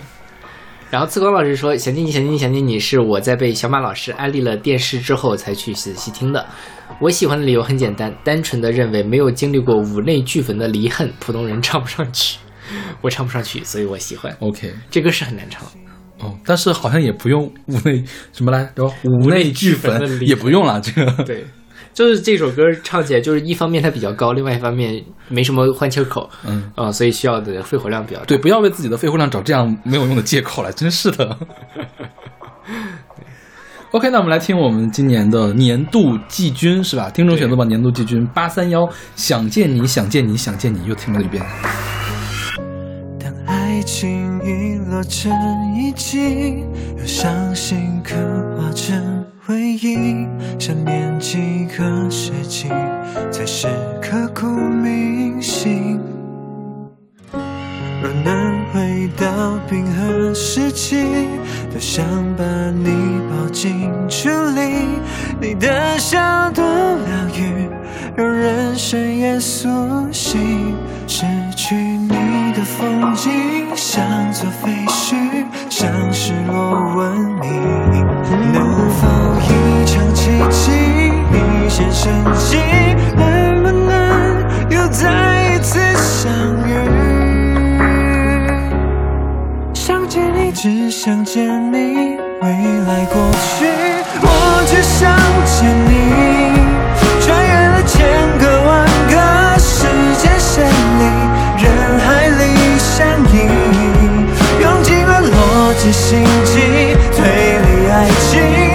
[0.90, 6.44] 然后次光老师说：“想念你，想念你，想念你是我在被小马老师安利了电视之后才去仔细听的。
[7.00, 12.38] 我喜欢的理由很简单，单纯的认为没有经历过五内俱焚的离恨，普通人唱不上去。
[13.00, 14.34] 我唱不上去，所以我喜欢。
[14.40, 15.62] OK，这歌是很难唱。
[16.18, 18.02] 哦，但是好像也不用五内
[18.32, 21.44] 什么来着，五内俱焚也不用了，这个 对，
[21.92, 28.26] 就是这首歌唱起来，就是一方面它比较高，另外一方面没什么换气口，嗯啊、所以需要的肺活量比较大。
[28.26, 31.36] 对，不要为自己的肺活量找这样没有用的借口了，真是的。
[33.92, 37.10] OK，那我们来听我们今年的年度季军是吧？
[37.10, 41.44] 听众选择榜年度季军八三幺，想见你，想见你，想见你，又听了一遍。
[43.66, 45.32] 爱情遗落成
[45.74, 46.64] 遗迹，
[46.96, 48.14] 用伤心刻
[48.56, 50.24] 画成回忆，
[50.56, 52.68] 想念几个世纪，
[53.28, 53.66] 才是
[54.00, 55.98] 刻骨铭心。
[57.32, 61.04] 若能回到冰河时期，
[61.72, 62.04] 多想
[62.36, 65.00] 把你抱进处理。
[65.40, 67.68] 你的笑多疗愈，
[68.16, 69.68] 让人生也苏
[70.12, 70.72] 醒。
[71.08, 71.24] 失
[71.56, 72.05] 去你
[72.56, 74.02] 的风景，像
[74.32, 75.14] 座废墟，
[75.68, 78.02] 像失落文明。
[78.50, 79.06] 能否
[79.42, 80.72] 一场奇迹，
[81.32, 82.56] 一线生机？
[83.14, 86.32] 能不能又再一次相
[86.66, 86.70] 遇？
[89.74, 92.48] 想见你，只想见你，未
[92.88, 93.20] 来过
[93.58, 93.66] 去，
[94.22, 95.14] 我只想
[95.44, 95.92] 见你。
[97.20, 97.98] 穿越了千
[98.38, 98.85] 个万
[106.08, 106.60] 心机，
[107.16, 108.65] 推理爱情。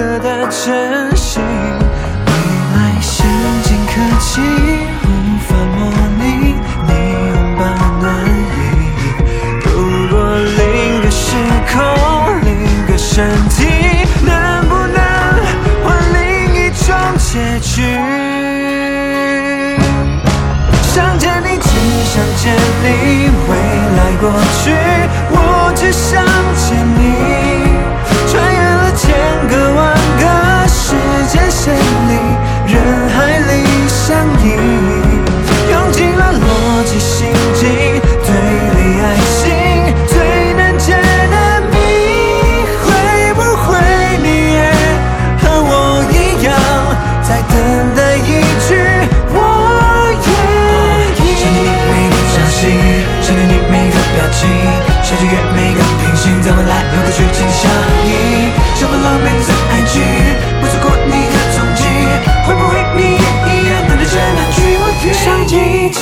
[0.00, 1.42] 青涩的真心。
[1.42, 2.32] 未
[2.74, 3.26] 来先
[3.64, 4.40] 进科技
[5.04, 5.06] 无
[5.46, 5.78] 法模
[6.18, 6.24] 拟
[6.88, 6.90] 你
[7.28, 7.60] 拥抱
[8.00, 8.08] 暖
[8.56, 8.58] 意，
[9.62, 9.68] 如
[10.08, 10.16] 果
[10.56, 10.58] 另
[11.02, 11.36] 个时
[11.70, 11.76] 空，
[12.46, 12.48] 另
[12.86, 13.58] 个身体，
[14.24, 14.32] 能
[14.70, 14.98] 不能
[15.84, 16.18] 换另
[16.54, 17.82] 一种结局？
[20.94, 21.68] 想见你，只
[22.06, 22.86] 想见你，
[23.50, 23.52] 未
[23.98, 24.32] 来过
[24.64, 24.72] 去，
[25.30, 25.36] 我
[25.76, 26.24] 只想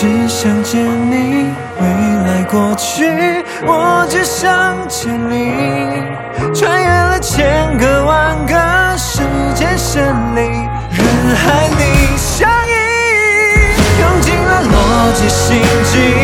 [0.01, 0.81] 只想见
[1.11, 1.51] 你，
[1.81, 1.85] 未
[2.25, 5.53] 来过去，我只想见你，
[6.55, 9.23] 穿越了千个万个时
[9.57, 10.05] 间线
[10.37, 10.41] 里，
[10.93, 12.71] 人海里相依。
[13.99, 15.59] 用尽了逻辑心
[15.91, 16.15] 机，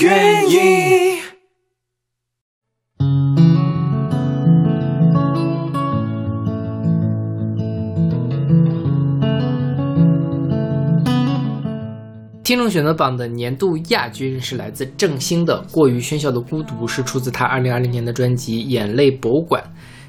[0.00, 1.20] 愿意？
[12.42, 19.62] 听众选择榜的年度亚军是来自郑兴的《过于喧嚣的孤独》，是出自他2020年的专辑《眼泪博物馆》。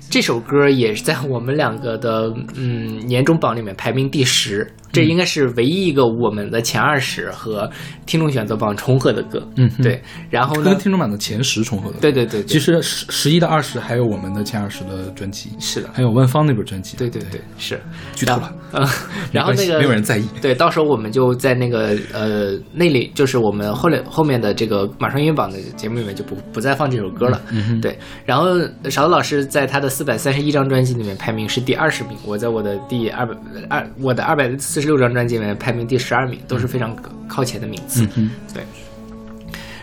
[0.09, 7.69] 这首歌也是在我们两个的嗯年终榜里面排名第十，这应该是唯一一个我们的前二十和
[8.05, 9.41] 听众选择榜重合的歌。
[9.55, 10.01] 嗯对。
[10.29, 10.77] 然后呢跟？
[10.77, 11.97] 听众版的前十重合的。
[11.99, 16.97] 对对对对其实十十一到二十还有我们的前二十的专辑，是的，还有万芳那本专辑。
[16.97, 17.79] 对对对，是
[18.15, 18.53] 剧透了。
[18.73, 18.87] 嗯，
[19.31, 20.27] 然后那个没有人在意。
[20.41, 27.39] 对，到时候我们就在那个呃那里，就是我们后来后面的这个马上音乐榜的节目里面就不不再放这首歌了。
[27.51, 28.59] 嗯哼对，然后
[28.89, 33.35] 勺子老师在他的四百三十一张专辑里面排名是第二十名，我在我的第二百
[33.69, 36.95] 二我的二百四十六张专辑里面排名第十二名，都是非常
[37.27, 38.07] 靠前的名次。
[38.15, 38.63] 嗯对。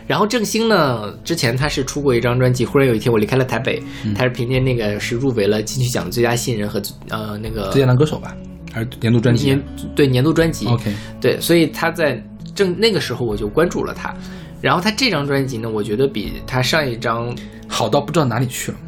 [0.06, 6.80] 然后郑兴呢，之前他是出过一张专辑，忽然有一天我离开了台北，嗯他是凭借那个是入围了金曲奖的最佳新人和
[7.10, 8.34] 呃那个最佳男歌手吧，
[8.72, 9.62] 还是年度专辑年
[9.94, 10.66] 对年度专辑。
[10.66, 12.22] ？OK，对，所以他在
[12.54, 14.14] 正那个时候我就关注了他。
[14.62, 17.36] 然后他这张专辑呢，我觉得比他上一张，
[17.68, 18.78] 好到不知道哪里去了，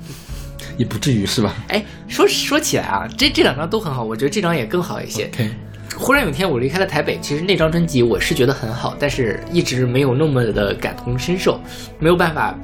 [0.78, 5.30] 也不至于是吧哎，说说起来啊，这这两张都很好，我觉得这张也更好一些。
[5.98, 11.60] 忽然有一天我离开了台北，其实那张专辑我是觉得很好，但是一直没有那么的感同身受，
[11.98, 12.56] 没有办法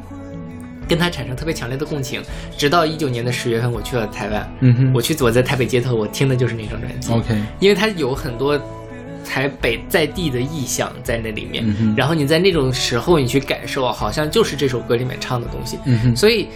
[0.89, 2.23] 跟他产生特别强烈的共情。
[2.57, 7.13] 直到一九年的十月份，我去了台湾，嗯哼我去走在台北街头，我听的就是那张专辑。
[7.13, 8.59] OK，因为它有很多
[9.25, 16.49] 台北在地的意象在那里面，嗯哼然后你在那种时候你去感受，好像就是这首歌里面唱的东西，嗯哼所以。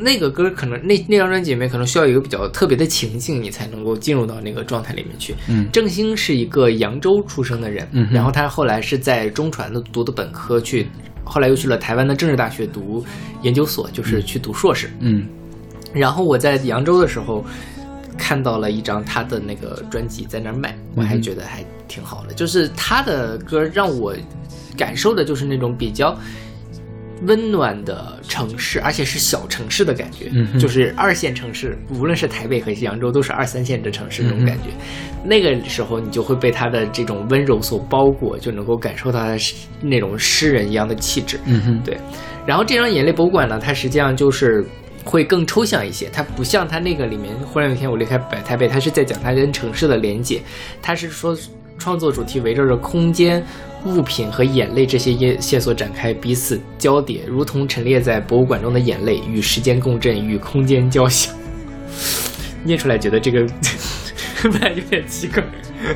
[0.00, 5.34] 那个歌可能那那张专辑里面可能需要一个比较特别的情境，你才能够进入到那个状态里面去。
[5.48, 10.88] 嗯郑兴是一个扬州出生的人，嗯然后他后来是在中传的读的本科，去
[11.24, 13.04] 后来又去了台湾的政治大学读
[13.42, 14.90] 研究所，就是去读硕士。
[15.00, 15.26] 嗯
[15.92, 17.44] 然后我在扬州的时候
[18.16, 22.34] 看到了一张他的那个专辑在那儿卖，我还觉得还挺好的。
[22.34, 24.14] 就是他的歌让我
[24.76, 26.16] 感受的就是那种比较
[27.22, 34.70] 温暖的城市，而且是小城市的感觉，嗯就是二线城市，无论是台北和扬州，都是二三线的城市那种感觉。
[35.24, 41.38] 那个时候，你就会被他的这种温柔所包裹，就能够感受到他是那种诗人一样的气质。
[41.44, 41.96] 嗯哼，对，
[42.46, 44.64] 然后这张眼泪博物馆呢，它实际上就是
[45.04, 50.40] 会更抽象一些，它不像它那个里面《忽然有一天我离开北台北》，它是在讲它跟城市的连接，
[50.80, 51.36] 它是说
[51.80, 53.44] 创作主题围绕着空间、
[53.86, 61.34] 物品和眼泪这些线线索展开，彼此交叠，如同陈列在博物馆中的眼泪，与时间共振，与空间交响。
[62.62, 63.40] 念出来觉得这个
[64.44, 65.42] 有点奇怪，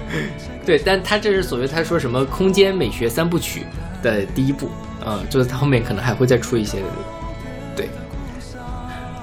[0.65, 3.65] 对，但他这是所谓他说什么空间美学三部曲
[4.03, 4.71] 的第一部，
[5.05, 6.79] 啊、就是他后面可能还会再出一些，
[7.77, 7.87] 对，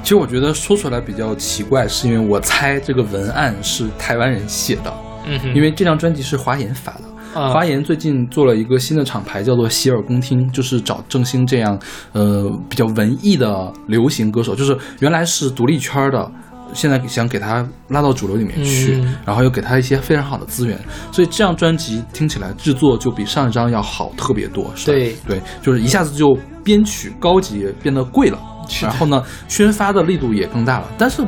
[0.04, 4.94] 其实我觉得说出来比较奇怪，是因为我猜这个文案是台湾人写的，
[5.26, 7.40] 嗯因为这张专辑是华研发的。
[7.40, 11.80] 啊华研最近做了一个新的厂牌，叫做洗耳恭听，就是找郑兴这样
[12.12, 16.32] 呃比较文艺的流行歌手，就是原来是独立圈的。
[16.74, 20.80] 现在想给他拉到主流里面去，嗯然后又给他一些非常好的资源，
[21.12, 24.72] 所以这张专辑听起来制作就比上一张要好特别多。
[24.74, 26.34] 是吧对对，就是一下子就
[26.64, 28.40] 编曲高级变得贵了，
[28.82, 30.88] 然后呢，宣发的力度也更大了。
[30.98, 31.22] 但是，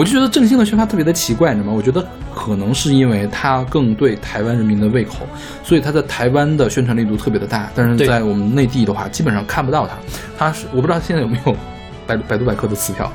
[0.00, 1.76] 我就觉得郑兴的宣发特别的奇怪，你知道吗？
[1.76, 2.02] 我觉得
[2.34, 5.26] 可能是因为他更对台湾人民的胃口，
[5.62, 9.92] 所以他在台湾的宣传力度特别的大，但是在我们内地的话，基本上看不到他。
[10.38, 11.54] 他是我不知道现在有没有
[12.08, 13.12] 百度百度百科的词条，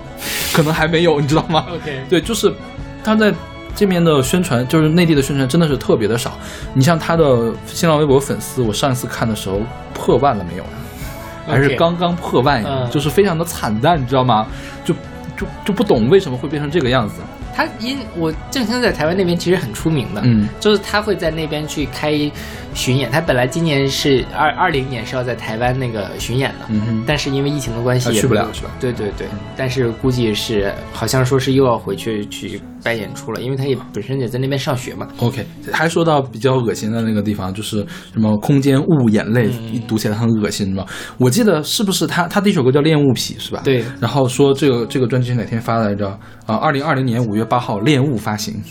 [0.53, 2.53] 可能还没有，你知道吗？OK 对，就是
[3.03, 3.33] 他在
[3.75, 6.37] 这边的宣传，就是内地的宣传真的是特别的少。
[6.75, 9.59] 你像他的新浪微博粉丝，我上一次看的时候
[9.91, 10.69] 破万了没有呀？
[11.47, 14.45] 还是刚刚破万就是非常的惨淡，你知道吗？
[14.83, 14.93] 就
[15.37, 17.21] 就就不懂为什么会变成这个样子。
[17.55, 22.11] 他因我郑兴在台湾那边其实很出名的，嗯就是他会在那边去开
[22.73, 23.09] 巡演。
[23.09, 28.45] 他本来今年是二二零年是要在台湾那个巡演的，嗯哼，但是因为疫情的关系他也去不了
[28.79, 35.07] 对对对，但是估计是好像说是又要回去去办演出了，因为他也本身也在那边上学嘛。
[35.19, 37.77] OK，还说到比较恶心的那个地方，就是
[38.11, 39.49] 什么空间雾眼泪，
[39.87, 40.85] 读起来很恶心嘛。
[41.17, 43.61] 我记得是不是他他第一首歌叫《恋物癖》是吧？
[43.63, 46.07] 对然后说这个这个专辑是哪天发来着？
[46.45, 48.61] 啊，二零二零年五月八号，《恋物》发行。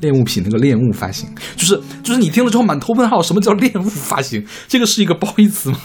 [0.00, 1.26] 恋物品那个恋物发行，
[1.56, 4.44] 就是就是你听了之后满头问号，什么叫恋物发行？
[4.68, 5.78] 这个是一个褒义词吗？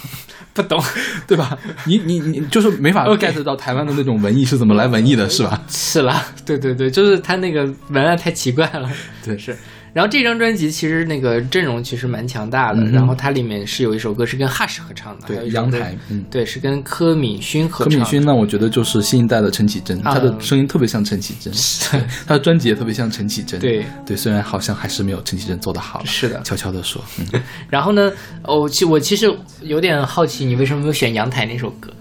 [0.54, 0.84] 不懂，
[1.26, 1.58] 对吧？
[1.86, 5.62] 你你你就是没法 get 到台湾的那种文艺是怎么来文艺的，是吧？
[5.70, 8.90] 是啦，对对对，就是他那个文案太奇怪了。
[9.24, 9.56] 对是。
[9.94, 16.24] 然后这张专辑其实那个阵容其实蛮强大的，嗯然后它里面是有一首歌是跟 Hush 合唱的，对，阳台，嗯。
[16.30, 17.92] 对，是跟柯敏勋合唱。
[17.92, 21.52] 柯敏勋呢，我觉得就是新一代的陈绮贞，啊她的声音特别像陈绮贞，
[21.92, 23.60] 对她的专辑也特别像陈绮贞。
[23.60, 27.04] 对对，虽然好像还是没有陈绮贞做的好，是的悄悄的说，
[27.34, 28.12] 嗯， 然后呢，
[28.44, 31.92] 哦，其我其实有点好奇，你为什么没有选《阳台》那首歌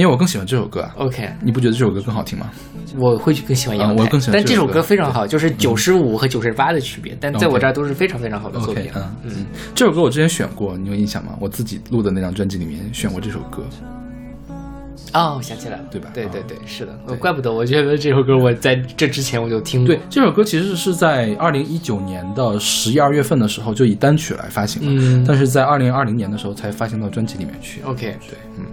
[0.00, 0.94] 因为我更喜欢这首歌啊。
[0.96, 2.50] ？OK，你不觉得这首歌更好听吗？
[2.96, 8.90] 我会更喜欢《阳台》啊我更喜欢但这首歌歌非常好，就是九十五和九十八的区别，但在我这儿都是非常非常好的作品。
[8.96, 11.36] 嗯嗯，这首歌我之前选过，你有印象吗？
[11.38, 13.62] 我自己录的那张专辑里面选过这首歌。
[15.12, 19.94] 哦，我想起来了，对吧对对啊对，是的，对怪不得我觉得这首歌我在这之前我就听过。
[19.94, 27.80] 对，这首歌其实是在二零一九年的十一二月份的时候就以单曲来发行了，嗯但是在二零二零年的时候才发行到专辑里面去。
[27.82, 28.64] ，OK，对，嗯。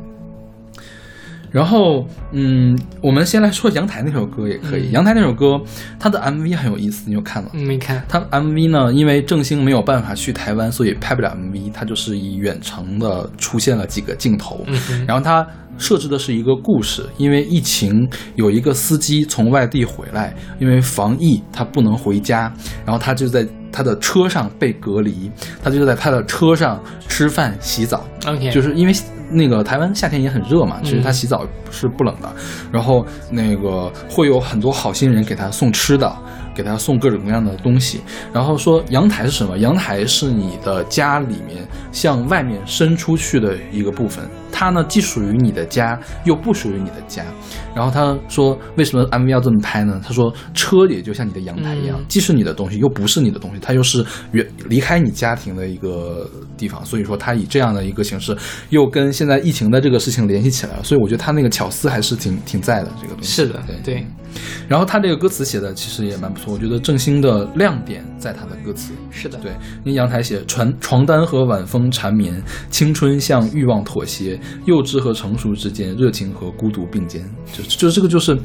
[1.57, 4.89] 然后，嗯，我们先来说《阳台》那首歌也可以。
[4.89, 5.59] 嗯阳台》那首歌，
[5.97, 7.49] 它的 MV 很有意思，你有看吗？
[7.53, 8.03] 嗯，没看。
[8.07, 15.45] 它 MV 呢，因为郑兴没有办法去台湾，所以拍不了 MV，他就是以远程的出现了几个镜头，嗯然后它
[15.77, 22.51] 设置的是一个故事，因为疫情有一个司机从外地回来，因为防疫他不能回家，
[22.85, 25.31] 然后他就在他的车上被隔离，
[25.63, 28.93] 他就在他的车上吃饭洗澡，OK，就是因为
[29.29, 32.33] 那个台湾夏天也很热嘛，其实他嗯洗澡是不冷的，
[32.71, 36.11] 然后那个会有很多好心人给他送吃的，
[36.55, 37.99] 给他送各种各样的东西，
[38.33, 39.57] 然后说阳台是什么？
[39.57, 47.23] 阳台是你的家里面向外面伸出去的一个部分，它呢既属于你的家，又不属于你的家。
[47.75, 50.01] 然后他说为什么 MV 要这么拍呢？
[50.03, 58.35] 他说车也就像你的阳台一样，嗯既是你的东西，又不是你的东西，它又是远离开你家庭的一个地方，所以说他以这样的一个形式，
[58.69, 63.29] 又跟现在疫情的这个事情联系起来了，所以我觉得他那个巧思还是挺挺在的这个东西。
[63.29, 64.07] 是的，对对，
[64.67, 68.93] 然后他这个歌词写的其实也蛮不错，我觉得郑兴的亮点在他的歌词。
[69.11, 69.51] 是的，对，
[69.83, 72.41] 因为阳台写床床单和晚风缠绵，
[72.71, 77.23] 青春向欲望妥协，幼稚和成熟之间，热情和孤独并肩。
[77.53, 78.37] 就就这个，就是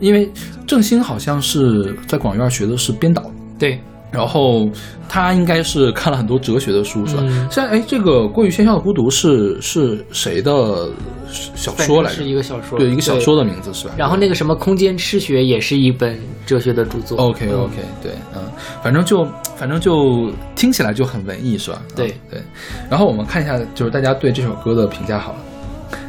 [0.00, 0.30] 因为
[0.66, 4.68] 郑兴好像是在广院学的是编导，对，然后
[5.08, 7.22] 他应该是看了很多哲学的书，是吧？
[7.26, 10.88] 嗯像哎，这个过于喧嚣的孤独是是谁的
[11.30, 12.16] 小说来着？
[12.16, 13.94] 是一个小说，对，一个小说的名字是吧？
[13.98, 17.18] 然后那个什么空间吃学也是一本哲学的著作。
[17.18, 18.42] OK 嗯 OK，对，嗯，
[18.82, 19.26] 反正就
[19.56, 21.82] 反正就听起来就很文艺，是吧？
[21.94, 22.42] 对嗯对。
[22.90, 25.38] 然后我们看一下，就是大家对这首歌的评价好了。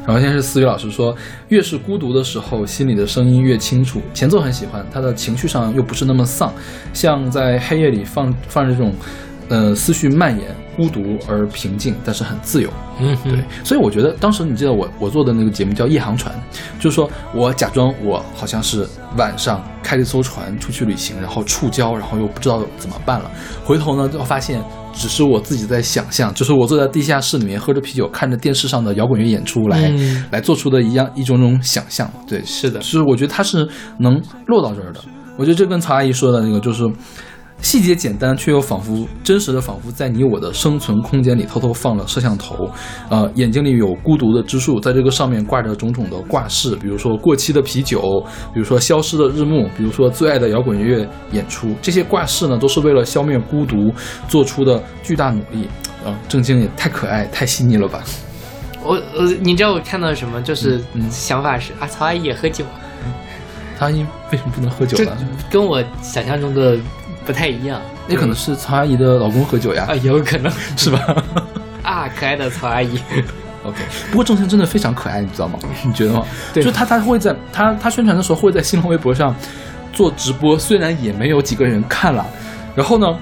[0.10, 1.16] 然后先是思雨老师说，
[1.50, 4.02] 越是孤独的时候，心里的声音越清楚。
[4.12, 6.52] 前奏很喜欢，他的情绪上又不是那么丧，
[6.94, 8.92] 像在黑夜里放放着这种，
[9.50, 12.72] 呃，思绪蔓延，孤独而平静，但是很自由。
[13.00, 16.34] 嗯，对，所以我觉得当时你记得我我做的那个节目叫《夜航船》，
[16.84, 23.30] 就是说我假装我好像是晚上开了一艘船出去旅行，然后触礁，然后又不知道怎么办了，
[23.64, 24.60] 回头呢就发现
[24.94, 32.12] 只是我自己在想象，就是我坐在地下室里面喝着啤酒，看着电视上的摇滚乐演出来、嗯来做出的一样一种种想象。
[32.28, 33.68] 对，是的就是我觉得它是
[34.00, 35.02] 能落到这儿的。
[35.38, 36.84] 我觉得这跟曹阿姨说的那个就是。
[37.62, 42.70] 细节简单，却又仿佛真实的，仿佛在你我的生存空间里偷偷放了摄像头。
[43.10, 48.24] 呃，眼睛里有孤独的之树，在这个上面挂着种种的挂饰，比如说过期的啤酒，
[48.54, 51.76] 比如说消失的日暮，比如说最爱的摇滚乐演出。
[51.82, 53.92] 这些挂饰呢，都是为了消灭孤独
[54.28, 55.68] 做出的巨大努力。
[56.06, 58.02] 啊、郑经也太可爱、太细腻了吧？
[58.82, 60.42] 我呃，你知道我看到什么？
[60.42, 62.64] 就是嗯嗯想法是啊，曹阿姨也喝酒，
[63.78, 65.18] 曹阿姨为什么不能喝酒这呢？
[65.52, 66.80] 跟我想象中的
[67.30, 67.80] 不太一样。
[68.08, 71.00] 那可能是曹阿姨的老公喝酒呀啊，，有可能是吧
[71.84, 73.00] 啊，可爱的曹阿姨。
[73.64, 73.78] OK，
[74.10, 75.60] 不过郑兴真的非常可爱，你知道吗？
[75.86, 76.26] 你觉得吗？
[76.52, 79.36] 对就他他会在他他宣传的时候会在新浪微博上
[79.94, 82.26] 做直播，虽然也没有几个人看了，
[82.76, 83.16] 然后呢，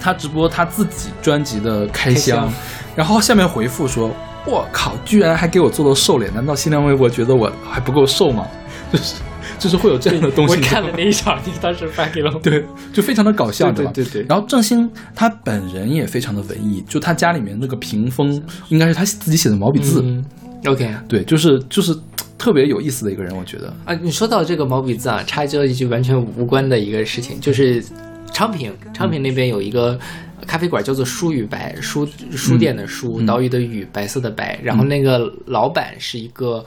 [0.00, 2.52] 他直播他自己专辑的开箱，开箱
[2.96, 4.10] 然后下面回复说
[4.44, 8.44] ：“我靠，居然还给我做了瘦脸，难道新浪微博觉得我还不够瘦吗？”
[8.90, 9.14] 就是
[9.58, 10.54] 就是会有这样的东西。
[10.54, 12.40] 我看了那一场，你当时发给了我。
[12.40, 13.92] 对，就非常的搞笑，对对吧？
[13.94, 20.24] 对对对然后郑兴他本人也非常的文艺，就他家里面那个屏风应该是他自己写的毛笔字，嗯
[20.66, 21.94] ，OK 对，就是就是
[22.38, 23.72] 特别有意思的一个人，我觉得。
[23.84, 27.84] 啊，你说到这个毛笔字啊，插这一句完全无关的一个事情，就是
[28.32, 29.98] 昌平，昌平那边有一个
[30.46, 36.64] 咖啡馆叫做书与白，书书店的书，嗯岛屿的屿，白色的白，然后那个老板是一个。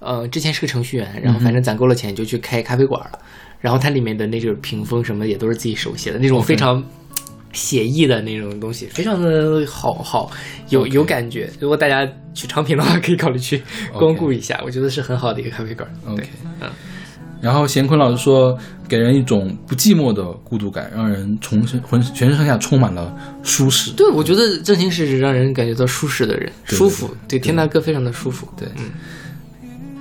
[0.00, 3.18] 呃，之前是个程序员，然后反正攒够了钱就去开咖啡馆了，
[3.60, 6.82] 然后它里面的那种屏风什么也都是自己手写的，那种非常
[7.52, 10.30] 写意的那种东西，非常的好好
[10.70, 11.50] 有有感觉。
[11.60, 13.62] 如果大家去昌平的话，可以考虑去
[13.92, 15.88] 光顾一下，我觉得是很好的一个咖啡馆。
[16.06, 16.24] OK，
[16.60, 16.70] 嗯。
[17.42, 18.54] 然后贤坤老师说，
[18.86, 23.92] 给人一种不寂寞的孤独感，让人重身浑全身上下充满了舒适。
[23.92, 28.46] 对，我觉得郑兴是让人感觉到舒适的人，舒服，对对，听他歌非常的舒服。
[28.58, 28.90] 对嗯，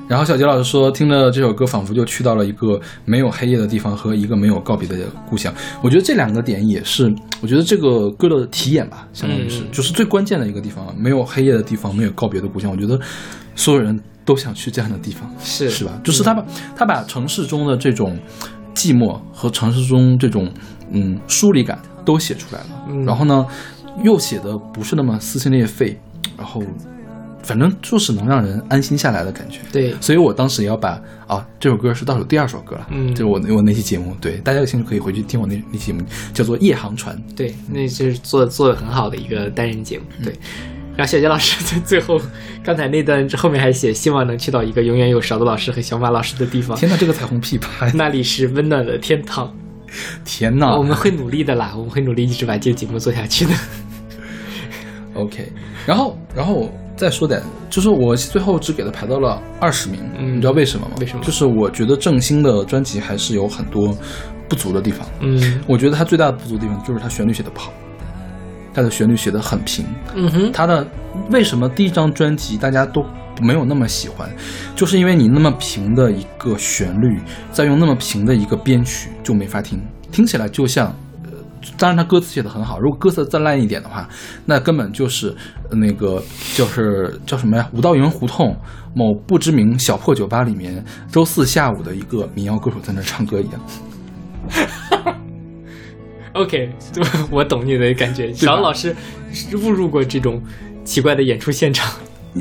[0.09, 4.97] 然后小杰老师说，听了这首歌，仿佛就去到了一个没有黑夜的地方和一个没有告别的
[5.29, 5.53] 故乡。
[5.83, 12.71] 我觉得这两个点也是，我觉得这个歌的题眼吧，相当于是，嗯就是最关键的一个地方，没有黑夜的地方，没有告别的故乡。
[12.71, 12.99] 我觉得
[13.55, 15.91] 所有人都想去这样的地方，是是吧？
[16.03, 16.45] 就是他把
[16.75, 18.17] 他把城市中的这种
[18.73, 20.51] 寂寞和城市中这种
[20.89, 23.45] 嗯疏离感都写出来了，嗯然后呢，
[24.03, 25.95] 又写的不是那么撕心裂肺，
[26.35, 26.63] 然后
[27.41, 29.59] 反正就是能让人安心下来的感觉。
[29.71, 36.01] 对，所以我当时也要把啊这首歌是倒数第二首歌了，嗯就是我我那期节目，对大家有兴趣可以回去听我那那期节目，
[36.33, 37.15] 叫做《夜航船》。
[37.35, 40.05] 对，那就是做做的很好的一个单人节目。
[40.23, 40.33] 对，
[40.95, 42.19] 然后小杰老师在最后
[42.63, 49.53] 刚才那段后面还写，希望能去到一个永远有勺子老师和小马老师的地方，天呐，这个彩虹屁拍，那里是温暖的天堂。
[50.23, 50.77] 天呐！
[50.77, 53.51] 我们会努力的啦，我们会努力一直把这个节目做下去的。
[55.15, 55.51] OK，
[55.87, 60.95] 然后然后我再说点，就是我最后只给他排到了二十名，嗯你知道为什么吗？
[60.99, 63.97] 为什么就是我觉得郑兴的专辑还是有很多
[64.49, 65.07] 不足的地方。
[65.21, 67.71] 嗯我觉得他最大的不足的地方就是他旋律写的不好，
[68.73, 69.85] 他的旋律写的很平。
[70.13, 70.85] 嗯哼，他的
[71.31, 73.01] 为什么第一张专辑大家都
[73.41, 74.29] 没有那么喜欢，
[74.75, 77.17] 就是因为你那么平的一个旋律，
[77.53, 79.81] 再用那么平的一个编曲就没法听，
[80.11, 80.93] 听起来就像。
[81.61, 82.79] 呃当然，他歌词写的很好。
[82.79, 84.07] 如果歌词再烂一点的话，
[84.45, 85.35] 那根本就是
[85.69, 86.21] 呃那个
[86.55, 87.69] 就是叫什么呀？
[87.73, 88.55] 五道营胡同
[88.93, 93.61] 某不知名小破酒吧里面周四下午的一个民谣歌手在那唱歌一样。
[96.33, 96.69] OK，
[97.31, 98.31] 我懂你的感觉。
[98.31, 98.95] 小老师
[99.61, 100.41] 误入过这种
[100.85, 101.91] 奇怪的演出现场。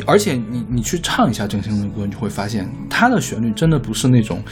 [0.06, 4.42] 而且你你去唱一下郑兴的歌，你就会发现他的旋律真的不是那种，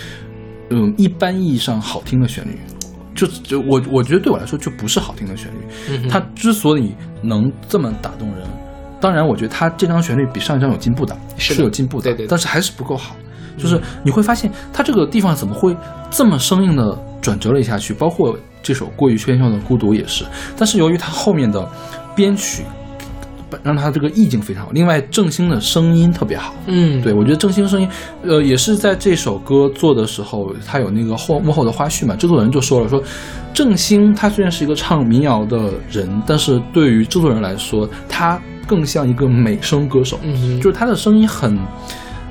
[0.70, 2.58] 嗯，一般意义上好听的旋律。
[3.16, 5.58] 就就我我觉得对我来说就不是好听的旋律。
[5.88, 8.46] 嗯哼他之所以能这么打动人，
[9.00, 13.16] 当然我觉得它这张旋律比上一张有进步的，是的有进步的，对对对但是还是不够好。
[13.58, 15.74] 就是你会发现它这个地方怎么会
[16.10, 20.24] 这么生硬的转折了一下去，包括这首过于喧嚣的孤独也是。
[20.56, 21.66] 但是由于它后面的
[22.14, 22.64] 编曲，
[23.62, 24.70] 让他这个意境非常好。
[24.72, 27.88] 另外，郑兴的声音特别好，嗯，对我觉得郑兴声音，
[28.22, 33.02] 呃，也是在这首歌做的时候，他有那个后幕后的花絮嘛，制作人就说了，说
[33.54, 41.58] 郑兴他虽然是一个唱民谣的人，但是对于制作人来说，他更像一个美声歌手，嗯就是他的声音很。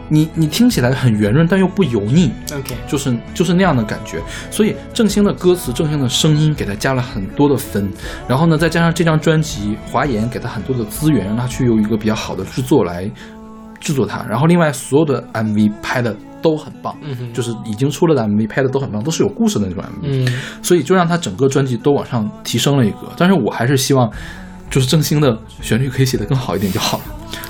[0.07, 4.22] 你你听起来很圆润，但又不油腻，，OK，就是就是那样的感觉。
[4.52, 7.91] 所以郑兴的歌词、郑兴的声音给他加了很多的分，
[8.27, 13.10] 然后呢，再加上这张专辑，华研给他很多的资源，让他去用一个比较好的制作来
[13.80, 14.23] 制作它。
[14.30, 20.30] 然后另外所有的 MV 拍的都很棒，嗯就是已经出了的 MV 拍的都很棒，都是有故事的那种 MV。
[20.30, 23.11] 嗯所以就让他整个专辑都往上提升了一个。
[23.18, 24.11] 但是我还是希望，
[24.69, 27.03] 就是郑兴的旋律可以写得更好一点就好了。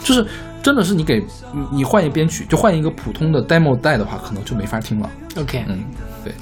[0.04, 0.26] 就是
[0.66, 1.24] 真的是你给
[1.54, 5.08] 你你换一编曲，就换一个普通的 demo 带的话，可能就没法听了。
[5.38, 5.84] ，OK，嗯，
[6.24, 6.34] 对，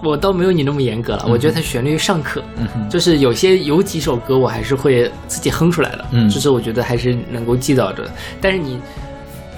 [0.00, 8.08] 我倒没有你那么严格了，我觉得它旋律尚可，嗯哼就是有些有几首歌我还是会自己哼出来的，嗯就是我觉得还是能够记到的。
[8.40, 8.78] 但是你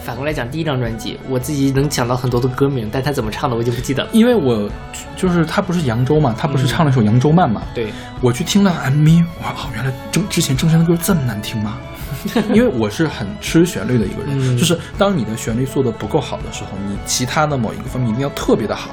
[0.02, 4.08] 反过来讲，第一张专辑我自己能想到很多的歌名，但他怎么唱的我就不记得了。
[4.14, 4.66] 因为我
[5.14, 7.88] 就是他不是扬州嘛，他不是唱了一首《扬州慢》嘛，对，
[8.22, 11.76] 我去听了 MV，哇，哦，原来郑之前郑山的歌这么难听吗？
[12.54, 18.90] 因为我是很吃旋律的一个人，嗯就是当你的旋律做的不够好的时候，你其他的某一个方面一定要特别的好，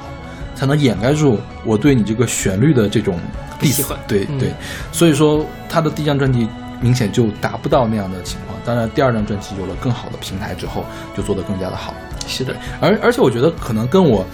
[0.54, 3.18] 才能掩盖住我对你这个旋律的这种
[3.58, 3.98] 不喜欢。
[4.06, 4.52] 对、嗯对，
[4.92, 6.48] 所以说他的第一张专辑
[6.80, 8.58] 明显就达不到那样的情况。
[8.64, 10.84] 当然，第二张专辑有了更好的平台之后，
[11.16, 11.94] 就做得更加的好。
[12.26, 14.24] 是的，而而且我觉得可能跟我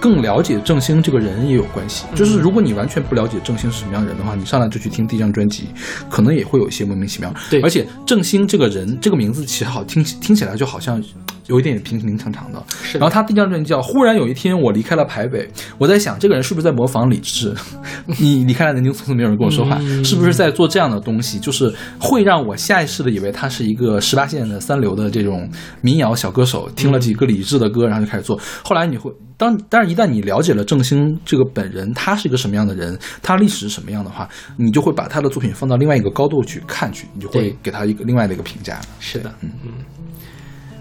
[0.00, 2.06] 更了解郑兴这个人也有关系。
[2.14, 5.68] 就是如果你完全不了解郑兴是什么样的人的话，你上来就去听第一张专辑，
[6.08, 7.32] 可能也会有一些莫名其妙。
[7.50, 11.02] 对而且郑兴这个人这个名字其实好听，听起来就好像。
[11.50, 15.40] 有一点点平平常常的，是的然后他第二张专辑叫《忽然有一天我离开了台北》，
[15.78, 17.52] 我在想这个人是不是在模仿李志？
[18.20, 21.38] 你离开了南京，从此没有人跟我说话，嗯是不是在做这样的东西？
[21.40, 25.50] 就是会让我下意识的以为他是一个十八线的三流的这种
[25.82, 28.38] 民谣小歌手，听了几个李志的歌，然后就开始做。
[28.62, 38.80] 后来你会当，但是一旦你了解了郑兴这个本人，他是一个什么样的人，他历史是什么样的话，你就会把他的作品放到另外一个高度去看去，你就会给他一个另外的一个评价。
[39.00, 39.72] 是的，嗯嗯。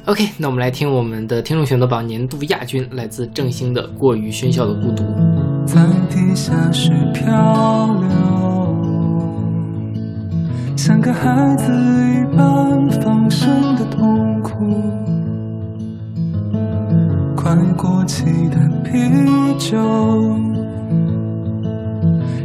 [0.09, 5.03] OK，那我们来听我们的听众选择榜年度亚军，来自郑兴的《过于喧嚣的孤独》。
[5.67, 8.09] 在地下室漂流，
[10.75, 14.81] 像个孩子一般放声的痛哭。
[17.35, 18.99] 快过期的啤
[19.59, 19.77] 酒，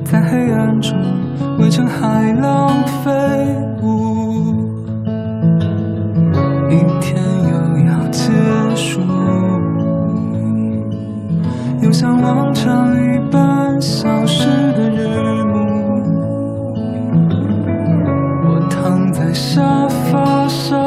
[0.05, 0.95] 在黑暗中
[1.59, 3.11] 围成海浪飞
[3.81, 4.69] 舞。
[6.69, 7.17] 一天
[8.15, 8.31] 结
[8.77, 9.01] 束。
[11.83, 16.01] 又像往常一般消失的日暮。
[18.47, 20.79] 我躺在沙发上，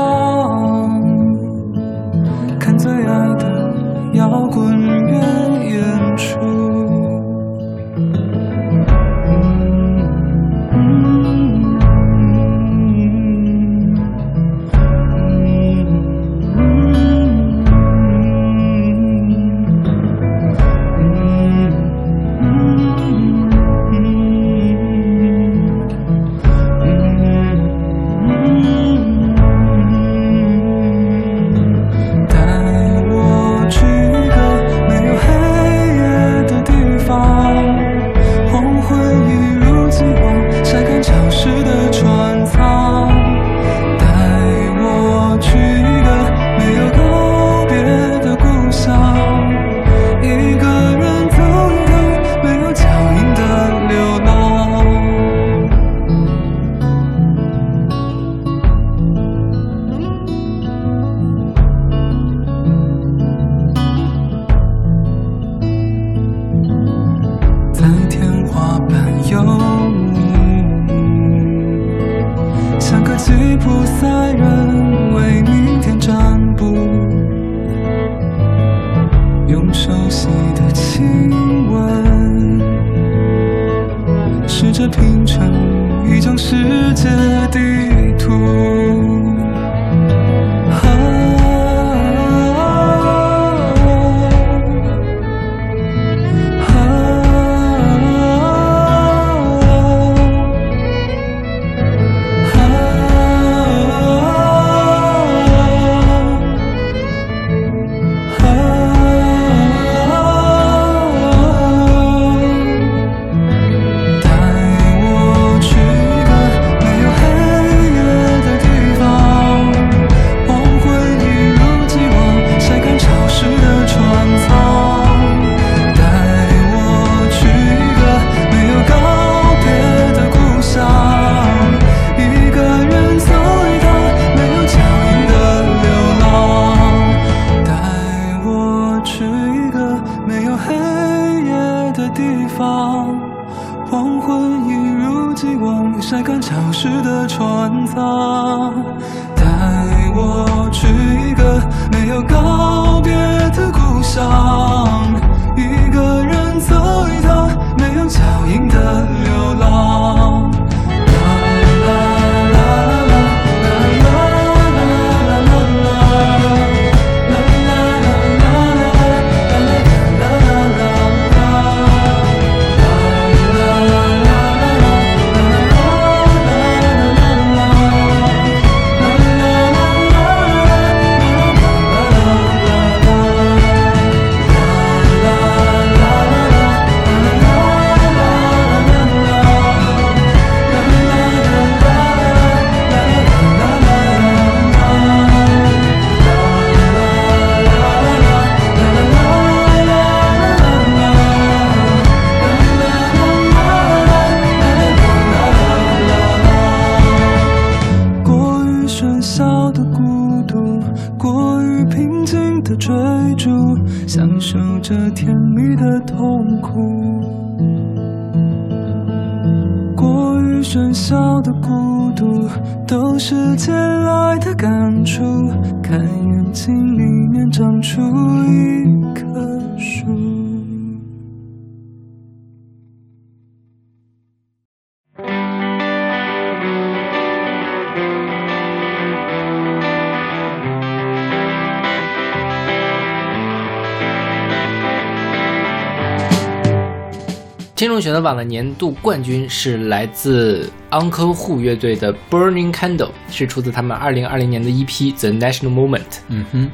[248.17, 252.97] 听众选择榜的年度冠军是来自 Uncle Who 乐队的《Burning Candle》，
[253.29, 255.99] 是出自他们二零二零年的 EP《The National Moment》。
[256.29, 256.71] 嗯哼。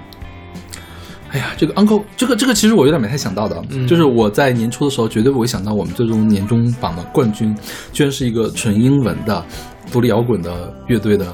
[1.31, 7.55] 哎呀，这个 uncle，这个这个其实我有点没太想到的，嗯就是我在年初的时候绝对不会想到我们最终年终榜的冠军，
[7.91, 9.43] 居然是一个纯英文的
[9.91, 11.33] 独立摇滚的乐队的，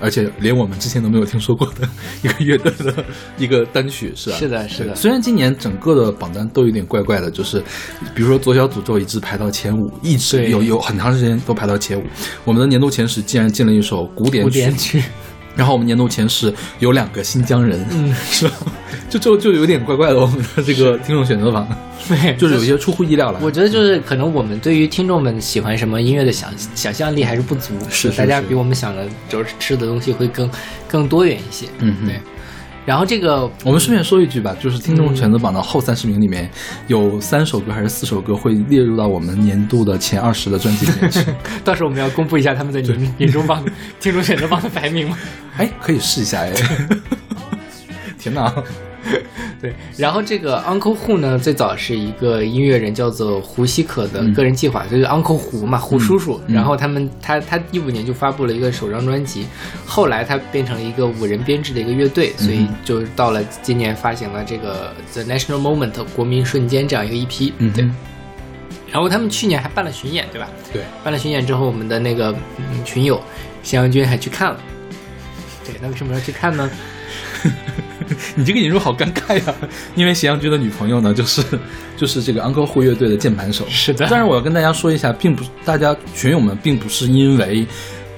[0.00, 1.88] 而且连我们之前都没有听说过的
[2.22, 3.04] 一个乐队的
[3.36, 4.36] 一个单曲，是吧？
[4.36, 4.94] 是的是的。
[4.94, 7.62] 虽然今年整个的榜单都有点怪怪的，就是
[8.14, 12.02] 比如说左小诅咒一直排到前五，一直有有很长时间都排到前五，
[12.44, 15.02] 我们的年度前十竟然进了一首古典古曲，典曲，
[15.54, 18.54] 然后我们年度前十有两个新疆人，嗯，是吧？
[19.10, 21.68] 就就就有点怪怪的，我们的这个听众选择榜，
[22.08, 23.40] 对，就是有一些出乎意料了。
[23.42, 30.48] 我觉得就是可能我们对于听众们喜欢什么音乐的想想象力还是不足，是是是大家比我们想的就是吃的东西会更
[30.88, 31.66] 更多元一些。
[31.80, 32.20] 嗯对。
[32.86, 36.50] 然后这个我们顺便说一句吧，就是听众选择榜的后三十名里面，
[36.86, 41.20] 有三首歌还是四首歌会列入到我们年度的前二十的专辑里面去。
[41.62, 43.64] 到时候我们要公布一下他们的年年终榜、
[44.00, 45.18] 听众选择榜的排名吗？
[45.58, 46.52] 哎，可以试一下哎。
[48.18, 48.52] 天哪！
[49.60, 56.40] 对，然后这个 Uncle Who 呢，最早是一个音乐人叫做胡希可的个人计划，就是 Uncle 胡嘛，胡叔叔。
[56.46, 59.46] 嗯然后他们他他一五年就发布了一个首张专辑，
[59.86, 67.52] 后来他变成了一个五人编制的一个乐队，所以就到了今年发行了这个 The National Moment 国民瞬间这样一个 EP。
[67.58, 67.88] 嗯对。
[68.92, 70.48] 然后他们去年还办了巡演，对吧？
[70.72, 73.20] 对，办了巡演之后，我们的那个嗯群友
[73.62, 74.60] 咸阳君还去看了。
[75.64, 76.68] 对，那为什么要去看呢？
[78.34, 79.54] 你这个引入好尴尬呀，
[79.94, 81.42] 因为咸阳君的女朋友呢，就是
[81.96, 83.64] 就是这个 Uncle Who 乐队的键盘手。
[83.68, 87.66] 是的但是我要跟大家说一下，并不是大家群友们并不是因为。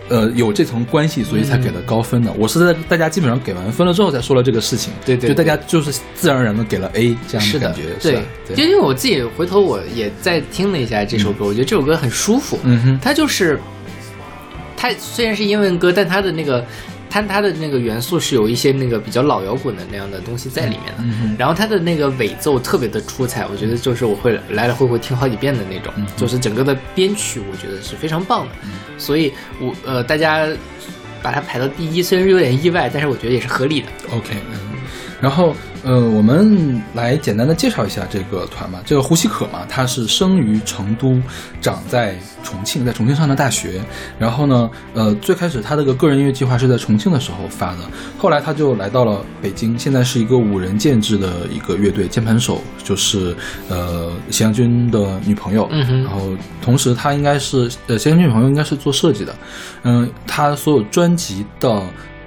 [0.09, 2.31] 呃，有这层关系，所以才给了高分的。
[2.33, 4.93] 我是在大家基本上给完分了之后才说了这个事情。
[5.07, 7.83] 对对就大家就是自然而然的给了 A 这样的感觉。
[8.03, 8.21] 对
[8.57, 12.59] 因为我自己回头我也再听了一下这首歌，我觉得这首歌很舒服。
[12.65, 13.59] 嗯哼，它就是，
[14.77, 16.63] 它虽然是英文歌，但它的那个。
[17.13, 28.53] 它它的那个元素是有一些那个比较老摇滚的那样的东西在里面的，嗯然后它的那个尾奏特别的出彩，我觉得就是我会来来回回听好几遍的那种，就是整个的编曲我觉得是非常棒的，
[28.97, 29.31] 所以
[29.61, 30.49] 我呃大家
[31.23, 33.89] 把它排到第一，虽然有点意外，但是我觉得也是合理的。
[34.11, 34.79] OK，嗯，
[35.21, 38.81] 然后呃，我们来简单的介绍一下这个团吧。
[38.87, 41.21] 这个胡希可嘛，他是生于成都，
[41.61, 43.81] 长在重庆，在重庆上的大学。
[44.19, 47.79] 然后呢，呃，最开始他这个个人音乐计划是在重庆的时候发的，
[48.17, 53.35] 后来他就来到了北京，现在是一个五人建制的一个乐队，键盘手就是
[53.69, 56.31] 呃咸阳君的女朋友，然后
[56.63, 59.35] 同时他应该是呃咸阳君女朋友应该是做设计的，
[59.83, 61.83] 嗯、他所有专辑的。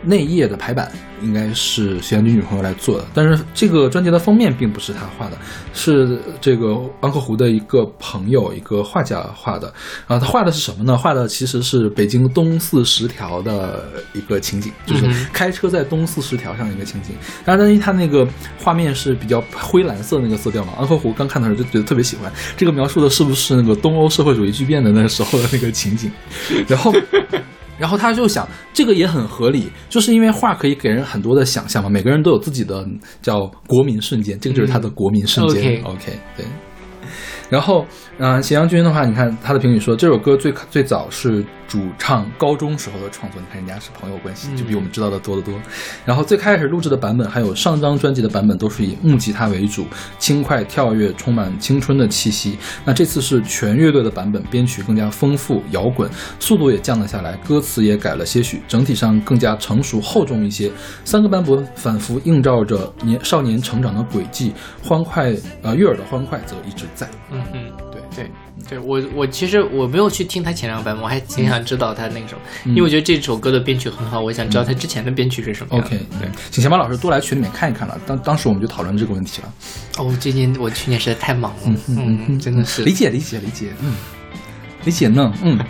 [0.06, 0.92] 内页的排版
[1.22, 5.38] 应该是谢安军女朋友来做的，但是这个专辑的封面并不是他画的，
[5.74, 9.74] 是这个安克湖的一个朋友，一个画家画的。
[10.08, 10.98] 啊，他画的是什么呢？
[10.98, 17.16] 画的其实是北京东四十条的一个情景，就是开车在东四十条上的一个情景。
[17.44, 18.28] 当然，因为他那个
[18.60, 22.32] 画面是比较灰蓝色那个色调嘛，安克湖刚看的时候就觉得特别喜欢。
[22.56, 26.12] 这个描述的是不是那个东欧社会主义巨变的那个时候的那个情景？
[26.68, 26.94] 然后。
[27.78, 31.90] 然后他就想，这个也很合理，就是因为画可以给人很多的想象嘛。
[31.90, 32.86] 每个人都有自己的
[33.22, 35.82] 叫国民瞬间，这个就是他的国民瞬间。
[35.84, 36.46] OK，对。
[37.50, 37.86] 然后，
[38.18, 41.44] 嗯，咸阳君的话，你看他的评语说，这首歌最最早是。
[41.68, 45.54] 主唱高中时候的创作，你看人家是朋友关系，就比我们知道的多得多。
[46.06, 49.86] 然后最开始录制的版本，还有上张专辑的版本，都是以木吉他为主，
[50.20, 52.58] 轻快跳跃，充满青春的气息。
[52.84, 56.10] 那这次是全乐队的版本，编曲更加丰富，摇滚，
[56.40, 60.72] 速度也降了下来，歌词也改了些许，整体上更加成熟厚重一些。
[61.04, 67.10] 三个版本反复映照着年少年成长的轨迹，欢快呃悦耳的欢快则一直在。
[67.32, 67.72] 嗯嗯，
[68.16, 68.32] 对
[68.70, 68.80] 对。
[68.80, 75.78] 我，我其实我没有去听他前两个版本，我还挺想知道他那个什么，因为我觉得这首歌的编曲很好，我想知道他之前的编曲是什么。
[75.78, 78.00] OK，对，请小马老师多来群里面看一看了。
[78.06, 79.54] 当当时我们就讨论这个问题了。
[79.98, 83.94] 哦，最近我去年实在太忙了，嗯，真的是理解理解理解，嗯。
[84.86, 85.60] 理解呢，嗯。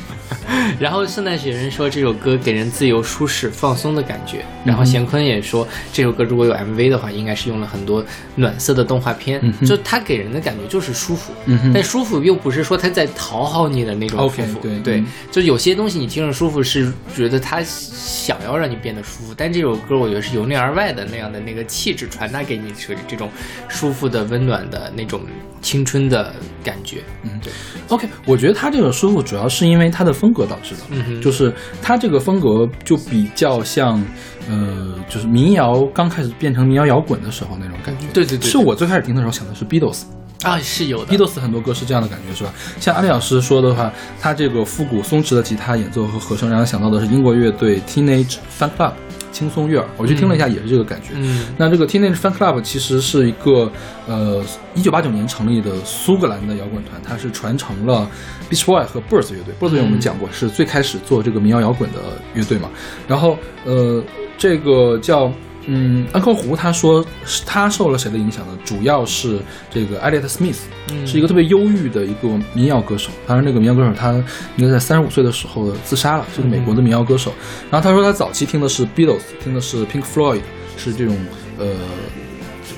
[0.79, 4.43] 然后圣诞雪人说这首歌给人自由、舒适、放松的感觉。
[4.65, 8.03] 然后贤坤也说这首歌如果有 MV 的话，应该是用了很多
[8.35, 11.31] 暖色的动画片，就它给人的感觉就是舒服。
[11.73, 14.59] 但舒服又不是说他在讨好你的那种舒服。
[14.59, 23.29] 对对，就有些东西你听着舒服是觉得他想要让你变得舒服，但这首歌我觉得是由内而外的那样的那个气质传达给你，是这种
[23.69, 25.21] 舒服的、温暖的那种
[25.65, 26.31] 青春的
[26.63, 27.01] 感觉。
[27.23, 27.51] 嗯，对。
[27.89, 31.51] OK，我觉得他这个舒服主要是因为他的风格导致的，嗯就是
[31.81, 33.99] 他这个风格就比较像，
[34.47, 38.05] 呃，就是民谣刚开始变成民谣摇滚的时候那种感觉。
[38.13, 40.03] 对对对，是我最开始听的时候想的是 Beatles
[40.43, 41.15] 啊，是有的。
[41.15, 42.53] Beatles 很多歌是这样的感觉，是吧？
[42.79, 48.93] 像阿丽老师说的话，他这个复古松弛的吉他演奏和和声，让人想到的是英国乐队 Teenage Fan Club。
[49.35, 51.09] 轻松悦耳，我去听了一下，也是这个感觉。
[51.15, 53.69] 嗯，那这个 Teenage Fan Club 其实是一个
[54.07, 54.41] 呃，
[54.73, 58.09] 一九八九年成立的苏格兰的摇滚团，它是传承了
[58.49, 59.53] Beach Boy 和 Birds 乐队。
[59.59, 61.99] Birds 我们讲过，是最开始做这个民谣摇滚的
[62.33, 62.69] 乐队嘛。
[63.07, 64.01] 然后呃，
[64.37, 65.29] 这个叫。
[65.67, 68.55] 嗯，安克湖他说是他受了谁的影响呢？
[68.63, 69.39] 主要是
[69.71, 70.67] 这个艾利特·史密斯，
[71.07, 73.09] 是一个特别忧郁的一个民谣歌手。
[73.25, 74.13] 当然，那个民谣歌手他
[74.57, 77.33] 应该在三十五岁的时候自杀了，就是美国的民谣歌手。
[77.71, 80.41] 然后他说他早期听的是 Beatles，听的是 Pink Floyd，
[80.77, 81.17] 是这种
[81.57, 81.65] 呃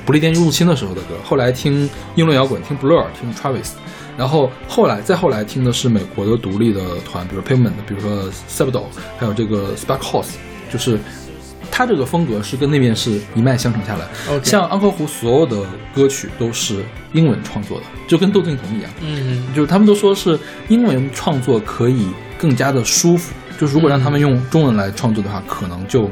[0.05, 1.15] 不列颠入侵的时候的歌。
[1.26, 3.72] 后来听英伦摇滚，听 Blur，听 Travis。
[4.18, 8.84] 然后后来再后来听的是美国的独立的团，比如 Pavement，比如说 Sabdo，
[9.18, 10.35] 还有这个 Spark House，
[10.72, 10.97] 就是。
[11.77, 14.07] 他这个风格是跟那边是一脉相承下来，
[14.43, 15.63] 像安克湖所有的
[15.93, 16.83] 歌曲都是
[17.13, 20.39] 英文创作的，就跟窦靖童一样，嗯，就是他们都说是
[20.69, 26.09] 英文创作可以更加的舒服，就如果让他们用中文来创作的话，可能就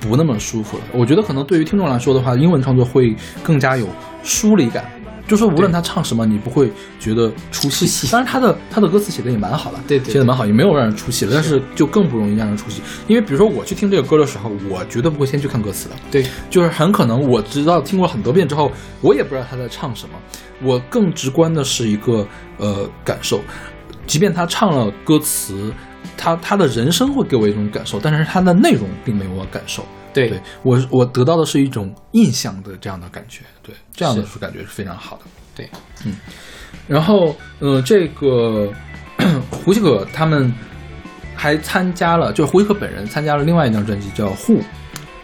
[0.00, 0.84] 不那么舒服了。
[0.92, 3.88] 我觉得可能对于听众来说的话，英文创作会更加有
[4.22, 4.84] 疏离感。
[5.26, 6.70] 就说无论他唱什么，你不会
[7.00, 8.06] 觉得出戏。
[8.08, 11.32] 当然，他的他的歌词写的也蛮好的，对，写的蛮好，也没有让人出戏的。
[11.32, 15.94] 但是就更不容易让人出戏，因为比如说我去听这个歌的时候，我绝对不会先去看歌词的。
[16.10, 18.70] 对，就是很可能我知道听过很多遍之后，
[19.00, 20.14] 我也不知道他在唱什么。
[20.62, 22.26] 我更直观的是一个
[22.58, 23.40] 呃感受，
[24.06, 25.72] 即便他唱了歌词，
[26.16, 29.84] 他他的人生会给我一种感受，但是他的内容并没有我感受。
[30.12, 30.40] 对。
[30.62, 34.38] 我，我得到的是一种印象的这样的感觉，对，这样的是。
[34.38, 35.22] 感觉是非常好的。
[35.56, 35.68] 对，
[36.04, 36.14] 嗯，
[36.86, 38.72] 然后，呃，这个
[39.50, 40.52] 胡西可他们
[41.34, 44.60] 还参加了，就是胡西可本人参加了另外一张专辑，叫《Who》，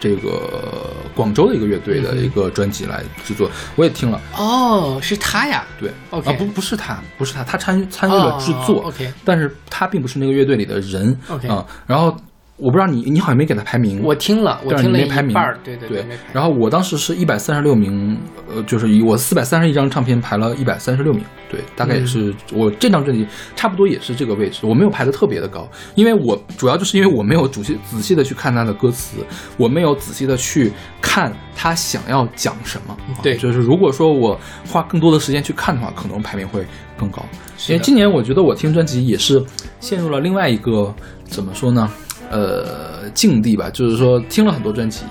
[0.01, 4.19] 这个广州的一个乐队的一个专辑来制作，我也听了。
[4.35, 5.63] 哦，是他呀？
[5.79, 12.13] 对啊，不，不是他，不是他，他参参与了制作，OK，但是他并不是那个乐队里的人，OK，啊，然后。
[12.61, 14.03] 我不知道你，你好像没给他排名。
[14.03, 15.27] 我听了，我听了一半
[15.63, 16.05] 对对对。
[16.31, 18.15] 然后我当时是一百三十六名，
[18.47, 23.25] 呃，就是以我四百三十一张唱片排了一百三十六名，对，大概也是我这张专辑
[23.55, 24.59] 差不多也是这个位置。
[24.61, 29.17] 我没有排的特别的高，因为我主要就是因为我没有仔细仔细的去看他的歌词，
[29.57, 30.71] 我没有仔细的去
[31.01, 32.95] 看他想要讲什么。
[33.23, 36.63] 对，就是如果说我花更多的时间去看的话，可能排名会
[36.95, 37.25] 更高。
[37.67, 39.43] 因为今年我觉得我听专辑也是
[39.79, 40.93] 陷入了另外一个
[41.25, 41.89] 怎么说呢？
[42.31, 45.03] 呃，境地吧，就是说听了很多专辑，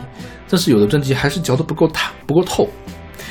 [0.49, 2.69] 但是有的专辑还是嚼得不够大，不够透。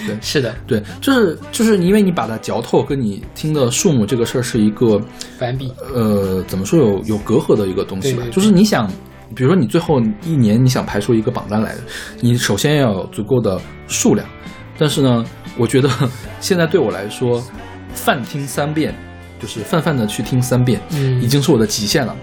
[0.08, 5.02] 对，是的，对，就是就是因为你把它嚼透，跟你听的数目这个事儿是一个
[5.38, 5.74] 反比。
[5.94, 8.24] 呃，怎么说有有隔阂的一个东西吧？
[8.24, 8.90] 对，就是你想
[9.36, 11.76] 比如说你最后一年你想排出一个榜单来，
[12.22, 14.26] 你首先要有足够的数量。
[14.78, 15.26] 但是呢，
[15.58, 15.90] 我觉得
[16.40, 17.44] 现在对我来说，
[17.94, 18.96] 泛听三遍，
[19.42, 22.16] 就是泛泛的去听三遍，嗯已经是我的极限了。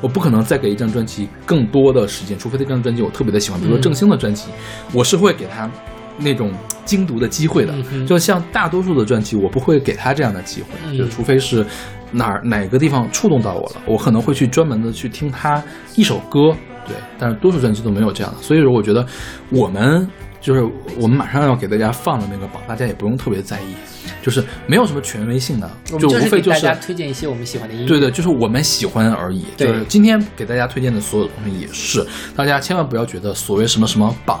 [0.00, 4.50] 我不可能再给一张专辑更多的时间，除非这张专辑我特别的喜欢，比如说嗯郑兴的专辑，
[4.92, 5.70] 我是会给他
[6.18, 6.52] 那种
[6.84, 7.74] 精读的机会的。
[7.92, 11.64] 嗯就像大多数的专辑，我不会给他这样的机会，嗯就除非是
[12.10, 15.62] 哪儿哪个地方触动到我了，我可能会去专门的去听他
[15.96, 16.54] 一首歌。
[16.86, 19.06] 对，但是多数专辑都没有这样的，所以说我觉得
[19.50, 20.08] 我们
[20.40, 23.74] 就是我们马上要给大家放的那个榜，大家也不用特别在意，
[24.22, 27.86] 就是没有什么权威性的，就无非就是大家推荐一些我们喜欢的音乐。
[27.86, 29.44] 对的，就是我们喜欢而已。
[29.56, 34.40] 对就是今天给大家推荐的所有东西也是，大家千万不要觉得所谓什么什么榜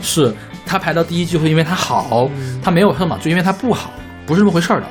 [0.00, 0.32] 是
[0.64, 2.30] 它排到第一就会因为它好，
[2.62, 3.92] 它没有上榜就因为它不好，
[4.26, 4.86] 不是这么回事儿的。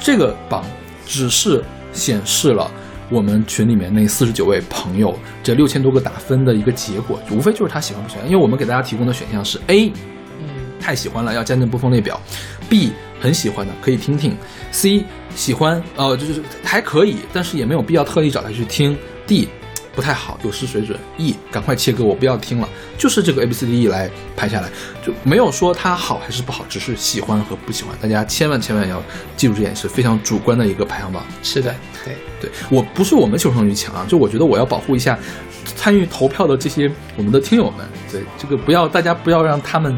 [0.00, 0.64] 这个榜
[1.06, 1.62] 只是
[1.92, 2.70] 显示了。
[3.10, 8.24] 我们群里面那四十九位朋友，这六千多个打分的一个结果，无非就是他喜欢不喜欢。
[8.26, 9.92] 因为我们给大家提供的选项是 A，
[10.40, 10.46] 嗯
[10.80, 12.20] 太喜欢了要加进播放列表
[12.68, 12.90] ；B
[13.20, 14.36] 很喜欢的可以听听
[14.72, 15.04] ；C
[15.34, 19.48] 喜欢呃就是还可以，但是也没有必要特意找他去听；D
[19.94, 22.68] 不太好，有失水准；E 赶快切割，我不要听了。
[22.98, 24.68] 就是这个 A B C D E 来排下来，
[25.04, 27.96] 就没有说它好还是不好，只是喜欢和不喜欢。
[28.00, 29.02] 大家千万千万要
[29.36, 31.24] 记住这点，是非常主观的一个排行榜。
[31.42, 35.18] 是的，对，对我不是我们求生欲强啊，就我觉得我要保护一下
[35.76, 39.96] 参与投票的这些我们的听友们，对这个不要大家不要让他们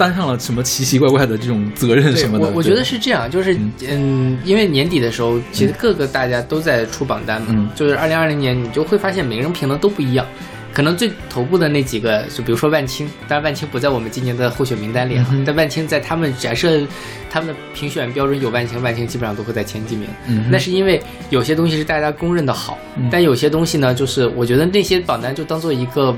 [0.00, 2.46] 担上了什么奇奇怪怪的这种责任什么的。
[2.46, 3.54] 我我觉得是这样，就是
[3.86, 10.24] 嗯，因为年底的时候，其实各个大家都在出榜单嘛，嗯就是二零二零年，你就会发现每个人评的都不一样。
[10.72, 16.80] 可能最头部的那几个，就比如说万青，当然万青不在我们今年的候选名单里哈，但万青在他们假设
[17.28, 20.08] 他们的评选标准有万青，万青基本上都会在前几名。
[20.28, 26.16] 嗯那是因为有些东西是大家公认的好，嗯但有些东西呢，就是我觉得那些榜单就当做一个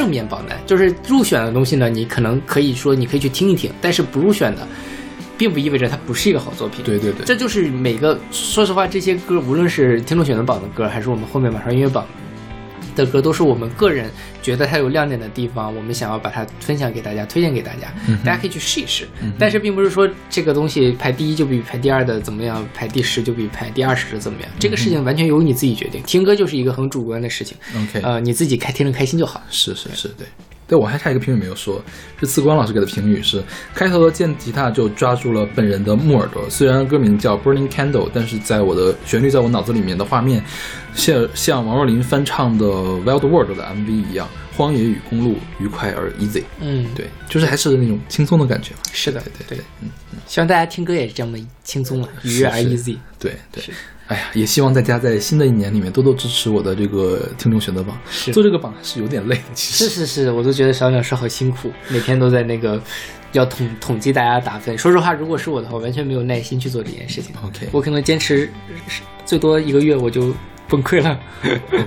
[0.00, 4.66] 正面榜单，就是入选的东西呢，你可能可以说你可以去听一听，但是不入选的，
[5.36, 6.82] 并不意味着它不是一个好作品。
[6.82, 12.06] 对对对，这就是每个，说实话，这些歌无论是听众选择榜的歌，还是我们后面马上音乐榜
[13.00, 14.10] 的歌，都是我们个人
[14.42, 19.06] 觉得它有亮点的地方，我们想要把它分享给大家，推荐给大家，嗯大家可以去试一试。
[19.22, 26.02] 嗯但是并不是说这个东西排第一就比排第二的怎么样，排第十就比排第二十的怎么样，这个事情完全由你自己决定。
[26.02, 29.42] 听歌就是一个很主观的事情，OK，呃，你自己开听着开心就好。
[29.50, 30.26] 是是是，对。
[30.70, 31.82] 对，我还差一个评语没有说，
[32.20, 33.42] 是次光老师给的评语是：
[33.74, 36.48] 开头的键吉他就抓住了本人的木耳朵。
[36.48, 40.40] 虽然歌名叫 Burning Candle，但是在我的旋律在我脑子里面的画面，
[40.94, 46.44] 像像王若琳翻唱的 Wild World 的 MV 一样，荒野与公路愉快而 easy。
[46.60, 48.80] 嗯，对，就是还是那种轻松的感觉嘛。
[48.92, 49.88] 是的，对对，嗯，
[50.28, 52.96] 希望大家听歌也是这么轻松了，愉悦而 easy。
[53.18, 53.64] 对对。
[54.10, 57.96] 哎呀，也希望大家在新的一年里面多多支持我的这个听众选择榜。
[58.10, 62.82] 是做这个榜是有点累的，其实是是是，我都觉得小鸟是好辛苦，每天都在那个
[63.30, 64.76] 要统统计大家打分。
[64.76, 67.32] 说实话，如果是我的话，完全没有耐心去做这件事情。
[67.40, 68.50] OK 我可能坚持
[69.24, 70.34] 最多一个月我就
[70.70, 71.18] 崩溃了。
[71.44, 71.84] OK，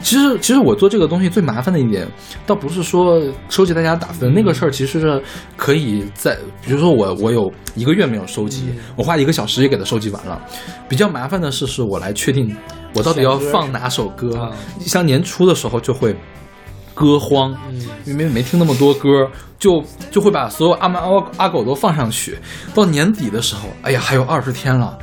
[0.00, 2.06] 其实其实我做这个东西最麻烦的一点，
[2.46, 5.22] 倒不是说收集大家打分那个事儿，其实是
[5.56, 10.40] 可以在，比如说我我有一个月没有收集，我花一个小时也给它收集完了。
[10.88, 12.54] 比较麻烦的是，是我来确定
[12.92, 14.38] 我到底要放哪首歌。
[14.38, 14.50] 啊
[14.80, 16.14] 像年初的时候就会
[16.94, 19.08] 歌荒，嗯因为没听那么多歌，
[19.58, 22.38] 就就会把所有阿猫阿阿狗都放上去。
[22.74, 24.96] 到年底的时候，哎呀，还有二十天了。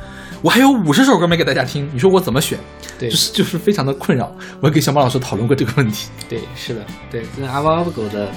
[0.44, 2.58] 我还有五十首歌没给大家听，你说我怎么选？
[2.98, 4.30] 对就是就是非常的困扰。
[4.60, 6.10] 我也跟小马老师讨论过这个问题。
[6.28, 8.30] 对，是的，对，这阿猫阿狗的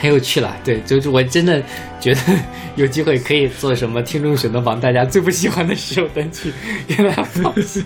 [0.00, 0.56] 很有趣了。
[0.64, 1.62] 对，就是我真的
[2.00, 2.20] 觉得
[2.74, 6.54] 有机会可以做什么听众选择榜，大家最不喜欢的十首单曲
[6.86, 7.84] 给大家放 弃，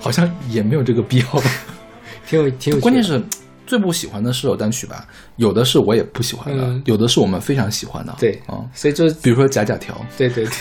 [0.00, 1.50] 好像也没有这个必要吧。
[2.26, 2.80] 挺有挺有。
[2.80, 3.22] 关键是
[3.66, 5.06] 最不喜欢的十首单曲吧，
[5.36, 8.16] 有的是我也不喜欢的，嗯有的是我们非常喜欢的。
[8.18, 10.54] 对啊、所以就比如说假假条，对对对。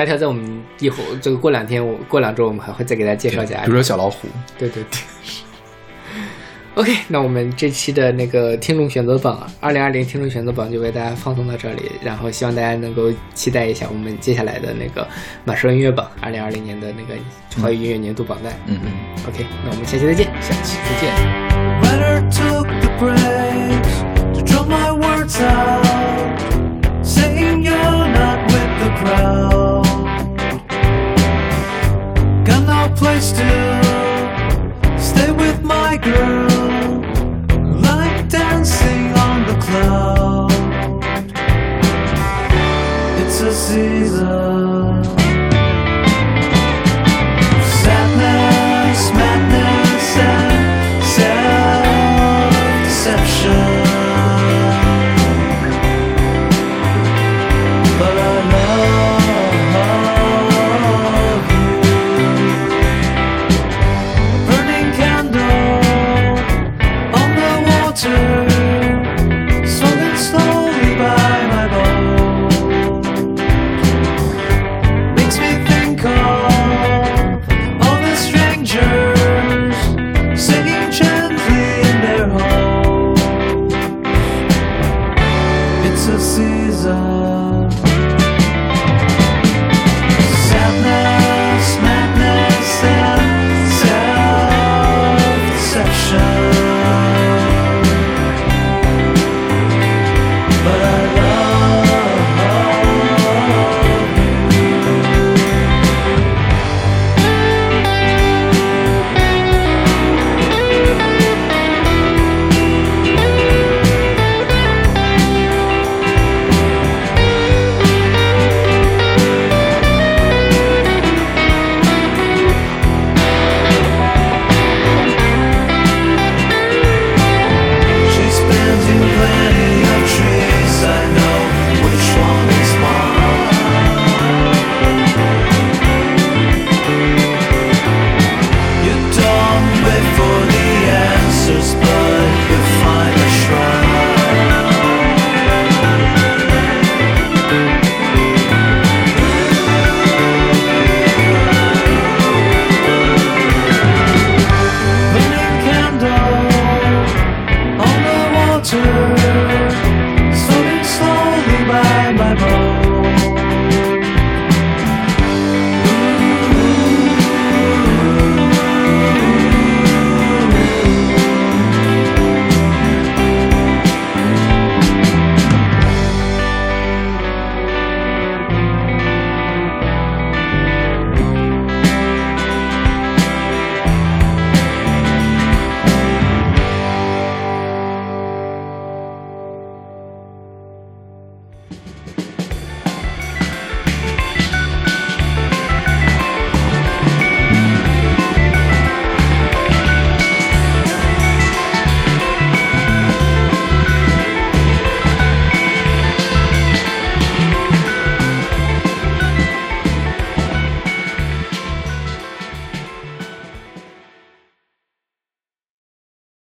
[0.00, 3.66] 假条在我们一会儿这个过两天，我过两周我们还会再给大家介绍假条。
[3.66, 4.98] 比如说小老虎，对对对。
[6.76, 15.06] OK，那我们这期的那个听众选择榜，二零二零听众选择榜就为大家放送到这里，然后希望大家能够期待一下我们接下来的那个
[15.44, 17.14] 马声音乐榜，二零二零年的那个
[17.60, 18.50] 华语音乐年度榜单。
[18.64, 18.90] 嗯嗯
[19.28, 20.26] ，OK，那我们下期再见。
[20.40, 21.12] 下期再见。
[33.00, 37.00] Place to stay with my girl,
[37.80, 40.19] like dancing on the cloud.